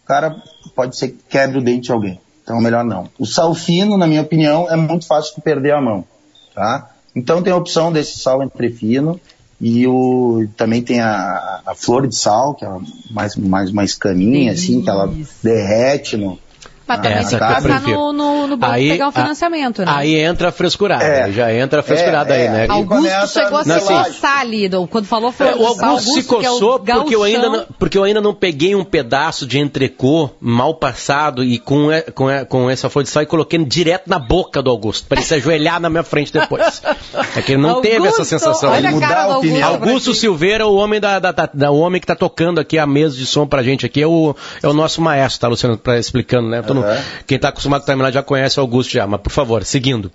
cara 0.08 0.42
pode 0.74 0.96
ser 0.96 1.08
que 1.08 1.18
quebre 1.28 1.58
o 1.58 1.62
dente 1.62 1.82
de 1.82 1.92
alguém. 1.92 2.18
Então, 2.42 2.58
melhor 2.60 2.82
não. 2.82 3.10
O 3.18 3.26
sal 3.26 3.54
fino, 3.54 3.98
na 3.98 4.06
minha 4.06 4.22
opinião, 4.22 4.66
é 4.70 4.74
muito 4.74 5.06
fácil 5.06 5.34
de 5.36 5.42
perder 5.42 5.74
a 5.74 5.80
mão, 5.82 6.04
tá? 6.54 6.90
Então, 7.14 7.42
tem 7.42 7.52
a 7.52 7.56
opção 7.56 7.92
desse 7.92 8.18
sal 8.18 8.42
entre 8.42 8.70
fino, 8.70 9.20
e 9.60 9.86
o, 9.86 10.46
também 10.56 10.82
tem 10.82 11.00
a, 11.00 11.62
a 11.66 11.74
flor 11.74 12.06
de 12.06 12.14
sal, 12.14 12.54
que 12.54 12.64
é 12.64 12.68
mais, 13.10 13.34
mais 13.34 13.70
uma 13.70 13.84
escaminha, 13.84 14.52
assim, 14.52 14.82
que 14.82 14.88
ela 14.88 15.12
derrete 15.42 16.16
no, 16.16 16.38
mas 16.88 17.00
também 17.00 17.18
Essa 17.18 17.38
tem 17.38 17.48
que 17.48 17.54
passar 17.54 17.82
no, 17.82 18.12
no, 18.12 18.46
no 18.46 18.56
banco 18.56 18.72
aí, 18.72 18.88
pegar 18.88 19.08
um 19.08 19.12
financiamento, 19.12 19.84
né? 19.84 19.92
Aí 19.94 20.14
entra 20.14 20.48
a 20.48 20.52
frescurada, 20.52 21.04
é. 21.04 21.30
já 21.30 21.52
entra 21.52 21.80
a 21.80 21.82
frescurada 21.82 22.34
é, 22.34 22.42
aí, 22.42 22.48
né? 22.48 22.66
Augusto 22.68 23.28
chegou 23.28 23.58
a 23.58 23.64
se 23.64 23.80
coçar 23.80 24.38
ali, 24.40 24.70
quando 24.90 25.04
falou 25.04 25.30
foi 25.30 25.48
é, 25.48 25.54
o 25.54 25.66
Augusto, 25.66 25.84
Augusto 25.84 26.12
se 26.14 26.22
coçou 26.24 26.82
é 26.86 26.94
porque, 26.94 27.14
eu 27.14 27.22
ainda 27.22 27.48
não, 27.48 27.66
porque 27.78 27.98
eu 27.98 28.04
ainda 28.04 28.20
não 28.20 28.34
peguei 28.34 28.74
um 28.74 28.84
pedaço 28.84 29.46
de 29.46 29.58
entrecô 29.58 30.30
mal 30.40 30.74
passado 30.74 31.44
e 31.44 31.58
com, 31.58 31.88
com, 32.14 32.26
com 32.48 32.70
essa 32.70 32.88
folha 32.88 33.04
de 33.04 33.10
sal 33.10 33.22
e 33.22 33.26
coloquei 33.26 33.62
direto 33.64 34.08
na 34.08 34.18
boca 34.18 34.62
do 34.62 34.70
Augusto, 34.70 35.06
para 35.06 35.18
ele 35.18 35.26
se 35.26 35.34
ajoelhar 35.34 35.80
na 35.80 35.90
minha 35.90 36.02
frente 36.02 36.32
depois. 36.32 36.82
É 37.36 37.42
que 37.42 37.52
ele 37.52 37.62
não 37.62 37.70
Augusto, 37.70 37.90
teve 37.90 38.06
essa 38.06 38.24
sensação. 38.24 38.70
Olha 38.70 38.90
a 38.90 39.00
cara 39.00 39.26
do 39.26 39.32
Augusto, 39.32 39.64
Augusto 39.64 40.14
Silveira, 40.14 40.66
o 40.66 40.76
homem, 40.76 41.00
da, 41.00 41.18
da, 41.18 41.32
da, 41.32 41.70
o 41.70 41.78
homem 41.78 42.00
que 42.00 42.04
está 42.04 42.14
tocando 42.14 42.58
aqui 42.58 42.78
a 42.78 42.86
mesa 42.86 43.16
de 43.16 43.26
som 43.26 43.46
pra 43.46 43.62
gente 43.62 43.84
aqui, 43.84 44.02
é 44.02 44.06
o, 44.06 44.34
é 44.62 44.66
o 44.66 44.72
nosso 44.72 45.00
maestro, 45.00 45.40
tá, 45.40 45.48
Luciano, 45.48 45.76
pra, 45.76 45.98
explicando, 45.98 46.48
né? 46.48 46.62
Uhum. 46.78 47.02
Quem 47.26 47.36
está 47.36 47.48
acostumado 47.48 47.80
com 47.82 47.86
terminar 47.86 48.10
já 48.10 48.22
conhece 48.22 48.58
o 48.58 48.62
Augusto 48.62 48.92
já, 48.92 49.06
mas 49.06 49.20
por 49.20 49.30
favor, 49.30 49.64
seguindo. 49.64 50.10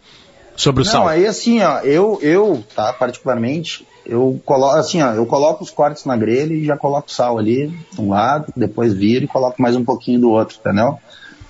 Sobre 0.55 0.83
o 0.83 0.85
Não, 0.85 0.91
sal. 0.91 1.07
aí 1.07 1.25
assim, 1.25 1.61
ó, 1.61 1.79
eu, 1.79 2.19
eu, 2.21 2.63
tá, 2.75 2.93
particularmente, 2.93 3.87
eu 4.05 4.39
coloco, 4.45 4.75
assim, 4.75 5.01
ó, 5.01 5.11
eu 5.13 5.25
coloco 5.25 5.63
os 5.63 5.71
cortes 5.71 6.05
na 6.05 6.15
grelha 6.15 6.53
e 6.53 6.65
já 6.65 6.77
coloco 6.77 7.11
sal 7.11 7.37
ali, 7.37 7.67
de 7.91 8.01
um 8.01 8.09
lado, 8.09 8.53
depois 8.55 8.93
viro 8.93 9.25
e 9.25 9.27
coloco 9.27 9.61
mais 9.61 9.75
um 9.75 9.83
pouquinho 9.83 10.19
do 10.19 10.29
outro, 10.29 10.57
entendeu? 10.59 10.99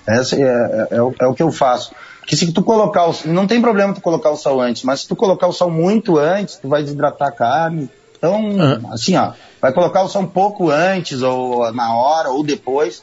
Esse 0.06 0.42
é, 0.42 0.46
é, 0.46 0.88
é, 0.92 1.02
o, 1.02 1.14
é 1.20 1.26
o 1.26 1.34
que 1.34 1.42
eu 1.42 1.50
faço. 1.50 1.92
Porque 2.20 2.36
se 2.36 2.50
tu 2.52 2.62
colocar 2.62 3.06
o, 3.06 3.14
não 3.26 3.46
tem 3.46 3.60
problema 3.60 3.92
tu 3.92 4.00
colocar 4.00 4.30
o 4.30 4.36
sal 4.36 4.60
antes, 4.60 4.82
mas 4.82 5.00
se 5.00 5.08
tu 5.08 5.14
colocar 5.14 5.46
o 5.46 5.52
sal 5.52 5.70
muito 5.70 6.18
antes, 6.18 6.56
tu 6.56 6.68
vai 6.68 6.82
desidratar 6.82 7.28
a 7.28 7.32
carne. 7.32 7.90
Então, 8.16 8.40
uhum. 8.40 8.92
assim, 8.92 9.16
ó, 9.16 9.32
vai 9.60 9.72
colocar 9.72 10.02
o 10.02 10.08
sal 10.08 10.22
um 10.22 10.26
pouco 10.26 10.70
antes, 10.70 11.20
ou 11.20 11.70
na 11.72 11.94
hora, 11.94 12.30
ou 12.30 12.42
depois, 12.42 13.02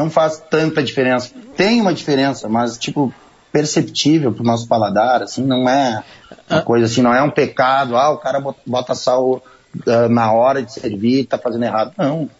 não 0.00 0.08
faz 0.08 0.42
tanta 0.50 0.82
diferença. 0.82 1.30
Tem 1.56 1.80
uma 1.80 1.92
diferença, 1.92 2.48
mas, 2.48 2.78
tipo, 2.78 3.12
perceptível 3.52 4.32
pro 4.32 4.42
nosso 4.42 4.66
paladar, 4.66 5.22
assim, 5.22 5.44
não 5.44 5.68
é 5.68 6.02
uma 6.48 6.60
ah. 6.60 6.62
coisa 6.62 6.86
assim, 6.86 7.02
não 7.02 7.12
é 7.12 7.22
um 7.22 7.30
pecado, 7.30 7.96
ah, 7.96 8.10
o 8.10 8.16
cara 8.16 8.42
bota 8.66 8.94
sal 8.94 9.42
uh, 9.86 10.08
na 10.08 10.32
hora 10.32 10.62
de 10.62 10.72
servir, 10.72 11.26
tá 11.26 11.36
fazendo 11.36 11.64
errado. 11.64 11.92
Não. 11.98 12.30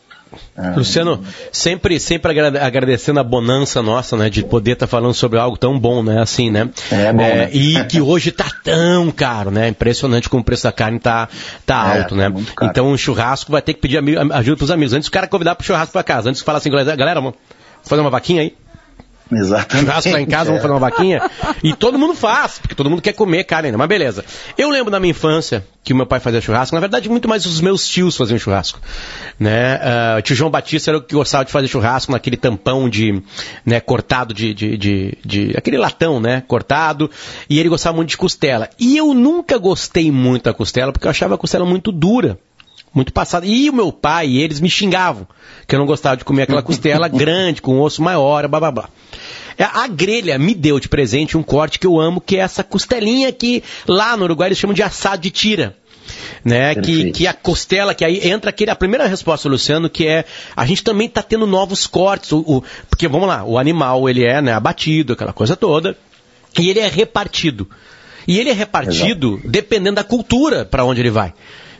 É. 0.56 0.70
Luciano, 0.76 1.22
sempre, 1.50 1.98
sempre 1.98 2.38
agradecendo 2.40 3.18
a 3.18 3.24
bonança 3.24 3.82
nossa, 3.82 4.16
né, 4.16 4.30
de 4.30 4.44
poder 4.44 4.72
estar 4.72 4.86
tá 4.86 4.90
falando 4.90 5.14
sobre 5.14 5.38
algo 5.38 5.56
tão 5.56 5.78
bom, 5.78 6.02
né, 6.02 6.20
assim, 6.20 6.50
né? 6.50 6.68
É 6.90 7.12
bom, 7.12 7.22
é, 7.22 7.34
né? 7.34 7.50
E 7.52 7.84
que 7.84 8.00
hoje 8.00 8.30
tá 8.30 8.46
tão 8.62 9.10
caro, 9.10 9.50
né? 9.50 9.68
Impressionante 9.68 10.28
como 10.28 10.42
o 10.42 10.44
preço 10.44 10.64
da 10.64 10.72
carne 10.72 10.98
tá, 10.98 11.28
tá 11.66 11.94
é, 11.94 12.00
alto, 12.00 12.14
né? 12.14 12.30
Tá 12.56 12.66
então 12.66 12.92
o 12.92 12.98
churrasco 12.98 13.50
vai 13.50 13.62
ter 13.62 13.74
que 13.74 13.80
pedir 13.80 13.98
ajuda 14.32 14.56
pros 14.56 14.70
amigos. 14.70 14.92
Antes 14.92 15.08
o 15.08 15.12
cara 15.12 15.26
convidar 15.26 15.54
pro 15.54 15.66
churrasco 15.66 15.92
pra 15.92 16.02
casa, 16.02 16.28
antes 16.28 16.40
de 16.40 16.44
falar 16.44 16.58
assim, 16.58 16.70
galera, 16.70 17.20
vamos 17.20 17.34
fazer 17.82 18.00
uma 18.00 18.10
vaquinha 18.10 18.42
aí? 18.42 18.54
Exatamente. 19.32 19.86
Churrasco 19.86 20.10
lá 20.10 20.20
em 20.20 20.26
casa, 20.26 20.46
vamos 20.46 20.62
fazer 20.62 20.74
uma 20.74 20.80
vaquinha. 20.80 21.30
E 21.62 21.74
todo 21.74 21.98
mundo 21.98 22.14
faz, 22.14 22.58
porque 22.58 22.74
todo 22.74 22.90
mundo 22.90 23.00
quer 23.00 23.12
comer 23.12 23.44
carne 23.44 23.66
ainda, 23.68 23.78
mas 23.78 23.88
beleza. 23.88 24.24
Eu 24.58 24.70
lembro 24.70 24.90
da 24.90 24.98
minha 24.98 25.12
infância 25.12 25.64
que 25.82 25.92
o 25.92 25.96
meu 25.96 26.06
pai 26.06 26.20
fazia 26.20 26.40
churrasco. 26.40 26.74
Na 26.74 26.80
verdade, 26.80 27.08
muito 27.08 27.28
mais 27.28 27.46
os 27.46 27.60
meus 27.60 27.86
tios 27.88 28.16
faziam 28.16 28.38
churrasco. 28.38 28.80
Né? 29.38 29.76
Uh, 29.76 30.22
tio 30.22 30.36
João 30.36 30.50
Batista 30.50 30.90
era 30.90 30.98
o 30.98 31.02
que 31.02 31.14
gostava 31.14 31.44
de 31.44 31.52
fazer 31.52 31.68
churrasco 31.68 32.12
naquele 32.12 32.36
tampão 32.36 32.88
de, 32.88 33.22
né, 33.64 33.80
cortado 33.80 34.34
de, 34.34 34.52
de, 34.52 34.76
de, 34.76 35.18
de, 35.24 35.54
aquele 35.56 35.78
latão, 35.78 36.20
né, 36.20 36.42
cortado. 36.46 37.10
E 37.48 37.58
ele 37.58 37.68
gostava 37.68 37.96
muito 37.96 38.10
de 38.10 38.16
costela. 38.16 38.68
E 38.78 38.96
eu 38.96 39.14
nunca 39.14 39.56
gostei 39.58 40.10
muito 40.10 40.44
da 40.44 40.54
costela, 40.54 40.92
porque 40.92 41.06
eu 41.06 41.10
achava 41.10 41.34
a 41.34 41.38
costela 41.38 41.64
muito 41.64 41.90
dura. 41.92 42.38
Muito 42.92 43.12
passada. 43.12 43.46
E 43.46 43.68
o 43.70 43.72
meu 43.72 43.92
pai 43.92 44.28
e 44.28 44.38
eles 44.42 44.60
me 44.60 44.68
xingavam, 44.70 45.26
que 45.66 45.74
eu 45.74 45.78
não 45.78 45.86
gostava 45.86 46.16
de 46.16 46.24
comer 46.24 46.42
aquela 46.42 46.62
costela 46.62 47.06
grande, 47.08 47.62
com 47.62 47.80
osso 47.80 48.02
maior, 48.02 48.46
blá 48.48 48.60
blá 48.60 48.70
blá. 48.70 48.88
É, 49.58 49.64
A 49.64 49.86
grelha 49.86 50.38
me 50.38 50.54
deu 50.54 50.80
de 50.80 50.88
presente 50.88 51.36
um 51.36 51.42
corte 51.42 51.78
que 51.78 51.86
eu 51.86 52.00
amo, 52.00 52.20
que 52.20 52.36
é 52.36 52.40
essa 52.40 52.64
costelinha 52.64 53.30
que 53.32 53.62
lá 53.86 54.16
no 54.16 54.24
Uruguai 54.24 54.48
eles 54.48 54.58
chamam 54.58 54.74
de 54.74 54.82
assado 54.82 55.22
de 55.22 55.30
tira. 55.30 55.76
Né, 56.44 56.74
que, 56.74 57.12
que 57.12 57.26
a 57.26 57.32
costela, 57.34 57.94
que 57.94 58.04
aí 58.04 58.26
entra 58.28 58.50
aquele, 58.50 58.70
a 58.70 58.74
primeira 58.74 59.06
resposta, 59.06 59.48
Luciano, 59.48 59.88
que 59.88 60.06
é, 60.08 60.24
a 60.56 60.64
gente 60.66 60.82
também 60.82 61.06
está 61.06 61.22
tendo 61.22 61.46
novos 61.46 61.86
cortes, 61.86 62.32
o, 62.32 62.38
o- 62.40 62.64
porque 62.88 63.06
vamos 63.06 63.28
lá, 63.28 63.44
o 63.44 63.58
animal 63.58 64.08
ele 64.08 64.24
é 64.24 64.40
né, 64.42 64.52
abatido, 64.52 65.12
aquela 65.12 65.32
coisa 65.32 65.54
toda, 65.54 65.96
e 66.58 66.68
ele 66.68 66.80
é 66.80 66.88
repartido. 66.88 67.68
E 68.26 68.38
ele 68.40 68.50
é 68.50 68.52
repartido 68.54 69.40
dependendo 69.44 69.96
da 69.96 70.04
cultura 70.04 70.64
para 70.64 70.84
onde 70.84 71.00
ele 71.00 71.10
vai. 71.10 71.32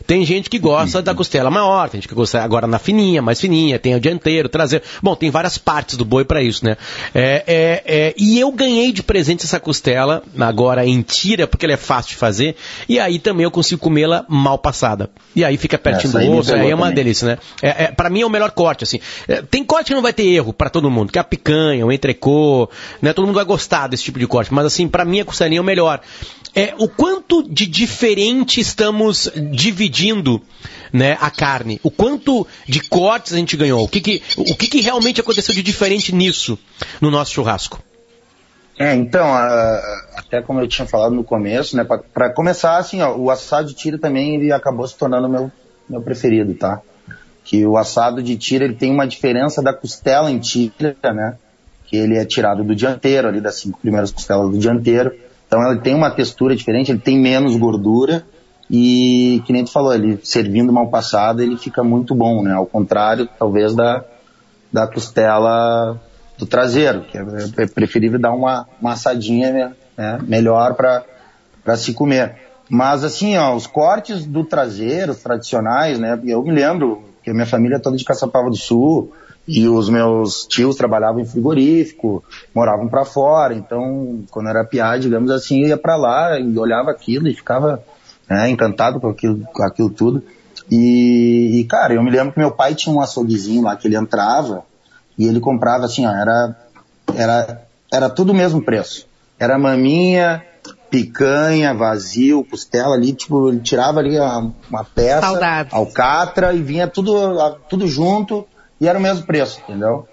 Tem 0.05 0.25
gente 0.25 0.49
que 0.49 0.59
gosta 0.59 1.01
da 1.01 1.13
costela 1.13 1.49
maior, 1.49 1.89
tem 1.89 1.99
gente 1.99 2.07
que 2.07 2.15
gosta 2.15 2.41
agora 2.41 2.67
na 2.67 2.79
fininha, 2.79 3.21
mais 3.21 3.39
fininha, 3.39 3.79
tem 3.79 3.95
o 3.95 3.99
dianteiro, 3.99 4.49
traseiro. 4.49 4.83
Bom, 5.01 5.15
tem 5.15 5.29
várias 5.29 5.57
partes 5.57 5.97
do 5.97 6.05
boi 6.05 6.25
para 6.25 6.41
isso, 6.41 6.65
né? 6.65 6.77
É, 7.13 7.43
é, 7.47 7.83
é, 7.85 8.13
e 8.17 8.39
eu 8.39 8.51
ganhei 8.51 8.91
de 8.91 9.03
presente 9.03 9.45
essa 9.45 9.59
costela, 9.59 10.23
agora 10.39 10.85
em 10.85 11.01
tira, 11.01 11.47
porque 11.47 11.65
ela 11.65 11.73
é 11.73 11.77
fácil 11.77 12.11
de 12.11 12.15
fazer, 12.17 12.55
e 12.87 12.99
aí 12.99 13.19
também 13.19 13.43
eu 13.43 13.51
consigo 13.51 13.81
comê-la 13.81 14.25
mal 14.27 14.57
passada. 14.57 15.09
E 15.35 15.45
aí 15.45 15.57
fica 15.57 15.77
pertinho 15.77 16.09
Essa 16.09 16.19
aí 16.19 16.27
do 16.27 16.37
osso, 16.37 16.51
pegou 16.51 16.65
aí 16.65 16.71
é 16.71 16.75
uma 16.75 16.87
também. 16.87 16.95
delícia, 16.95 17.27
né? 17.27 17.37
É, 17.61 17.85
é, 17.85 17.91
para 17.91 18.09
mim 18.09 18.21
é 18.21 18.25
o 18.25 18.29
melhor 18.29 18.51
corte, 18.51 18.83
assim. 18.83 18.99
É, 19.27 19.41
tem 19.41 19.63
corte 19.63 19.87
que 19.87 19.93
não 19.93 20.01
vai 20.01 20.13
ter 20.13 20.25
erro 20.25 20.53
para 20.53 20.69
todo 20.69 20.89
mundo, 20.89 21.11
que 21.11 21.17
é 21.17 21.21
a 21.21 21.23
picanha, 21.23 21.85
o 21.85 21.91
entrecô, 21.91 22.69
né? 23.01 23.13
Todo 23.13 23.25
mundo 23.25 23.35
vai 23.35 23.45
gostar 23.45 23.87
desse 23.87 24.03
tipo 24.03 24.19
de 24.19 24.27
corte, 24.27 24.53
mas 24.53 24.65
assim, 24.65 24.87
para 24.87 25.05
mim 25.05 25.21
a 25.21 25.25
costelinha 25.25 25.59
é 25.59 25.61
o 25.61 25.65
melhor. 25.65 26.01
É, 26.53 26.73
o 26.77 26.87
quanto 26.87 27.43
de 27.43 27.65
diferente 27.65 28.59
estamos 28.59 29.31
dividindo 29.51 30.41
né, 30.91 31.17
a 31.21 31.29
carne? 31.31 31.79
O 31.81 31.89
quanto 31.89 32.45
de 32.67 32.81
cortes 32.89 33.33
a 33.33 33.37
gente 33.37 33.55
ganhou? 33.55 33.83
O 33.85 33.87
que, 33.87 34.01
que, 34.01 34.21
o 34.37 34.55
que, 34.55 34.67
que 34.67 34.81
realmente 34.81 35.21
aconteceu 35.21 35.53
de 35.55 35.63
diferente 35.63 36.13
nisso 36.13 36.59
no 36.99 37.09
nosso 37.09 37.31
churrasco? 37.31 37.79
É, 38.77 38.93
então, 38.95 39.25
a- 39.33 39.81
até 40.17 40.41
como 40.41 40.59
eu 40.59 40.67
tinha 40.67 40.85
falado 40.87 41.13
no 41.15 41.23
começo, 41.23 41.77
né, 41.77 41.85
para 42.13 42.33
começar, 42.33 42.77
assim, 42.77 43.01
ó, 43.01 43.15
o 43.15 43.29
assado 43.29 43.67
de 43.69 43.73
tira 43.75 43.97
também 43.97 44.35
ele 44.35 44.51
acabou 44.51 44.85
se 44.87 44.97
tornando 44.97 45.29
meu, 45.29 45.51
meu 45.89 46.01
preferido, 46.01 46.53
tá? 46.55 46.81
Que 47.45 47.65
o 47.65 47.77
assado 47.77 48.21
de 48.21 48.35
tira 48.35 48.65
ele 48.65 48.75
tem 48.75 48.91
uma 48.91 49.07
diferença 49.07 49.61
da 49.61 49.73
costela 49.73 50.29
em 50.29 50.39
tira, 50.39 50.95
né? 51.13 51.37
Que 51.85 51.95
ele 51.95 52.17
é 52.17 52.25
tirado 52.25 52.63
do 52.63 52.75
dianteiro, 52.75 53.27
ali 53.27 53.39
das 53.39 53.55
cinco 53.55 53.79
primeiras 53.79 54.11
costelas 54.11 54.49
do 54.51 54.57
dianteiro. 54.57 55.13
Então 55.51 55.69
ele 55.69 55.81
tem 55.81 55.93
uma 55.93 56.09
textura 56.09 56.55
diferente, 56.55 56.93
ele 56.93 56.99
tem 56.99 57.19
menos 57.19 57.57
gordura 57.57 58.23
e, 58.69 59.43
que 59.45 59.51
nem 59.51 59.65
tu 59.65 59.69
falou, 59.69 59.93
ele 59.93 60.17
servindo 60.23 60.71
mal 60.71 60.87
passado, 60.87 61.41
ele 61.41 61.57
fica 61.57 61.83
muito 61.83 62.15
bom, 62.15 62.41
né? 62.41 62.53
Ao 62.53 62.65
contrário, 62.65 63.27
talvez, 63.37 63.75
da, 63.75 64.01
da 64.71 64.87
costela 64.87 65.99
do 66.37 66.45
traseiro, 66.45 67.01
que 67.01 67.17
é, 67.17 67.21
é 67.57 67.67
preferível 67.67 68.17
dar 68.17 68.31
uma, 68.31 68.65
uma 68.79 68.93
assadinha 68.93 69.51
né, 69.51 69.73
né, 69.97 70.19
melhor 70.25 70.73
para 70.73 71.75
se 71.75 71.93
comer. 71.93 72.37
Mas 72.69 73.03
assim, 73.03 73.35
ó, 73.35 73.53
os 73.53 73.67
cortes 73.67 74.25
do 74.25 74.45
traseiro, 74.45 75.13
tradicionais, 75.13 75.99
né? 75.99 76.17
Eu 76.23 76.41
me 76.43 76.51
lembro 76.51 77.03
que 77.21 77.29
a 77.29 77.33
minha 77.33 77.45
família 77.45 77.75
é 77.75 77.79
toda 77.79 77.97
de 77.97 78.05
Caçapava 78.05 78.49
do 78.49 78.55
Sul 78.55 79.11
e 79.47 79.67
os 79.67 79.89
meus 79.89 80.45
tios 80.45 80.75
trabalhavam 80.75 81.19
em 81.19 81.25
frigorífico, 81.25 82.23
moravam 82.53 82.87
para 82.87 83.05
fora, 83.05 83.53
então 83.53 84.23
quando 84.29 84.49
era 84.49 84.63
piá, 84.63 84.97
digamos 84.97 85.31
assim, 85.31 85.61
eu 85.61 85.69
ia 85.69 85.77
para 85.77 85.95
lá 85.95 86.39
e 86.39 86.57
olhava 86.57 86.91
aquilo 86.91 87.27
e 87.27 87.33
ficava 87.33 87.83
né, 88.29 88.49
encantado 88.49 88.99
com 88.99 89.09
aquilo, 89.09 89.39
com 89.53 89.63
aquilo 89.63 89.89
tudo. 89.89 90.23
E, 90.69 91.59
e, 91.59 91.63
cara, 91.65 91.93
eu 91.93 92.03
me 92.03 92.11
lembro 92.11 92.33
que 92.33 92.39
meu 92.39 92.51
pai 92.51 92.75
tinha 92.75 92.95
um 92.95 93.01
açouguezinho 93.01 93.63
lá 93.63 93.75
que 93.75 93.87
ele 93.87 93.97
entrava 93.97 94.63
e 95.17 95.27
ele 95.27 95.39
comprava 95.39 95.85
assim, 95.85 96.05
ó, 96.05 96.11
era, 96.11 96.55
era, 97.15 97.61
era 97.91 98.09
tudo 98.09 98.31
o 98.31 98.35
mesmo 98.35 98.61
preço. 98.61 99.05
Era 99.37 99.57
maminha, 99.57 100.43
picanha, 100.89 101.73
vazio, 101.73 102.45
costela 102.45 102.95
ali, 102.95 103.11
tipo, 103.11 103.49
ele 103.49 103.59
tirava 103.59 103.99
ali 103.99 104.17
uma, 104.17 104.53
uma 104.69 104.83
peça, 104.83 105.21
Saudades. 105.21 105.73
alcatra 105.73 106.53
e 106.53 106.61
vinha 106.61 106.87
tudo, 106.87 107.13
tudo 107.67 107.87
junto 107.87 108.47
e 108.81 108.87
era 108.87 108.97
o 108.97 109.01
mesmo 109.01 109.27
preço, 109.27 109.61
entendeu? 109.61 110.07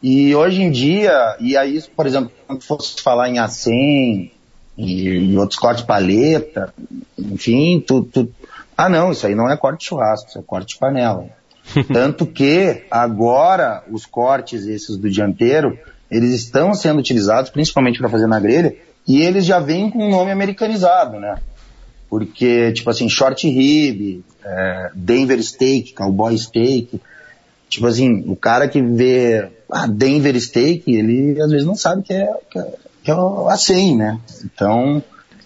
E 0.00 0.32
hoje 0.34 0.62
em 0.62 0.70
dia, 0.70 1.36
e 1.40 1.56
aí, 1.56 1.82
por 1.94 2.06
exemplo, 2.06 2.30
quando 2.46 2.62
fosse 2.62 3.02
falar 3.02 3.28
em 3.28 3.34
A100 3.34 4.30
e, 4.78 5.08
e 5.32 5.36
outros 5.36 5.58
cortes 5.58 5.84
paleta, 5.84 6.72
enfim, 7.18 7.82
tu, 7.84 8.04
tu, 8.04 8.32
ah 8.76 8.88
não, 8.88 9.10
isso 9.10 9.26
aí 9.26 9.34
não 9.34 9.50
é 9.50 9.56
corte 9.56 9.80
de 9.80 9.86
churrasco, 9.86 10.28
isso 10.28 10.38
é 10.38 10.42
corte 10.42 10.74
de 10.74 10.78
panela. 10.78 11.26
Tanto 11.92 12.24
que 12.24 12.84
agora 12.90 13.82
os 13.90 14.06
cortes 14.06 14.66
esses 14.66 14.96
do 14.96 15.10
dianteiro, 15.10 15.76
eles 16.08 16.32
estão 16.32 16.74
sendo 16.74 17.00
utilizados 17.00 17.50
principalmente 17.50 17.98
para 17.98 18.08
fazer 18.08 18.28
na 18.28 18.38
grelha 18.38 18.76
e 19.06 19.20
eles 19.20 19.44
já 19.44 19.58
vêm 19.58 19.90
com 19.90 19.98
um 19.98 20.10
nome 20.10 20.30
americanizado, 20.30 21.18
né? 21.18 21.38
Porque, 22.08 22.72
tipo 22.72 22.90
assim, 22.90 23.08
short 23.08 23.48
rib, 23.48 24.22
é, 24.44 24.90
Denver 24.94 25.42
steak, 25.42 25.92
cowboy 25.94 26.36
steak, 26.36 27.00
tipo 27.72 27.86
assim, 27.86 28.22
o 28.28 28.36
cara 28.36 28.68
que 28.68 28.82
vê 28.82 29.48
ah, 29.70 29.86
Denver 29.86 30.38
steak, 30.38 30.92
ele 30.92 31.40
às 31.40 31.50
vezes 31.50 31.66
não 31.66 31.74
sabe 31.74 32.02
que 32.02 32.12
é, 32.12 32.30
que 32.50 32.58
é, 32.58 32.72
que 33.02 33.10
é 33.10 33.14
o 33.14 33.46
A100, 33.46 33.96
né? 33.96 34.20
Então, 34.44 35.02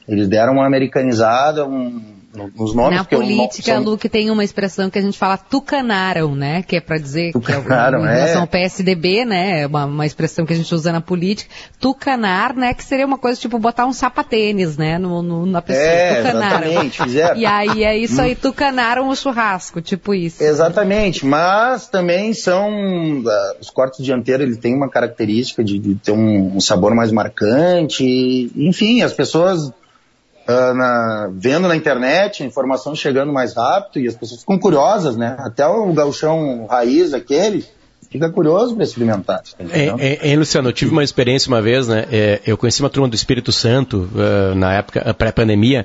eles 0.09 0.27
deram 0.29 0.55
uma 0.55 0.67
americanizada, 0.67 1.65
um, 1.65 2.03
nos 2.37 2.75
nomes. 2.75 2.99
Na 2.99 3.05
política, 3.05 3.75
são- 3.75 3.83
Lu, 3.83 3.97
que 3.99 4.09
tem 4.09 4.31
uma 4.31 4.45
expressão 4.45 4.89
que 4.91 4.99
a 4.99 5.03
gente 5.03 5.17
fala 5.19 5.37
tucanaram, 5.37 6.35
né? 6.35 6.63
Que 6.63 6.77
é 6.77 6.81
pra 6.81 6.99
dizer 6.99 7.33
que 7.33 7.39
é 7.39 7.41
Tucanaram, 7.41 8.05
em 8.05 8.09
é. 8.09 8.15
relação 8.15 8.41
ao 8.43 8.47
PSDB, 8.47 9.25
né? 9.25 9.63
é 9.63 9.67
Uma, 9.67 9.85
uma 9.87 10.07
expressão 10.07 10.45
que 10.47 10.53
a 10.53 10.57
gente 10.57 10.75
usa 10.75 10.93
na 10.93 11.01
política. 11.01 11.53
Tucanar, 11.81 12.55
né? 12.55 12.75
Que 12.75 12.85
seria 12.85 13.07
uma 13.07 13.19
coisa 13.19 13.41
tipo 13.41 13.59
botar 13.59 13.87
um 13.87 13.93
sapatênis, 13.93 14.77
né? 14.77 14.99
No, 14.99 15.23
no- 15.23 15.47
na 15.47 15.63
pessoa. 15.63 15.85
É, 15.85 16.17
tucanaram. 16.23 16.67
exatamente, 16.67 17.03
fizeram. 17.03 17.37
E 17.41 17.47
aí 17.47 17.85
é 17.85 17.97
isso 17.97 18.21
aí, 18.21 18.35
tucanaram 18.35 19.09
o 19.09 19.17
churrasco, 19.17 19.81
tipo 19.81 20.15
isso. 20.15 20.43
Exatamente, 20.43 21.25
mas 21.25 21.87
também 21.89 22.33
são 22.35 23.23
ah, 23.27 23.55
os 23.61 23.71
cortes 23.71 24.05
dianteiros 24.05 24.47
ele 24.47 24.57
tem 24.57 24.75
uma 24.75 24.89
característica 24.89 25.63
de, 25.63 25.79
de 25.79 25.95
ter 25.97 26.13
um, 26.13 26.57
um 26.57 26.61
sabor 26.61 26.95
mais 26.95 27.13
marcante, 27.13 28.51
enfim, 28.57 29.03
as 29.03 29.13
pessoas 29.13 29.73
ah, 30.47 30.75
na- 30.75 31.31
vendo 31.33 31.67
na 31.69 31.77
internet, 31.77 32.43
a 32.43 32.47
informação 32.47 32.95
chegando 32.95 33.33
mais 33.33 33.55
rápido 33.55 34.03
e 34.05 34.09
as 34.09 34.15
pessoas 34.15 34.41
ficam 34.41 34.59
curiosas, 34.59 35.17
né? 35.17 35.37
Até 35.41 35.67
o 35.67 35.93
gauchão 35.93 36.67
raiz 36.67 37.13
aquele 37.15 37.65
fica 38.11 38.31
curioso 38.31 38.75
para 38.75 38.85
experimentar. 38.85 39.43
tá? 39.43 39.65
É, 39.71 39.95
é, 39.99 40.33
é, 40.33 40.37
Luciano, 40.37 40.69
eu 40.69 40.73
tive 40.73 40.93
uma 40.93 41.05
experiência 41.05 41.49
uma 41.49 41.63
vez, 41.63 41.89
né? 41.89 42.07
é, 42.11 42.41
eu 42.47 42.57
conheci 42.57 42.81
uma 42.83 42.91
turma 42.91 43.09
do 43.09 43.15
Espírito 43.15 43.53
Santo 43.53 44.09
eh, 44.17 44.55
na 44.55 44.75
época, 44.75 45.03
eh, 45.05 45.13
pré-pandemia, 45.13 45.85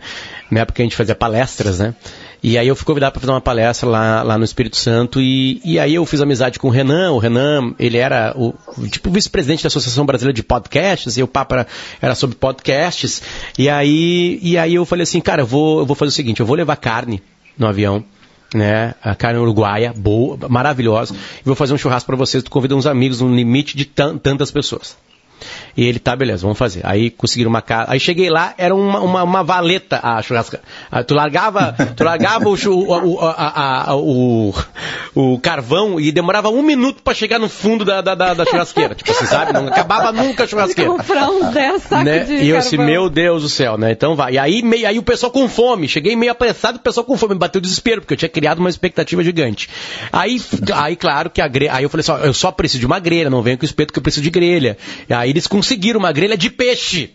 na 0.50 0.62
época 0.62 0.78
que 0.78 0.82
a 0.82 0.86
gente 0.86 0.96
fazia 0.96 1.16
palestras, 1.16 1.80
né? 1.80 1.96
E 2.44 2.58
aí 2.58 2.68
eu 2.68 2.76
fui 2.76 2.86
convidado 2.86 3.12
para 3.14 3.22
fazer 3.22 3.32
uma 3.32 3.42
palestra 3.42 3.88
lá, 3.88 4.24
lá 4.24 4.38
no 4.38 4.44
Espírito 4.44 4.76
Santo 4.76 5.22
e, 5.22 5.62
e 5.64 5.78
aí 5.78 5.94
eu 5.94 6.04
fiz 6.08 6.20
amizade 6.22 6.58
com 6.58 6.70
o 6.70 6.72
Renan. 6.72 7.12
O 7.12 7.20
Renan, 7.20 7.76
ele 7.78 7.98
era 7.98 8.34
o, 8.36 8.56
o 8.78 8.88
tipo 8.88 9.12
vice-presidente 9.12 9.62
da 9.62 9.68
Associação 9.68 10.08
Brasileira 10.08 10.34
de 10.34 10.42
Podcasts 10.42 11.18
e 11.18 11.24
o 11.24 11.28
papo 11.28 11.54
era, 11.54 11.68
era 12.02 12.16
sobre 12.16 12.36
podcasts. 12.36 13.22
E 13.60 13.70
aí, 13.70 14.40
e 14.42 14.58
aí 14.58 14.74
eu 14.74 14.86
falei 14.86 15.04
assim, 15.04 15.22
cara, 15.22 15.44
eu 15.44 15.46
vou, 15.46 15.80
eu 15.80 15.86
vou 15.86 15.96
fazer 15.96 16.10
o 16.10 16.14
seguinte, 16.14 16.40
eu 16.40 16.46
vou 16.46 16.56
levar 16.56 16.78
carne 16.78 17.22
no 17.56 17.68
avião 17.68 18.04
né? 18.54 18.94
A 19.04 19.16
carne 19.16 19.40
uruguaia, 19.40 19.94
boa, 19.96 20.38
maravilhosa. 20.50 21.14
E 21.14 21.44
vou 21.46 21.56
fazer 21.56 21.74
um 21.74 21.78
churrasco 21.78 22.08
para 22.08 22.16
vocês. 22.16 22.44
Tu 22.44 22.52
convida 22.52 22.76
uns 22.76 22.86
amigos 22.86 23.22
no 23.22 23.34
limite 23.34 23.76
de 23.78 23.86
tan- 23.86 24.18
tantas 24.18 24.52
pessoas. 24.52 24.98
E 25.76 25.86
ele, 25.86 26.00
tá, 26.00 26.16
beleza, 26.16 26.42
vamos 26.42 26.58
fazer. 26.58 26.82
Aí 26.84 27.10
conseguiram 27.10 27.50
uma 27.50 27.62
casa. 27.62 27.92
Aí 27.92 28.00
cheguei 28.00 28.30
lá, 28.30 28.54
era 28.58 28.76
uma, 28.76 29.00
uma, 29.00 29.24
uma 29.24 29.44
valeta 29.44 30.00
a 30.04 30.22
churrasca. 30.22 30.60
Ah, 30.92 31.04
Tu 31.04 31.14
largava, 31.14 31.76
tu 31.96 32.04
largava 32.04 32.50
o, 32.50 32.54
o, 32.54 33.20
a- 33.20 33.86
a- 33.92 33.96
o, 33.96 34.54
o 35.16 35.40
carvão 35.40 36.00
e 36.00 36.12
demorava 36.12 36.50
um 36.50 36.62
minuto 36.62 37.02
para 37.04 37.14
chegar 37.14 37.40
no 37.40 37.50
fundo 37.50 37.84
da, 37.86 38.02
da, 38.02 38.16
da, 38.16 38.34
da 38.34 38.46
churrasqueira. 38.46 38.96
Tipo 38.96 39.12
assim, 39.12 39.26
sabe? 39.26 39.54
Não 39.54 39.68
acabava 39.68 40.12
nunca 40.12 40.44
a 40.44 40.48
churrasqueira 40.48 40.92
Comprar 40.92 41.30
uns 41.30 41.54
10 41.54 41.82
sacos 41.84 42.06
né? 42.06 42.20
de 42.20 42.34
E 42.36 42.50
eu 42.50 42.58
assim, 42.58 42.78
meu 42.78 43.10
Deus 43.10 43.42
do 43.44 43.50
céu, 43.50 43.78
né? 43.78 43.92
Então 43.92 44.16
vai. 44.16 44.34
E 44.34 44.38
aí, 44.38 44.62
meio, 44.62 44.88
aí 44.88 44.98
o 45.00 45.04
pessoal 45.04 45.32
com 45.32 45.48
fome, 45.48 45.88
cheguei 45.88 46.16
meio 46.16 46.32
apressado, 46.32 46.78
o 46.78 46.82
pessoal 46.82 47.06
com 47.06 47.18
fome, 47.18 47.34
me 47.34 47.40
bateu 47.40 47.62
desespero, 47.62 48.02
porque 48.02 48.14
eu 48.14 48.18
tinha 48.18 48.30
criado 48.30 48.60
uma 48.60 48.70
expectativa 48.70 49.24
gigante. 49.24 49.70
Aí, 50.12 50.42
aí 50.76 50.96
claro 50.96 51.30
que 51.30 51.42
a 51.42 51.48
grelha, 51.48 51.74
aí 51.74 51.84
eu 51.84 51.90
falei 51.90 52.02
assim, 52.02 52.12
ó, 52.12 52.18
eu 52.18 52.34
só 52.34 52.52
preciso 52.52 52.80
de 52.80 52.86
uma 52.86 53.00
grelha, 53.00 53.30
não 53.30 53.42
venho 53.42 53.58
com 53.58 53.66
espeto 53.66 53.94
que 53.94 54.00
eu 54.00 54.04
preciso 54.04 54.24
de 54.24 54.30
grelha. 54.30 54.78
E 55.10 55.14
aí 55.14 55.30
eles 55.30 55.48
conseguiram 55.62 56.00
uma 56.00 56.12
grelha 56.12 56.36
de 56.36 56.50
peixe. 56.50 57.12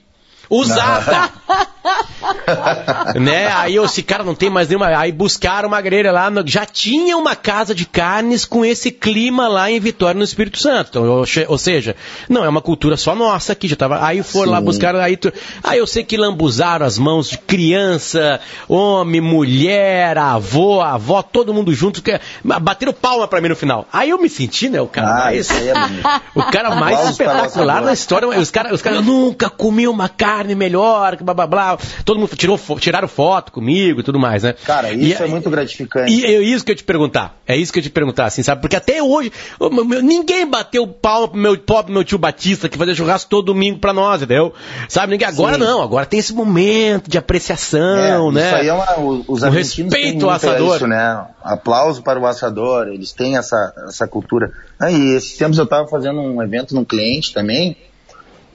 Usada! 0.48 1.30
né? 3.20 3.46
Aí 3.52 3.74
eu, 3.76 3.84
esse 3.84 4.02
cara 4.02 4.24
não 4.24 4.34
tem 4.34 4.50
mais 4.50 4.68
nenhuma. 4.68 4.86
Aí 4.96 5.12
buscaram 5.12 5.68
uma 5.68 5.80
grelha 5.80 6.10
lá. 6.12 6.30
no- 6.30 6.46
Já 6.46 6.64
tinha 6.66 7.16
uma 7.16 7.34
casa 7.36 7.74
de 7.74 7.86
carnes 7.86 8.44
com 8.44 8.64
esse 8.64 8.90
clima 8.90 9.48
lá 9.48 9.70
em 9.70 9.78
Vitória, 9.80 10.18
no 10.18 10.24
Espírito 10.24 10.58
Santo. 10.58 10.88
Então, 10.90 11.04
eu 11.04 11.24
che- 11.24 11.46
ou 11.48 11.58
seja, 11.58 11.94
não 12.28 12.44
é 12.44 12.48
uma 12.48 12.60
cultura 12.60 12.96
só 12.96 13.14
nossa 13.14 13.52
aqui. 13.52 13.68
Já 13.68 13.76
tava, 13.76 14.04
aí 14.04 14.22
foram 14.22 14.52
lá 14.52 14.58
Sim. 14.58 14.64
buscar. 14.64 14.94
Aí, 14.96 15.16
tu- 15.16 15.32
aí 15.62 15.78
eu 15.78 15.86
sei 15.86 16.04
que 16.04 16.16
lambuzaram 16.16 16.84
as 16.86 16.98
mãos 16.98 17.28
de 17.30 17.38
criança, 17.38 18.40
homem, 18.68 19.20
mulher, 19.20 20.18
avô, 20.18 20.80
avó, 20.80 21.22
todo 21.22 21.54
mundo 21.54 21.72
junto. 21.72 22.02
que- 22.02 22.18
Bateram 22.44 22.92
palma 22.92 23.26
pra 23.28 23.40
mim 23.40 23.48
no 23.48 23.56
final. 23.56 23.86
Aí 23.92 24.10
eu 24.10 24.18
me 24.20 24.28
senti, 24.28 24.68
né? 24.68 24.80
O 24.80 24.86
cara 24.88 25.08
Ah, 25.10 25.24
mais. 25.24 25.50
é. 25.50 25.72
O 26.34 26.42
cara 26.44 26.70
mais 26.74 26.96
Aplausos 26.96 27.10
espetacular 27.12 27.82
na 27.82 27.92
história. 27.92 28.28
Os 28.28 28.50
caras, 28.50 28.72
os 28.72 28.82
caras, 28.82 28.98
eu 28.98 29.04
nunca 29.04 29.48
comi 29.48 29.86
uma 29.88 30.08
carne 30.08 30.35
melhor, 30.44 31.16
que 31.16 31.24
blá 31.24 31.34
blá 31.34 31.46
blá. 31.46 31.78
Todo 32.04 32.18
mundo 32.20 32.36
tirou, 32.36 32.58
tiraram 32.78 33.08
foto 33.08 33.52
comigo 33.52 34.00
e 34.00 34.02
tudo 34.02 34.18
mais, 34.18 34.42
né? 34.42 34.54
Cara, 34.64 34.92
E- 34.92 35.10
isso 35.12 35.22
é 35.22 35.26
muito 35.26 35.48
gratificante. 35.50 36.12
E 36.12 36.24
é 36.24 36.40
isso 36.40 36.64
que 36.64 36.72
eu 36.72 36.76
te 36.76 36.84
perguntar. 36.84 37.36
É 37.46 37.56
isso 37.56 37.72
que 37.72 37.78
eu 37.78 37.82
te 37.82 37.90
perguntar, 37.90 38.26
assim, 38.26 38.42
sabe? 38.42 38.60
Porque 38.60 38.76
até 38.76 39.02
hoje, 39.02 39.32
ninguém 40.02 40.46
bateu 40.46 40.86
palma 40.86 41.28
pro 41.28 41.38
meu 41.40 41.56
pobre 41.58 41.92
meu 41.92 42.04
tio 42.04 42.18
Batista, 42.18 42.68
que 42.68 42.76
fazia 42.76 42.94
churrasco 42.94 43.30
todo 43.30 43.46
domingo 43.46 43.78
pra 43.78 43.92
nós, 43.92 44.22
entendeu? 44.22 44.52
Sabe? 44.88 45.12
Ninguém, 45.12 45.28
agora 45.28 45.54
Sim. 45.54 45.60
não, 45.60 45.82
agora 45.82 46.06
tem 46.06 46.18
esse 46.18 46.34
momento 46.34 47.08
de 47.08 47.16
apreciação, 47.18 48.30
É, 48.30 48.32
né? 48.32 48.46
Isso 48.46 48.56
aí 48.56 48.68
é 48.68 48.72
uma, 48.72 48.98
os 49.28 49.42
O 49.42 49.48
respeito 49.50 50.24
ao 50.26 50.30
assador. 50.32 50.76
Isso, 50.76 50.86
né? 50.86 51.24
Aplauso 51.42 52.02
para 52.02 52.18
o 52.18 52.26
assador, 52.26 52.88
eles 52.88 53.12
têm 53.12 53.36
essa, 53.36 53.72
essa 53.88 54.06
cultura. 54.08 54.50
Aí, 54.78 55.14
esses 55.14 55.36
tempos 55.36 55.56
eu 55.58 55.64
estava 55.64 55.86
fazendo 55.88 56.20
um 56.20 56.42
evento 56.42 56.74
num 56.74 56.84
cliente 56.84 57.32
também, 57.32 57.76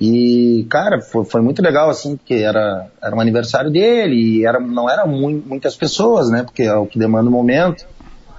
e, 0.04 0.66
cara, 0.68 1.00
foi, 1.00 1.24
foi 1.26 1.42
muito 1.44 1.62
legal, 1.62 1.88
assim, 1.88 2.18
porque 2.18 2.34
era, 2.34 2.88
era 3.04 3.16
um 3.16 3.22
aniversário 3.22 3.70
dele, 3.70 4.16
e 4.16 4.46
era, 4.48 4.60
não 4.60 4.90
eram 4.90 5.08
mui- 5.08 5.44
muitas 5.46 5.76
pessoas, 5.76 6.32
né? 6.32 6.42
Porque 6.42 6.64
é 6.64 6.74
o 6.74 6.88
que 6.88 6.98
demanda 6.98 7.30
o 7.30 7.32
momento. 7.32 7.86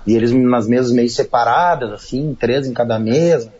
E 0.04 0.16
eles 0.16 0.32
nas 0.32 0.66
mesas 0.66 0.90
meio 0.90 1.08
separadas, 1.08 1.92
assim, 1.92 2.34
três 2.34 2.66
em 2.66 2.72
cada 2.72 2.98
mesa. 2.98 3.52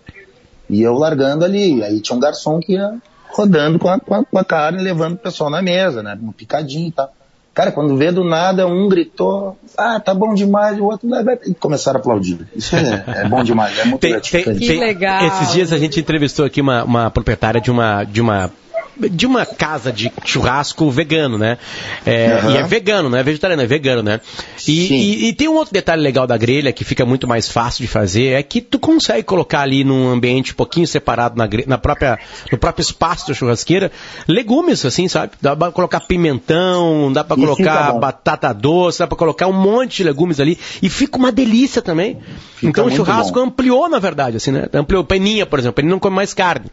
E 0.68 0.82
eu 0.82 0.94
largando 0.94 1.44
ali. 1.44 1.80
Aí 1.84 2.00
tinha 2.00 2.16
um 2.16 2.20
garçom 2.20 2.58
que 2.58 2.72
ia 2.72 2.92
rodando 3.28 3.78
com 3.78 3.88
a, 3.88 4.00
com 4.00 4.14
a, 4.14 4.24
com 4.24 4.38
a 4.38 4.44
carne, 4.44 4.82
levando 4.82 5.14
o 5.14 5.18
pessoal 5.18 5.48
na 5.48 5.62
mesa, 5.62 6.02
né? 6.02 6.18
Um 6.20 6.32
picadinho 6.32 6.88
e 6.88 6.92
tal. 6.92 7.12
Cara, 7.54 7.70
quando 7.70 7.96
vê 7.96 8.10
do 8.10 8.24
nada, 8.24 8.66
um 8.66 8.88
gritou, 8.88 9.58
ah, 9.76 10.00
tá 10.00 10.14
bom 10.14 10.32
demais, 10.32 10.78
o 10.80 10.84
outro. 10.84 11.06
E 11.46 11.52
começaram 11.54 11.98
a 11.98 12.00
aplaudir. 12.00 12.38
Isso 12.56 12.74
é, 12.74 13.04
é 13.24 13.28
bom 13.28 13.44
demais, 13.44 13.78
é 13.78 13.84
muito 13.84 14.00
Tem- 14.00 14.12
gratificante. 14.12 14.58
tem- 14.58 14.68
Que 14.68 14.74
legal. 14.80 15.26
Esses 15.26 15.52
dias 15.52 15.72
a 15.72 15.78
gente 15.78 16.00
entrevistou 16.00 16.46
aqui 16.46 16.60
uma, 16.62 16.82
uma 16.84 17.10
proprietária 17.10 17.60
de 17.60 17.70
uma, 17.70 18.04
de 18.04 18.20
uma 18.22 18.50
de 18.96 19.26
uma 19.26 19.44
casa 19.46 19.90
de 19.92 20.12
churrasco 20.24 20.90
vegano, 20.90 21.38
né? 21.38 21.58
É, 22.04 22.32
Aham. 22.32 22.50
E 22.52 22.56
é 22.58 22.62
vegano, 22.62 23.08
não 23.08 23.18
é 23.18 23.22
vegetariano, 23.22 23.62
é 23.62 23.66
vegano, 23.66 24.02
né? 24.02 24.20
E, 24.68 24.88
e- 24.92 25.28
e 25.28 25.32
tem 25.32 25.48
um 25.48 25.54
outro 25.54 25.72
detalhe 25.72 26.02
legal 26.02 26.26
da 26.26 26.36
grelha 26.36 26.72
que 26.72 26.84
fica 26.84 27.04
muito 27.06 27.26
mais 27.26 27.48
fácil 27.48 27.82
de 27.82 27.88
fazer, 27.88 28.32
é 28.38 28.42
que 28.42 28.60
tu 28.60 28.78
consegue 28.78 29.22
colocar 29.22 29.60
ali 29.60 29.82
num 29.84 30.08
ambiente 30.10 30.52
um 30.52 30.54
pouquinho 30.56 30.86
separado 30.86 31.36
na, 31.36 31.48
na 31.66 31.78
própria, 31.78 32.18
no 32.50 32.58
próprio 32.58 32.82
espaço 32.82 33.28
da 33.28 33.34
churrasqueira, 33.34 33.90
legumes, 34.28 34.84
assim, 34.84 35.08
sabe? 35.08 35.32
Dá 35.40 35.56
pra 35.56 35.70
colocar 35.70 36.00
pimentão, 36.00 37.12
dá 37.12 37.24
pra 37.24 37.36
colocar 37.36 37.86
fica 37.86 37.92
batata 37.98 38.52
doce, 38.52 38.98
dá 38.98 39.06
pra 39.06 39.16
colocar 39.16 39.46
um 39.46 39.52
monte 39.52 39.98
de 39.98 40.04
legumes 40.04 40.38
ali 40.40 40.58
e 40.82 40.88
fica 40.88 41.16
uma 41.16 41.32
delícia 41.32 41.80
também. 41.80 42.18
então 42.62 42.86
o 42.86 42.90
churrasco 42.90 43.38
bom. 43.38 43.46
ampliou, 43.46 43.88
na 43.88 43.98
verdade, 43.98 44.36
assim, 44.36 44.50
né? 44.50 44.66
Ampliou. 44.72 45.02
Peninha, 45.04 45.46
por 45.46 45.58
exemplo, 45.58 45.74
Peninha 45.76 45.92
não 45.92 45.98
come 45.98 46.16
mais 46.16 46.32
carne. 46.34 46.66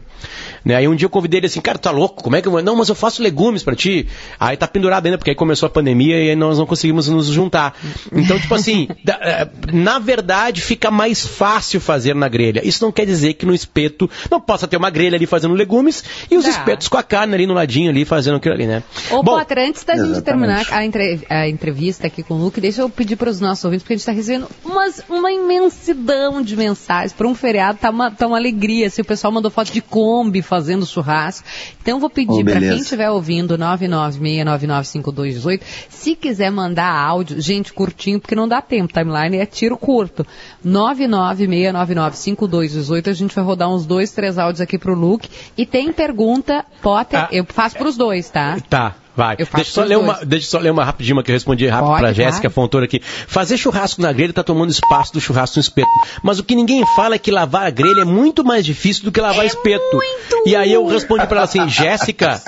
Né? 0.64 0.74
Aí 0.76 0.86
um 0.88 0.94
dia 0.94 1.06
eu 1.06 1.10
convidei 1.10 1.38
ele 1.40 1.46
assim, 1.46 1.60
cara, 1.60 1.78
tá 1.78 1.90
louco? 1.90 2.09
Como 2.10 2.36
é 2.36 2.42
que 2.42 2.48
eu... 2.48 2.62
Não, 2.62 2.76
mas 2.76 2.88
eu 2.88 2.94
faço 2.94 3.22
legumes 3.22 3.62
pra 3.62 3.74
ti. 3.74 4.06
Aí 4.38 4.56
tá 4.56 4.66
pendurado 4.68 5.06
ainda, 5.06 5.16
porque 5.18 5.30
aí 5.30 5.36
começou 5.36 5.66
a 5.66 5.70
pandemia 5.70 6.16
e 6.22 6.30
aí 6.30 6.36
nós 6.36 6.58
não 6.58 6.66
conseguimos 6.66 7.08
nos 7.08 7.26
juntar. 7.26 7.74
Então, 8.12 8.38
tipo 8.38 8.54
assim, 8.54 8.88
da- 9.04 9.18
eh, 9.22 9.48
na 9.72 9.98
verdade 9.98 10.60
fica 10.60 10.90
mais 10.90 11.26
fácil 11.26 11.80
fazer 11.80 12.14
na 12.14 12.28
grelha. 12.28 12.66
Isso 12.66 12.84
não 12.84 12.92
quer 12.92 13.06
dizer 13.06 13.34
que 13.34 13.46
no 13.46 13.54
espeto 13.54 14.08
não 14.30 14.40
possa 14.40 14.66
ter 14.68 14.76
uma 14.76 14.90
grelha 14.90 15.16
ali 15.16 15.26
fazendo 15.26 15.54
legumes 15.54 16.02
e 16.30 16.36
os 16.36 16.44
Dá. 16.44 16.50
espetos 16.50 16.88
com 16.88 16.96
a 16.96 17.02
carne 17.02 17.34
ali 17.34 17.46
no 17.46 17.54
ladinho 17.54 17.90
ali 17.90 18.04
fazendo 18.04 18.36
aquilo 18.36 18.54
ali, 18.54 18.66
né? 18.66 18.82
Ô, 19.10 19.22
Bom, 19.22 19.38
Potter, 19.38 19.58
antes 19.58 19.84
da 19.84 19.94
gente 19.94 20.10
Exatamente. 20.10 20.24
terminar 20.24 20.66
a, 20.70 20.84
entre- 20.84 21.20
a 21.28 21.48
entrevista 21.48 22.06
aqui 22.06 22.22
com 22.22 22.34
o 22.34 22.38
Luke, 22.38 22.60
deixa 22.60 22.82
eu 22.82 22.88
pedir 22.90 23.16
para 23.16 23.30
os 23.30 23.40
nossos 23.40 23.64
ouvintes, 23.64 23.82
porque 23.84 23.94
a 23.94 23.96
gente 23.96 24.00
está 24.02 24.12
recebendo 24.12 24.48
umas, 24.64 25.02
uma 25.08 25.30
imensidão 25.30 26.42
de 26.42 26.56
mensagens. 26.56 27.12
Para 27.12 27.28
um 27.28 27.34
feriado, 27.34 27.78
tá 27.78 27.90
uma, 27.90 28.10
tá 28.10 28.26
uma 28.26 28.36
alegria. 28.36 28.90
Se 28.90 29.00
o 29.00 29.04
pessoal 29.04 29.32
mandou 29.32 29.50
foto 29.50 29.72
de 29.72 29.80
Kombi 29.80 30.42
fazendo 30.42 30.84
churrasco. 30.86 31.46
Então, 31.80 31.99
eu 32.00 32.00
vou 32.00 32.10
pedir 32.10 32.40
Oh, 32.40 32.44
para 32.44 32.58
quem 32.58 32.78
estiver 32.78 33.10
ouvindo, 33.10 33.56
996995218, 33.58 35.60
se 35.90 36.16
quiser 36.16 36.50
mandar 36.50 36.90
áudio, 36.90 37.38
gente, 37.40 37.70
curtinho, 37.72 38.18
porque 38.18 38.34
não 38.34 38.48
dá 38.48 38.60
tempo, 38.62 38.90
timeline 38.92 39.36
é 39.36 39.44
tiro 39.46 39.76
curto. 39.76 40.26
996995218, 40.66 43.08
a 43.08 43.12
gente 43.12 43.32
vai 43.34 43.44
rodar 43.44 43.68
uns 43.68 43.84
dois, 43.86 44.10
três 44.12 44.38
áudios 44.38 44.60
aqui 44.62 44.78
pro 44.78 44.94
Luke. 44.94 45.28
E 45.56 45.64
tem 45.66 45.92
pergunta, 45.92 46.64
Potter, 46.82 47.20
Ah. 47.20 47.28
eu 47.30 47.44
faço 47.44 47.76
para 47.76 47.88
os 47.88 47.96
dois, 47.96 48.28
tá? 48.30 48.56
Tá, 48.68 48.96
vai. 49.20 49.36
Deixa 49.36 49.58
eu, 49.58 49.64
só 49.64 49.82
ler 49.82 49.96
dois. 49.96 50.02
uma, 50.02 50.24
deixa 50.24 50.48
só 50.48 50.58
ler 50.58 50.70
uma 50.70 50.82
rapidinho 50.82 51.16
uma 51.16 51.22
que 51.22 51.30
eu 51.30 51.34
respondi 51.34 51.66
rápido 51.66 51.98
pra 51.98 52.12
Jéssica. 52.12 52.48
Fontoura 52.48 52.86
aqui. 52.86 53.02
Fazer 53.26 53.58
churrasco 53.58 54.00
na 54.00 54.10
grelha 54.12 54.32
tá 54.32 54.42
tomando 54.42 54.70
espaço 54.70 55.12
do 55.12 55.20
churrasco 55.20 55.58
no 55.58 55.60
espeto. 55.60 55.88
Mas 56.22 56.38
o 56.38 56.44
que 56.44 56.54
ninguém 56.54 56.84
fala 56.96 57.16
é 57.16 57.18
que 57.18 57.30
lavar 57.30 57.66
a 57.66 57.70
grelha 57.70 58.00
é 58.00 58.04
muito 58.04 58.42
mais 58.42 58.64
difícil 58.64 59.04
do 59.04 59.12
que 59.12 59.20
lavar 59.20 59.44
espeto. 59.44 59.98
E 60.46 60.56
aí 60.56 60.72
eu 60.72 60.86
respondi 60.86 61.26
pra 61.26 61.38
ela 61.38 61.44
assim, 61.44 61.68
Jéssica, 61.68 62.40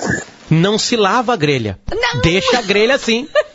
não 0.49 0.79
se 0.79 0.95
lava 0.95 1.33
a 1.33 1.35
grelha. 1.35 1.79
Deixa 2.23 2.57
a 2.57 2.61
grelha 2.61 2.95
assim. 2.95 3.27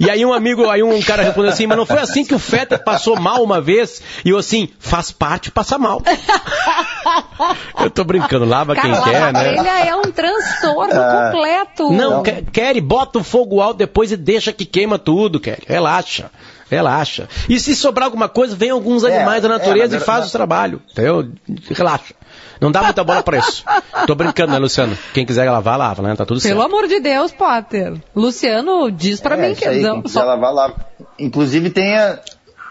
E 0.00 0.10
aí 0.10 0.24
um 0.24 0.32
amigo, 0.32 0.68
aí 0.68 0.82
um 0.82 1.00
cara 1.02 1.22
respondeu 1.22 1.50
assim, 1.52 1.66
mas 1.66 1.76
não 1.78 1.86
foi 1.86 1.98
assim 1.98 2.24
que 2.24 2.34
o 2.34 2.38
Feta 2.38 2.78
passou 2.78 3.18
mal 3.18 3.42
uma 3.42 3.60
vez? 3.60 4.02
E 4.24 4.30
eu 4.30 4.38
assim, 4.38 4.68
faz 4.78 5.10
parte 5.10 5.50
passar 5.50 5.78
mal. 5.78 6.02
eu 7.80 7.90
tô 7.90 8.04
brincando, 8.04 8.44
lava 8.44 8.74
quem 8.74 8.90
Cara, 8.90 9.02
quer, 9.04 9.12
lavar 9.12 9.32
né? 9.32 9.52
grelha 9.52 9.86
é 9.88 9.94
um 9.96 10.02
transtorno 10.12 10.94
completo. 10.94 11.92
Não, 11.92 12.22
Ke- 12.22 12.42
Kelly, 12.52 12.80
bota 12.80 13.18
o 13.18 13.24
fogo 13.24 13.60
alto 13.60 13.78
depois 13.78 14.10
e 14.12 14.16
deixa 14.16 14.52
que 14.52 14.64
queima 14.64 14.98
tudo, 14.98 15.38
Kelly. 15.40 15.62
Relaxa. 15.66 16.30
Relaxa. 16.70 17.28
E 17.48 17.60
se 17.60 17.76
sobrar 17.76 18.06
alguma 18.06 18.28
coisa, 18.28 18.56
vem 18.56 18.70
alguns 18.70 19.04
É, 19.04 19.14
animais 19.16 19.40
da 19.42 19.48
é, 19.48 19.52
natureza 19.52 19.96
na 19.96 20.02
e 20.02 20.04
faz 20.04 20.06
verdade- 20.24 20.28
o 20.28 20.32
trabalho. 20.32 20.82
Entendeu? 20.90 21.28
Relaxa. 21.70 22.14
Não 22.60 22.70
dá 22.72 22.82
muita 22.82 23.04
bola 23.04 23.22
pra 23.22 23.38
isso. 23.38 23.64
Tô 24.06 24.14
brincando, 24.14 24.52
né, 24.52 24.58
Luciano? 24.58 24.96
Quem 25.12 25.24
quiser 25.26 25.50
lavar, 25.50 25.78
lava, 25.78 26.02
né? 26.02 26.14
Tá 26.16 26.24
tudo 26.24 26.40
Pelo 26.40 26.60
certo. 26.60 26.74
amor 26.74 26.88
de 26.88 27.00
Deus, 27.00 27.32
Potter. 27.32 27.94
Luciano, 28.14 28.90
diz 28.90 29.20
pra 29.20 29.36
É, 29.36 29.40
mim 29.46 29.52
isso 29.52 29.60
que 29.60 29.68
aí, 29.68 29.82
não. 29.82 29.94
quem 29.94 30.02
quiser 30.02 30.20
só- 30.20 30.24
lavar, 30.26 30.52
lava. 30.54 30.74
Inclusive 31.18 31.70
tem 31.70 31.96
a... 31.96 32.18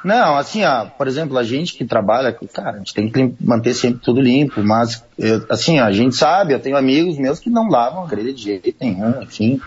Não, 0.03 0.37
assim, 0.37 0.63
ó, 0.63 0.85
por 0.85 1.07
exemplo, 1.07 1.35
a 1.37 1.43
gente 1.43 1.73
que 1.73 1.83
trabalha, 1.83 2.31
cara, 2.53 2.75
a 2.75 2.77
gente 2.77 2.93
tem 2.93 3.09
que 3.11 3.33
manter 3.41 3.73
sempre 3.73 3.99
tudo 4.03 4.21
limpo, 4.21 4.61
mas, 4.63 5.03
eu- 5.17 5.43
assim, 5.49 5.79
ó, 5.79 5.85
a 5.85 5.91
gente 5.91 6.15
sabe, 6.15 6.53
eu 6.53 6.59
tenho 6.59 6.77
amigos 6.77 7.17
meus 7.17 7.39
que 7.39 7.49
não 7.49 7.67
lavam 7.69 8.03
a 8.03 8.07
grelha 8.07 8.31
de 8.31 8.41
jeito 8.43 8.71
nenhum, 8.79 9.21
enfim. 9.23 9.59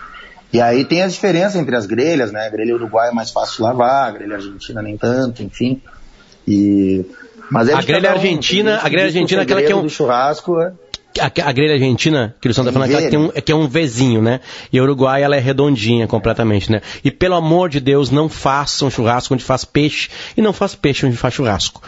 E 0.53 0.61
aí 0.61 0.85
tem 0.85 1.01
as 1.03 1.13
diferenças 1.13 1.55
entre 1.57 1.75
as 1.75 1.85
grelhas, 1.85 2.31
né? 2.31 2.47
A 2.47 2.49
grelha 2.49 2.73
uruguaia 2.73 3.09
é 3.09 3.13
mais 3.13 3.31
fácil 3.31 3.57
de 3.57 3.61
lavar, 3.63 4.07
a 4.07 4.11
grelha 4.11 4.35
argentina 4.35 4.81
nem 4.81 4.97
tanto, 4.97 5.43
enfim. 5.43 5.81
E... 6.47 7.05
Mas 7.49 7.67
é 7.69 7.73
A 7.73 7.81
grelha 7.81 8.09
um, 8.09 8.13
argentina- 8.13 8.79
a 8.83 8.89
grelha 8.89 9.05
argentina 9.07 9.41
é 9.41 9.43
aquela 9.43 9.61
que 9.61 9.71
é 9.71 9.75
um- 9.75 9.89
churrasco 9.89 10.59
é... 10.61 10.71
A, 11.19 11.25
a 11.25 11.51
grelha 11.51 11.73
argentina, 11.73 12.35
que 12.39 12.47
o 12.47 12.49
Luciano 12.49 12.69
tá 12.69 12.73
falando, 12.73 12.91
é 12.91 12.93
aquela 12.93 13.09
que 13.09 13.17
tem 13.17 13.19
um, 13.19 13.31
é 13.33 13.41
que 13.41 13.51
é 13.51 13.55
um 13.55 13.67
Vzinho, 13.67 14.21
né? 14.21 14.39
E 14.71 14.77
a 14.77 14.83
Uruguai, 14.83 15.23
ela 15.23 15.35
é 15.35 15.39
redondinha 15.39 16.07
completamente, 16.07 16.71
né? 16.71 16.81
E 17.03 17.09
pelo 17.09 17.33
amor 17.33 17.67
de 17.67 17.79
Deus, 17.79 18.11
não 18.11 18.29
façam 18.29 18.91
churrasco 18.91 19.33
onde 19.33 19.43
faz 19.43 19.65
peixe 19.65 20.07
e 20.37 20.41
não 20.41 20.53
faz 20.53 20.75
peixe 20.75 21.07
onde 21.07 21.17
faz 21.17 21.33
churrasco. 21.33 21.81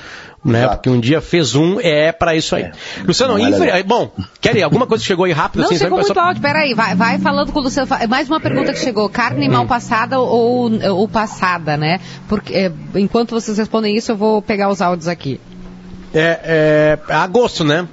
Né? 0.43 0.62
Exato. 0.62 0.76
Porque 0.78 0.89
um 0.89 0.99
dia 0.99 1.22
fez 1.22 1.53
um, 1.53 1.80
é 1.80 2.12
pra 2.12 2.36
isso 2.36 2.55
aí. 2.55 2.64
É. 2.64 2.72
Luciano, 3.05 3.38
é 3.38 3.43
infel- 3.43 3.59
legal. 3.59 3.84
bom, 3.86 4.12
Kelly, 4.41 4.64
alguma 4.64 4.88
coisa 4.88 5.03
que 5.03 5.07
chegou 5.07 5.26
aí 5.26 5.32
rápido 5.32 5.59
Não 5.62 5.68
assim? 5.68 5.78
chegou 5.78 5.97
muito 5.99 6.07
pessoal? 6.07 6.26
áudio, 6.26 6.41
peraí, 6.41 6.74
vai, 6.74 6.95
vai 6.95 7.20
falando 7.20 7.51
com 7.51 7.59
o 7.59 7.64
Luciano. 7.64 7.88
Mais 8.09 8.28
uma 8.28 8.39
pergunta 8.39 8.74
que 8.74 8.80
chegou, 8.80 9.07
carne 9.07 9.47
mal 9.47 9.68
passada 9.68 10.20
ou, 10.20 10.72
ou 10.95 11.07
passada, 11.07 11.78
né? 11.78 11.99
Porque 12.28 12.53
é, 12.53 12.72
enquanto 12.95 13.39
vocês 13.39 13.55
respondem 13.55 13.95
isso, 13.95 14.12
eu 14.12 14.18
vou 14.18 14.41
pegar 14.41 14.68
os 14.70 14.82
áudios 14.82 15.07
aqui. 15.07 15.39
É, 16.14 16.99
é, 17.07 17.14
agosto, 17.14 17.64
né? 17.64 17.88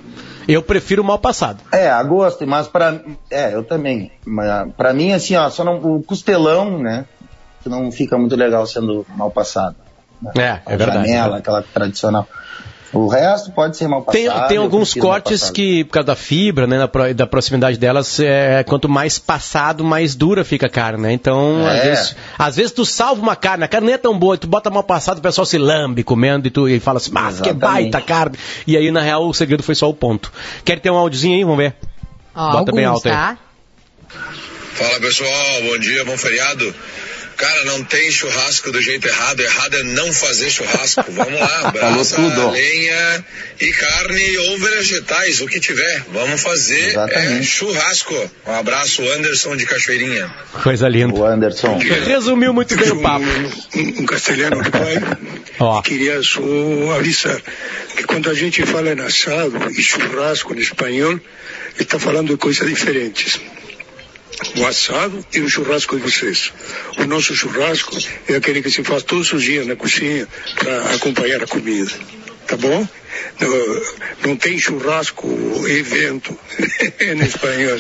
Eu 0.46 0.62
prefiro 0.62 1.04
mal 1.04 1.18
passado. 1.18 1.60
É, 1.70 1.90
a 1.90 2.02
gosto, 2.02 2.46
mas 2.46 2.66
pra. 2.66 3.00
É, 3.30 3.54
eu 3.54 3.62
também. 3.62 4.10
Mas 4.24 4.72
pra 4.76 4.94
mim, 4.94 5.12
assim, 5.12 5.36
ó, 5.36 5.50
só 5.50 5.62
não, 5.62 5.76
o 5.76 6.02
costelão, 6.02 6.78
né? 6.78 7.04
Que 7.62 7.68
não 7.68 7.92
fica 7.92 8.16
muito 8.16 8.34
legal 8.34 8.66
sendo 8.66 9.06
mal 9.14 9.30
passado. 9.30 9.76
né? 10.22 10.32
É, 10.66 10.72
é 10.74 10.76
verdade. 10.76 11.06
Janela, 11.06 11.36
aquela 11.38 11.62
tradicional. 11.62 12.26
O 12.92 13.06
resto 13.06 13.50
pode 13.52 13.76
ser 13.76 13.86
mal 13.86 14.00
passado. 14.02 14.22
Tem, 14.22 14.48
tem 14.48 14.56
alguns 14.56 14.94
cortes 14.94 15.50
que, 15.50 15.84
por 15.84 15.92
causa 15.92 16.06
da 16.06 16.16
fibra, 16.16 16.66
né, 16.66 16.78
da 16.78 16.88
pro- 16.88 17.14
da 17.14 17.26
proximidade 17.26 17.76
delas, 17.76 18.18
é, 18.18 18.64
quanto 18.64 18.88
mais 18.88 19.18
passado, 19.18 19.84
mais 19.84 20.14
dura 20.14 20.42
fica 20.42 20.66
a 20.66 20.70
carne, 20.70 21.02
né? 21.02 21.12
Então, 21.12 21.66
às, 21.66 21.78
É. 21.80 21.82
vezes, 21.90 22.16
às 22.38 22.56
vezes 22.56 22.72
tu 22.72 22.86
salva 22.86 23.20
uma 23.20 23.36
carne, 23.36 23.64
a 23.64 23.68
carne 23.68 23.86
nem 23.88 23.94
é 23.94 23.98
tão 23.98 24.18
boa, 24.18 24.38
tu 24.38 24.46
bota 24.46 24.70
mal 24.70 24.82
passado, 24.82 25.18
o 25.18 25.20
pessoal 25.20 25.44
se 25.44 25.58
lambe 25.58 26.02
comendo 26.02 26.48
e 26.48 26.50
tu 26.50 26.66
e 26.66 26.80
fala 26.80 26.96
assim, 26.96 27.10
mas 27.12 27.40
que 27.42 27.52
baita 27.52 28.00
carne. 28.00 28.38
E 28.66 28.74
aí, 28.74 28.90
na 28.90 29.02
real, 29.02 29.28
o 29.28 29.34
segredo 29.34 29.62
foi 29.62 29.74
só 29.74 29.88
o 29.90 29.92
ponto. 29.94 30.32
Quer 30.64 30.80
ter 30.80 30.90
um 30.90 30.96
áudiozinho 30.96 31.36
aí? 31.36 31.44
Vamos 31.44 31.58
ver. 31.58 31.74
Ó, 32.34 32.52
Bota 32.52 32.72
bem 32.72 32.86
alguns, 32.86 33.04
alto 33.04 33.08
aí. 33.08 33.14
tá? 33.14 33.38
Fala 34.74 35.00
pessoal, 35.00 35.30
bom 35.68 35.78
dia, 35.78 36.04
bom 36.04 36.16
feriado. 36.16 36.74
Cara, 37.38 37.64
não 37.66 37.84
tem 37.84 38.10
churrasco 38.10 38.72
do 38.72 38.82
jeito 38.82 39.06
errado. 39.06 39.38
Errado 39.38 39.76
é 39.76 39.82
não 39.84 40.12
fazer 40.12 40.50
churrasco. 40.50 41.04
Vamos 41.08 41.38
lá, 41.38 41.70
brasa, 41.70 42.18
lenha 42.50 43.24
e 43.60 43.70
carne 43.70 44.38
ou 44.38 44.58
vegetais, 44.58 45.40
o 45.40 45.46
que 45.46 45.60
tiver. 45.60 46.02
Vamos 46.12 46.42
fazer 46.42 46.98
é, 46.98 47.40
churrasco. 47.44 48.12
Um 48.44 48.52
abraço, 48.54 49.08
Anderson 49.08 49.56
de 49.56 49.66
Cachoeirinha. 49.66 50.28
Coisa 50.64 50.88
linda. 50.88 51.14
O 51.14 51.24
Anderson. 51.24 51.78
Resumiu 51.78 52.52
muito 52.52 52.76
bem 52.76 52.90
o 52.90 53.00
papo. 53.00 53.24
Um, 53.24 54.02
um 54.02 54.06
castelhano 54.06 54.60
do 54.60 54.70
pai. 54.72 54.96
Ó. 55.60 55.80
Queria 55.82 56.20
só 56.24 56.40
avisar 56.96 57.40
que 57.96 58.02
quando 58.02 58.28
a 58.30 58.34
gente 58.34 58.66
fala 58.66 58.92
em 58.92 59.00
assado 59.00 59.70
e 59.70 59.80
churrasco 59.80 60.54
em 60.54 60.58
espanhol, 60.58 61.12
ele 61.12 61.20
está 61.78 62.00
falando 62.00 62.30
de 62.30 62.36
coisas 62.36 62.68
diferentes 62.68 63.40
o 64.56 64.66
assado 64.66 65.24
e 65.32 65.40
o 65.40 65.48
churrasco 65.48 65.96
de 65.96 66.02
vocês. 66.02 66.52
O 66.98 67.04
nosso 67.04 67.34
churrasco 67.34 67.96
é 68.28 68.36
aquele 68.36 68.62
que 68.62 68.70
se 68.70 68.82
faz 68.84 69.02
todos 69.02 69.32
os 69.32 69.42
dias 69.42 69.66
na 69.66 69.76
cozinha 69.76 70.26
para 70.54 70.94
acompanhar 70.94 71.42
a 71.42 71.46
comida. 71.46 71.92
Tá 72.46 72.56
bom? 72.56 72.86
Não, 73.40 74.30
não 74.30 74.36
tem 74.36 74.58
churrasco 74.58 75.26
evento 75.66 76.36
em 77.00 77.18
espanhol. 77.20 77.78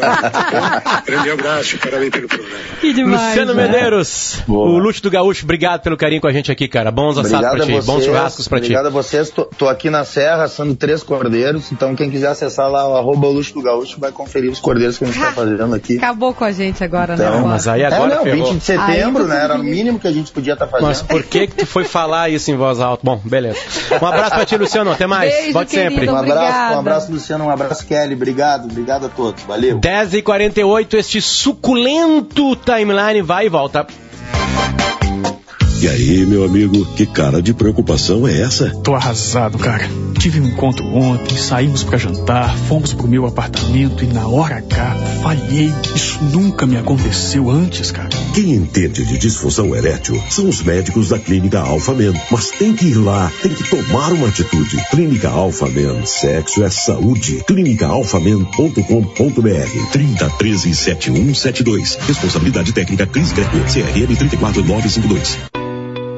Tá 0.00 1.02
Grande 1.06 1.30
abraço, 1.30 1.78
parabéns 1.78 2.10
pelo 2.10 2.28
programa. 2.28 2.58
Que 2.80 2.92
demais, 2.92 3.28
Luciano 3.28 3.54
né? 3.54 3.66
Medeiros, 3.66 4.42
Boa. 4.46 4.70
o 4.70 4.78
Luxo 4.78 5.02
do 5.02 5.10
Gaúcho, 5.10 5.44
obrigado 5.44 5.82
pelo 5.82 5.96
carinho 5.96 6.20
com 6.20 6.28
a 6.28 6.32
gente 6.32 6.50
aqui, 6.50 6.68
cara. 6.68 6.90
Bons 6.90 7.18
assados 7.18 7.32
Obrigado 7.32 7.56
pra 7.56 7.66
ti, 7.66 7.72
vocês, 7.72 7.86
bons 7.86 8.04
churrascos 8.04 8.48
pra 8.48 8.58
ti. 8.58 8.64
Obrigado 8.64 8.86
a 8.86 8.90
vocês. 8.90 9.30
Tô, 9.30 9.44
tô 9.44 9.68
aqui 9.68 9.90
na 9.90 10.04
Serra 10.04 10.44
assando 10.44 10.74
três 10.74 11.02
cordeiros. 11.02 11.70
Então 11.72 11.94
quem 11.94 12.10
quiser 12.10 12.28
acessar 12.28 12.70
lá 12.70 12.88
o 12.88 12.96
arroba 12.96 13.28
Luxo 13.28 13.54
do 13.54 13.62
Gaúcho 13.62 14.00
vai 14.00 14.12
conferir 14.12 14.50
os 14.50 14.60
cordeiros 14.60 14.98
que 14.98 15.04
a 15.04 15.06
gente 15.06 15.20
tá 15.20 15.32
fazendo 15.32 15.74
aqui. 15.74 15.96
Acabou 15.98 16.34
com 16.34 16.44
a 16.44 16.52
gente 16.52 16.82
agora, 16.82 17.16
né? 17.16 17.24
Então, 17.24 17.40
Bob? 17.40 17.50
Mas 17.50 17.68
aí 17.68 17.84
agora 17.84 18.12
é, 18.12 18.16
não, 18.16 18.24
ferrou. 18.24 18.46
20 18.52 18.58
de 18.58 18.64
setembro, 18.64 19.22
Aí 19.22 19.28
né? 19.28 19.44
Era 19.44 19.54
o 19.54 19.62
mínimo 19.62 19.98
que 19.98 20.08
a 20.08 20.12
gente 20.12 20.32
podia 20.32 20.54
estar 20.54 20.66
fazendo. 20.66 20.86
Mas 20.86 21.02
por 21.02 21.22
que 21.22 21.46
que 21.46 21.56
tu 21.56 21.66
foi 21.66 21.84
falar 21.84 22.30
isso 22.30 22.50
em 22.50 22.56
voz 22.56 22.80
alta? 22.80 23.02
Bom, 23.04 23.20
beleza. 23.24 23.58
Um 24.00 24.06
abraço 24.06 24.30
pra 24.34 24.44
ti, 24.44 24.55
Luciano. 24.56 24.90
Até 24.92 25.06
mais. 25.06 25.32
Beijo, 25.32 25.52
Volte 25.52 25.70
querido. 25.70 25.90
sempre. 25.90 26.08
Um 26.10 26.16
abraço, 26.16 26.38
Obrigada. 26.42 26.74
um 26.74 26.78
abraço, 26.78 27.12
Luciano, 27.12 27.44
um 27.44 27.50
abraço, 27.50 27.86
Kelly. 27.86 28.14
Obrigado, 28.14 28.64
obrigado 28.70 29.06
a 29.06 29.08
todos. 29.08 29.42
Valeu. 29.44 29.78
10h48, 29.80 30.94
este 30.94 31.20
suculento 31.20 32.56
timeline 32.56 33.22
vai 33.22 33.46
e 33.46 33.48
volta. 33.48 33.86
E 35.78 35.88
aí, 35.88 36.24
meu 36.24 36.42
amigo, 36.44 36.86
que 36.94 37.04
cara 37.04 37.42
de 37.42 37.52
preocupação 37.52 38.26
é 38.26 38.40
essa? 38.40 38.70
Tô 38.82 38.94
arrasado, 38.94 39.58
cara. 39.58 39.84
Tive 40.18 40.40
um 40.40 40.46
encontro 40.46 40.86
ontem, 40.96 41.36
saímos 41.36 41.84
pra 41.84 41.98
jantar, 41.98 42.56
fomos 42.56 42.94
pro 42.94 43.06
meu 43.06 43.26
apartamento 43.26 44.02
e 44.02 44.06
na 44.06 44.26
hora 44.26 44.56
H 44.56 44.96
falhei. 45.26 45.74
Isso 45.92 46.22
nunca 46.22 46.64
me 46.66 46.76
aconteceu 46.76 47.50
antes, 47.50 47.90
cara. 47.90 48.10
Quem 48.32 48.52
entende 48.52 49.04
de 49.04 49.18
disfunção 49.18 49.74
erétil 49.74 50.22
são 50.30 50.48
os 50.48 50.62
médicos 50.62 51.08
da 51.08 51.18
Clínica 51.18 51.58
Alpha 51.58 51.92
Men. 51.94 52.14
Mas 52.30 52.50
tem 52.50 52.72
que 52.72 52.86
ir 52.86 52.94
lá, 52.94 53.32
tem 53.42 53.52
que 53.52 53.68
tomar 53.68 54.12
uma 54.12 54.28
atitude. 54.28 54.76
Clínica 54.90 55.28
Alpha 55.28 55.68
Men, 55.68 56.06
sexo 56.06 56.62
é 56.62 56.70
saúde. 56.70 57.42
clínicaalphamen.com.br 57.44 59.90
30 59.92 60.30
13 60.30 60.74
7172. 60.74 61.96
Responsabilidade 62.06 62.72
técnica 62.72 63.06
Cris 63.06 63.32
Greco, 63.32 63.58
CRM 63.64 64.14
34952. 64.14 65.55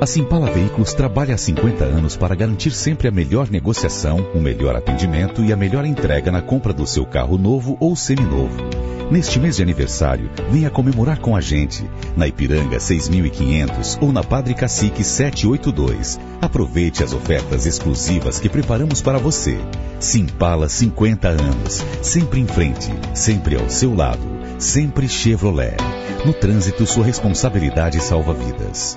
A 0.00 0.06
Simpala 0.06 0.48
Veículos 0.48 0.94
trabalha 0.94 1.34
há 1.34 1.38
50 1.38 1.84
anos 1.84 2.16
para 2.16 2.36
garantir 2.36 2.70
sempre 2.70 3.08
a 3.08 3.10
melhor 3.10 3.50
negociação, 3.50 4.24
o 4.32 4.38
melhor 4.38 4.76
atendimento 4.76 5.42
e 5.42 5.52
a 5.52 5.56
melhor 5.56 5.84
entrega 5.84 6.30
na 6.30 6.40
compra 6.40 6.72
do 6.72 6.86
seu 6.86 7.04
carro 7.04 7.36
novo 7.36 7.76
ou 7.80 7.96
seminovo. 7.96 8.62
Neste 9.10 9.40
mês 9.40 9.56
de 9.56 9.62
aniversário, 9.62 10.30
venha 10.52 10.70
comemorar 10.70 11.18
com 11.18 11.34
a 11.34 11.40
gente, 11.40 11.84
na 12.16 12.28
Ipiranga 12.28 12.78
6500 12.78 13.98
ou 14.00 14.12
na 14.12 14.22
Padre 14.22 14.54
Cacique 14.54 15.02
782. 15.02 16.20
Aproveite 16.40 17.02
as 17.02 17.12
ofertas 17.12 17.66
exclusivas 17.66 18.38
que 18.38 18.48
preparamos 18.48 19.02
para 19.02 19.18
você. 19.18 19.58
Simpala 19.98 20.68
50 20.68 21.26
anos, 21.26 21.84
sempre 22.02 22.38
em 22.38 22.46
frente, 22.46 22.88
sempre 23.14 23.56
ao 23.56 23.68
seu 23.68 23.96
lado, 23.96 24.22
sempre 24.60 25.08
Chevrolet. 25.08 25.76
No 26.24 26.32
trânsito, 26.32 26.86
sua 26.86 27.04
responsabilidade 27.04 28.00
salva 28.00 28.32
vidas. 28.32 28.96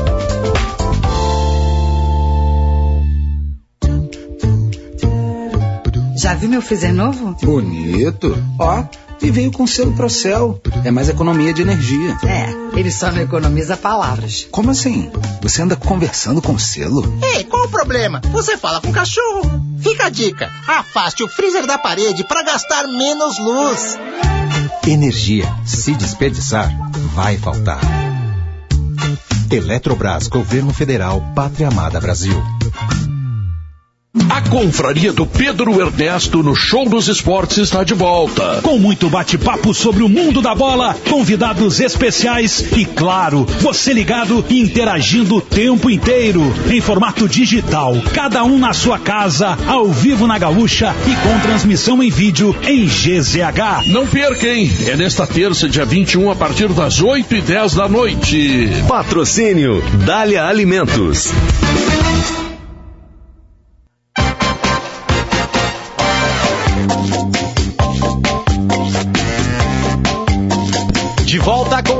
Já 6.24 6.34
viu 6.34 6.48
meu 6.48 6.62
freezer 6.62 6.94
novo? 6.94 7.36
Bonito. 7.44 8.42
Ó, 8.58 8.82
e 9.22 9.30
veio 9.30 9.52
com 9.52 9.68
selo 9.68 9.92
Procel. 9.92 10.58
É 10.86 10.90
mais 10.90 11.10
economia 11.10 11.54
de 11.54 11.64
energia. 11.64 12.18
É, 12.24 12.80
ele 12.80 12.90
só 12.90 13.12
não 13.12 13.22
economiza 13.22 13.76
palavras. 13.76 14.48
Como 14.50 14.72
assim? 14.72 15.12
Você 15.42 15.62
anda 15.62 15.76
conversando 15.76 16.42
com 16.42 16.58
selo? 16.58 17.14
Ei, 17.22 17.44
qual 17.44 17.66
o 17.66 17.70
problema? 17.70 18.22
Você 18.32 18.56
fala 18.56 18.80
com 18.80 18.88
o 18.88 18.94
cachorro. 18.94 19.52
Fica 19.80 20.06
a 20.06 20.10
dica: 20.10 20.50
afaste 20.66 21.26
o 21.26 21.28
freezer 21.28 21.68
da 21.68 21.78
parede 21.78 22.24
para 22.24 22.42
gastar 22.42 22.88
menos 22.88 23.38
luz. 23.38 24.00
Energia. 24.88 25.54
Se 25.66 25.94
desperdiçar, 25.94 26.74
vai 27.14 27.38
faltar. 27.38 27.82
Eletrobras, 29.52 30.30
Governo 30.30 30.74
Federal, 30.74 31.22
Pátria 31.36 31.68
Amada 31.68 32.00
Brasil. 32.00 32.42
A 34.30 34.42
confraria 34.42 35.12
do 35.12 35.26
Pedro 35.26 35.82
Ernesto 35.82 36.44
no 36.44 36.56
Show 36.56 36.88
dos 36.88 37.08
Esportes 37.08 37.58
está 37.58 37.84
de 37.84 37.96
volta. 37.96 38.60
Com 38.62 38.78
muito 38.78 39.10
bate-papo 39.10 39.74
sobre 39.74 40.04
o 40.04 40.10
mundo 40.10 40.40
da 40.40 40.54
bola, 40.54 40.96
convidados 41.10 41.80
especiais 41.80 42.64
e, 42.78 42.86
claro, 42.86 43.44
você 43.60 43.92
ligado 43.92 44.46
e 44.52 44.62
interagindo 44.62 45.38
o 45.38 45.42
tempo 45.42 45.90
inteiro, 45.90 46.42
em 46.70 46.80
formato 46.80 47.28
digital. 47.28 47.96
Cada 48.14 48.44
um 48.44 48.60
na 48.60 48.72
sua 48.72 49.00
casa, 49.00 49.58
ao 49.66 49.88
vivo 49.90 50.28
na 50.28 50.38
Gaúcha 50.38 50.96
e 51.08 51.16
com 51.16 51.40
transmissão 51.40 52.04
em 52.04 52.12
vídeo 52.12 52.56
em 52.68 52.86
GZH. 52.86 53.88
Não 53.88 54.06
perca, 54.06 54.48
hein? 54.48 54.72
É 54.88 54.96
nesta 54.96 55.26
terça, 55.26 55.68
dia 55.68 55.86
21, 55.86 56.30
a 56.30 56.36
partir 56.36 56.70
das 56.70 57.02
8 57.02 57.36
e 57.36 57.42
10 57.42 57.74
da 57.74 57.90
noite. 57.90 58.70
Patrocínio 58.88 59.84
Dália 60.06 60.46
Alimentos. 60.46 61.32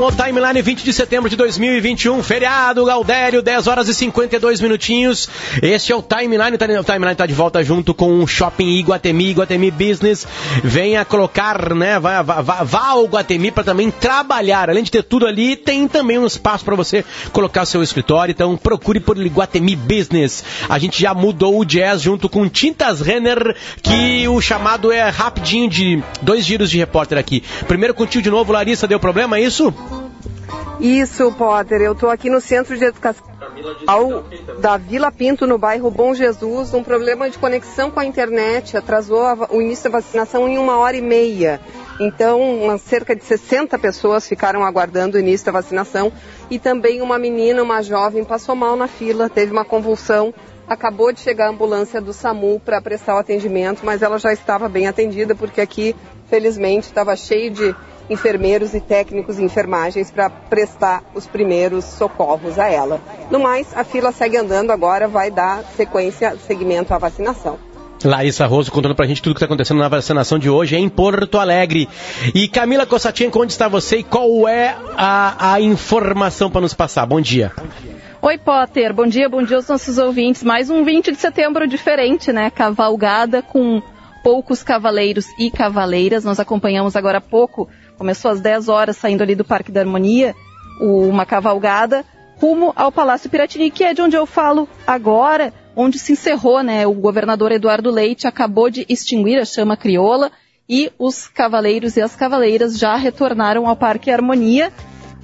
O 0.06 0.12
Timeline 0.12 0.60
20 0.60 0.84
de 0.84 0.92
setembro 0.92 1.30
de 1.30 1.36
2021, 1.36 2.22
feriado, 2.22 2.84
Gaudério, 2.84 3.40
10 3.40 3.66
horas 3.66 3.88
e 3.88 3.94
52 3.94 4.60
minutinhos. 4.60 5.28
Este 5.62 5.92
é 5.92 5.96
o 5.96 6.02
Timeline, 6.02 6.56
o 6.56 6.84
Timeline 6.84 7.12
está 7.12 7.26
de 7.26 7.32
volta 7.32 7.62
junto 7.64 7.94
com 7.94 8.22
o 8.22 8.26
Shopping 8.26 8.78
Iguatemi, 8.78 9.30
Iguatemi 9.30 9.70
Business. 9.70 10.26
Venha 10.62 11.04
colocar, 11.04 11.74
né, 11.74 11.98
vá, 11.98 12.22
vá, 12.22 12.40
vá, 12.40 12.86
ao 12.88 13.04
Iguatemi 13.04 13.50
para 13.50 13.64
também 13.64 13.90
trabalhar. 13.90 14.68
Além 14.68 14.82
de 14.82 14.90
ter 14.90 15.02
tudo 15.02 15.26
ali, 15.26 15.56
tem 15.56 15.88
também 15.88 16.18
um 16.18 16.26
espaço 16.26 16.64
para 16.64 16.74
você 16.74 17.04
colocar 17.32 17.64
seu 17.64 17.82
escritório. 17.82 18.32
Então 18.32 18.56
procure 18.56 19.00
por 19.00 19.16
Iguatemi 19.16 19.76
Business. 19.76 20.44
A 20.68 20.78
gente 20.78 21.00
já 21.00 21.14
mudou 21.14 21.58
o 21.58 21.64
jazz 21.64 22.02
junto 22.02 22.28
com 22.28 22.48
Tintas 22.48 23.00
Renner, 23.00 23.56
que 23.82 24.26
o 24.28 24.40
chamado 24.40 24.92
é 24.92 25.08
rapidinho 25.08 25.68
de 25.68 26.02
dois 26.20 26.44
giros 26.44 26.70
de 26.70 26.78
repórter 26.78 27.16
aqui. 27.16 27.42
Primeiro 27.66 27.94
contigo 27.94 28.22
de 28.22 28.30
novo, 28.30 28.52
Larissa, 28.52 28.86
deu 28.86 28.98
problema? 28.98 29.38
é 29.38 29.40
isso? 29.40 29.72
Isso, 30.80 31.32
Potter. 31.32 31.80
Eu 31.80 31.92
estou 31.92 32.10
aqui 32.10 32.28
no 32.28 32.40
Centro 32.40 32.76
de 32.76 32.84
Educação 32.84 33.24
da 34.58 34.76
Vila 34.76 35.10
Pinto, 35.12 35.46
no 35.46 35.56
bairro 35.56 35.90
Bom 35.90 36.14
Jesus. 36.14 36.74
Um 36.74 36.82
problema 36.82 37.30
de 37.30 37.38
conexão 37.38 37.90
com 37.90 38.00
a 38.00 38.04
internet 38.04 38.76
atrasou 38.76 39.22
o 39.50 39.62
início 39.62 39.84
da 39.84 39.98
vacinação 39.98 40.48
em 40.48 40.58
uma 40.58 40.76
hora 40.76 40.96
e 40.96 41.02
meia. 41.02 41.60
Então, 42.00 42.40
cerca 42.78 43.14
de 43.14 43.24
60 43.24 43.78
pessoas 43.78 44.28
ficaram 44.28 44.64
aguardando 44.64 45.16
o 45.16 45.20
início 45.20 45.46
da 45.46 45.52
vacinação 45.52 46.12
e 46.50 46.58
também 46.58 47.00
uma 47.00 47.18
menina, 47.18 47.62
uma 47.62 47.82
jovem, 47.82 48.24
passou 48.24 48.56
mal 48.56 48.76
na 48.76 48.88
fila, 48.88 49.30
teve 49.30 49.52
uma 49.52 49.64
convulsão. 49.64 50.34
Acabou 50.66 51.12
de 51.12 51.20
chegar 51.20 51.46
a 51.46 51.50
ambulância 51.50 52.00
do 52.00 52.12
SAMU 52.12 52.58
para 52.58 52.80
prestar 52.80 53.14
o 53.14 53.18
atendimento, 53.18 53.84
mas 53.84 54.02
ela 54.02 54.18
já 54.18 54.32
estava 54.32 54.68
bem 54.68 54.88
atendida 54.88 55.34
porque 55.34 55.60
aqui, 55.60 55.94
felizmente, 56.26 56.86
estava 56.86 57.14
cheio 57.14 57.50
de 57.50 57.76
enfermeiros 58.08 58.74
e 58.74 58.80
técnicos 58.80 59.36
de 59.36 59.44
enfermagens 59.44 60.10
para 60.10 60.28
prestar 60.28 61.02
os 61.14 61.26
primeiros 61.26 61.84
socorros 61.84 62.58
a 62.58 62.68
ela. 62.68 63.00
No 63.30 63.38
mais, 63.38 63.74
a 63.76 63.84
fila 63.84 64.12
segue 64.12 64.36
andando 64.36 64.70
agora, 64.70 65.08
vai 65.08 65.30
dar 65.30 65.62
sequência, 65.76 66.36
segmento 66.46 66.92
à 66.92 66.98
vacinação. 66.98 67.58
Larissa 68.04 68.46
Roso 68.46 68.70
contando 68.70 68.94
pra 68.94 69.06
gente 69.06 69.22
tudo 69.22 69.34
que 69.34 69.38
está 69.38 69.46
acontecendo 69.46 69.78
na 69.78 69.88
vacinação 69.88 70.38
de 70.38 70.50
hoje 70.50 70.76
em 70.76 70.88
Porto 70.88 71.38
Alegre. 71.38 71.88
E 72.34 72.46
Camila 72.48 72.84
Cossatinha, 72.84 73.30
onde 73.34 73.52
está 73.52 73.66
você 73.66 73.98
e 73.98 74.02
qual 74.02 74.46
é 74.46 74.76
a, 74.96 75.54
a 75.54 75.60
informação 75.60 76.50
para 76.50 76.60
nos 76.60 76.74
passar? 76.74 77.06
Bom 77.06 77.20
dia. 77.20 77.52
Oi, 78.20 78.38
Potter. 78.38 78.92
Bom 78.92 79.06
dia, 79.06 79.28
bom 79.28 79.42
dia 79.42 79.56
aos 79.56 79.68
nossos 79.68 79.98
ouvintes. 79.98 80.42
Mais 80.42 80.70
um 80.70 80.84
20 80.84 81.12
de 81.12 81.18
setembro 81.18 81.66
diferente, 81.66 82.32
né? 82.32 82.50
Cavalgada 82.50 83.42
com 83.42 83.82
poucos 84.22 84.62
cavaleiros 84.62 85.26
e 85.38 85.50
cavaleiras. 85.50 86.24
Nós 86.24 86.40
acompanhamos 86.40 86.96
agora 86.96 87.18
há 87.18 87.20
pouco 87.20 87.68
Começou 87.98 88.30
às 88.30 88.40
10 88.40 88.68
horas, 88.68 88.96
saindo 88.96 89.22
ali 89.22 89.34
do 89.34 89.44
Parque 89.44 89.70
da 89.70 89.80
Harmonia, 89.80 90.34
uma 90.80 91.24
cavalgada 91.24 92.04
rumo 92.36 92.72
ao 92.74 92.90
Palácio 92.90 93.30
Piratini, 93.30 93.70
que 93.70 93.84
é 93.84 93.94
de 93.94 94.02
onde 94.02 94.16
eu 94.16 94.26
falo 94.26 94.68
agora, 94.86 95.52
onde 95.76 95.98
se 95.98 96.12
encerrou, 96.12 96.62
né? 96.62 96.86
O 96.86 96.92
governador 96.92 97.52
Eduardo 97.52 97.90
Leite 97.90 98.26
acabou 98.26 98.68
de 98.68 98.84
extinguir 98.88 99.38
a 99.38 99.44
chama 99.44 99.76
crioula 99.76 100.30
e 100.68 100.90
os 100.98 101.28
cavaleiros 101.28 101.96
e 101.96 102.02
as 102.02 102.16
cavaleiras 102.16 102.78
já 102.78 102.96
retornaram 102.96 103.66
ao 103.66 103.76
Parque 103.76 104.10
Harmonia. 104.10 104.72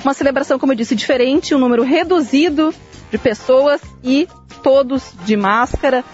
Uma 0.02 0.14
celebração, 0.14 0.58
como 0.58 0.72
eu 0.72 0.76
disse, 0.76 0.94
diferente, 0.94 1.54
um 1.54 1.58
número 1.58 1.82
reduzido 1.82 2.72
de 3.10 3.18
pessoas 3.18 3.80
e 4.02 4.28
todos 4.62 5.12
de 5.24 5.36
máscara, 5.36 6.04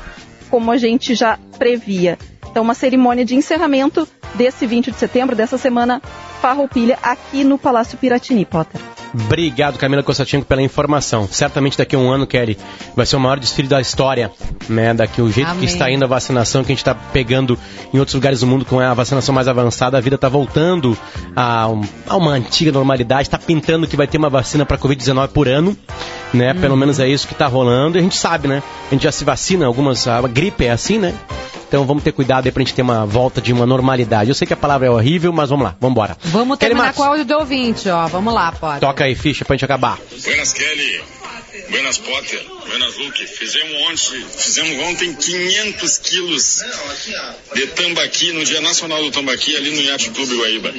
como 0.50 0.70
a 0.70 0.76
gente 0.76 1.14
já 1.14 1.38
previa. 1.58 2.18
Então, 2.56 2.64
uma 2.64 2.72
cerimônia 2.72 3.22
de 3.22 3.34
encerramento 3.34 4.08
desse 4.34 4.66
20 4.66 4.90
de 4.90 4.96
setembro, 4.96 5.36
dessa 5.36 5.58
semana 5.58 6.00
Farroupilha, 6.40 6.98
aqui 7.02 7.44
no 7.44 7.58
Palácio 7.58 7.98
Piratini, 7.98 8.46
Potter. 8.46 8.80
Obrigado, 9.12 9.76
Camila 9.76 10.02
Constantinco, 10.02 10.46
pela 10.46 10.62
informação. 10.62 11.28
Certamente 11.30 11.76
daqui 11.76 11.94
a 11.94 11.98
um 11.98 12.10
ano, 12.10 12.26
Kelly, 12.26 12.56
vai 12.94 13.04
ser 13.04 13.16
o 13.16 13.20
maior 13.20 13.38
desfile 13.38 13.68
da 13.68 13.78
história, 13.78 14.32
né? 14.70 14.94
Daqui 14.94 15.20
o 15.20 15.30
jeito 15.30 15.50
Amém. 15.50 15.60
que 15.60 15.66
está 15.66 15.90
indo 15.90 16.02
a 16.06 16.08
vacinação, 16.08 16.64
que 16.64 16.72
a 16.72 16.74
gente 16.74 16.78
está 16.78 16.94
pegando 16.94 17.58
em 17.92 17.98
outros 17.98 18.14
lugares 18.14 18.40
do 18.40 18.46
mundo 18.46 18.64
com 18.64 18.80
a 18.80 18.94
vacinação 18.94 19.34
mais 19.34 19.48
avançada, 19.48 19.98
a 19.98 20.00
vida 20.00 20.16
está 20.16 20.30
voltando 20.30 20.96
a, 21.36 21.64
a, 22.08 22.16
uma 22.16 22.30
antiga 22.30 22.72
normalidade, 22.72 23.24
está 23.24 23.38
pintando 23.38 23.86
que 23.86 23.98
vai 23.98 24.06
ter 24.06 24.16
uma 24.16 24.30
vacina 24.30 24.64
para 24.64 24.78
Covid-19 24.78 25.28
por 25.28 25.46
ano, 25.46 25.76
né? 26.32 26.54
Hum. 26.54 26.60
Pelo 26.62 26.76
menos 26.78 26.98
é 27.00 27.06
isso 27.06 27.26
que 27.26 27.34
está 27.34 27.48
rolando. 27.48 27.98
E 27.98 28.00
a 28.00 28.02
gente 28.02 28.16
sabe, 28.16 28.48
né? 28.48 28.62
A 28.86 28.94
gente 28.94 29.02
já 29.02 29.12
se 29.12 29.24
vacina, 29.24 29.66
algumas, 29.66 30.08
a 30.08 30.22
gripe 30.22 30.64
é 30.64 30.70
assim, 30.70 30.96
né? 30.96 31.14
Então 31.68 31.84
vamos 31.84 32.02
ter 32.02 32.12
cuidado 32.12 32.46
aí 32.46 32.52
pra 32.52 32.62
gente 32.62 32.74
ter 32.74 32.82
uma 32.82 33.04
volta 33.04 33.40
de 33.40 33.52
uma 33.52 33.66
normalidade. 33.66 34.30
Eu 34.30 34.34
sei 34.34 34.46
que 34.46 34.52
a 34.52 34.56
palavra 34.56 34.86
é 34.86 34.90
horrível, 34.90 35.32
mas 35.32 35.50
vamos 35.50 35.64
lá, 35.64 35.74
vamos 35.80 35.94
embora. 35.94 36.16
Vamos 36.24 36.58
terminar 36.58 36.92
com 36.94 37.02
o 37.02 37.04
áudio 37.04 37.24
do 37.24 37.34
ouvinte, 37.34 37.88
ó. 37.88 38.06
Vamos 38.06 38.32
lá, 38.32 38.52
pode. 38.52 38.80
Toca 38.80 39.04
aí, 39.04 39.14
ficha, 39.14 39.44
pra 39.44 39.54
gente 39.54 39.64
acabar. 39.64 39.98
Buenas, 40.22 40.52
Kelly. 40.52 41.15
Buenas 41.68 41.98
Potter, 41.98 42.44
Buenas 42.66 42.96
Luke, 42.96 43.26
fizemos 43.26 43.74
ontem, 43.88 44.24
fizemos 44.36 44.78
ontem 44.84 45.14
500 45.14 45.98
quilos 45.98 46.60
de 47.54 47.66
tambaqui 47.68 48.32
no 48.32 48.44
Dia 48.44 48.60
Nacional 48.60 49.02
do 49.02 49.10
Tambaqui 49.10 49.56
ali 49.56 49.70
no 49.70 49.82
Yacht 49.82 50.10
Clube 50.10 50.36
Guaíba. 50.36 50.74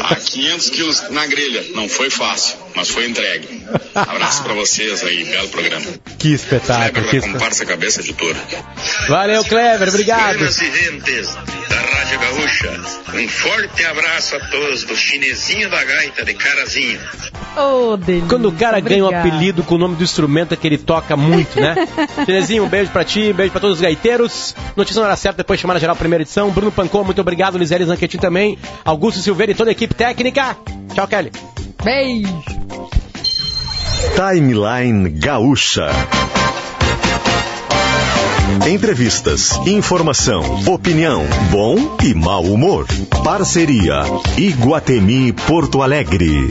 Ah, 0.00 0.16
500 0.16 0.70
quilos 0.70 1.10
na 1.10 1.26
grelha, 1.26 1.64
não 1.74 1.88
foi 1.88 2.10
fácil, 2.10 2.56
mas 2.74 2.88
foi 2.88 3.08
entregue. 3.08 3.64
Abraço 3.94 4.42
para 4.42 4.54
vocês 4.54 5.02
aí, 5.04 5.24
belo 5.24 5.48
programa. 5.48 5.86
Que 6.18 6.32
espetáculo. 6.32 7.04
Kleber 7.04 7.10
que 7.10 7.16
da 7.16 7.32
comparsa 7.32 7.66
cabeça 7.66 8.02
de 8.02 8.12
touro. 8.12 8.38
Valeu, 9.08 9.44
Kleber, 9.44 9.88
obrigado. 9.88 10.38
Buenas 10.38 11.34
da 11.68 11.80
Rádio 11.80 12.18
Gaúcha, 12.18 12.80
um 13.14 13.28
forte 13.28 13.84
abraço 13.84 14.36
a 14.36 14.40
todos 14.48 14.84
do 14.84 14.96
chinesinho 14.96 15.70
da 15.70 15.82
gaita 15.84 16.24
de 16.24 16.34
Carazinho. 16.34 17.00
Oh, 17.56 17.96
delícia. 17.96 18.28
Quando 18.28 18.48
o 18.48 18.52
cara 18.52 18.80
ganha 18.80 19.04
um 19.04 19.08
apelido 19.08 19.59
com 19.62 19.74
o 19.74 19.78
nome 19.78 19.96
do 19.96 20.04
instrumento 20.04 20.52
é 20.52 20.56
que 20.56 20.66
ele 20.66 20.78
toca 20.78 21.16
muito, 21.16 21.60
né? 21.60 21.74
Chinesinho, 22.24 22.64
um 22.64 22.68
beijo 22.68 22.90
pra 22.90 23.04
ti, 23.04 23.30
um 23.32 23.34
beijo 23.34 23.52
pra 23.52 23.60
todos 23.60 23.76
os 23.76 23.82
gaiteiros. 23.82 24.54
Notícia 24.76 25.00
na 25.00 25.06
hora 25.06 25.16
certa, 25.16 25.38
depois 25.38 25.60
chamada 25.60 25.80
geral, 25.80 25.96
primeira 25.96 26.22
edição. 26.22 26.50
Bruno 26.50 26.72
Pancon, 26.72 27.04
muito 27.04 27.20
obrigado. 27.20 27.58
Lisele 27.58 27.84
Zanquetin 27.84 28.18
também. 28.18 28.58
Augusto 28.84 29.20
Silveira 29.20 29.52
e 29.52 29.54
toda 29.54 29.70
a 29.70 29.72
equipe 29.72 29.94
técnica. 29.94 30.56
Tchau, 30.94 31.06
Kelly. 31.06 31.32
Beijo. 31.82 32.42
Timeline 34.14 35.08
Gaúcha. 35.10 35.88
Entrevistas, 38.68 39.52
informação, 39.66 40.42
opinião, 40.66 41.24
bom 41.50 41.96
e 42.02 42.12
mau 42.12 42.42
humor. 42.42 42.86
Parceria 43.24 44.02
Iguatemi 44.36 45.32
Porto 45.32 45.82
Alegre. 45.82 46.48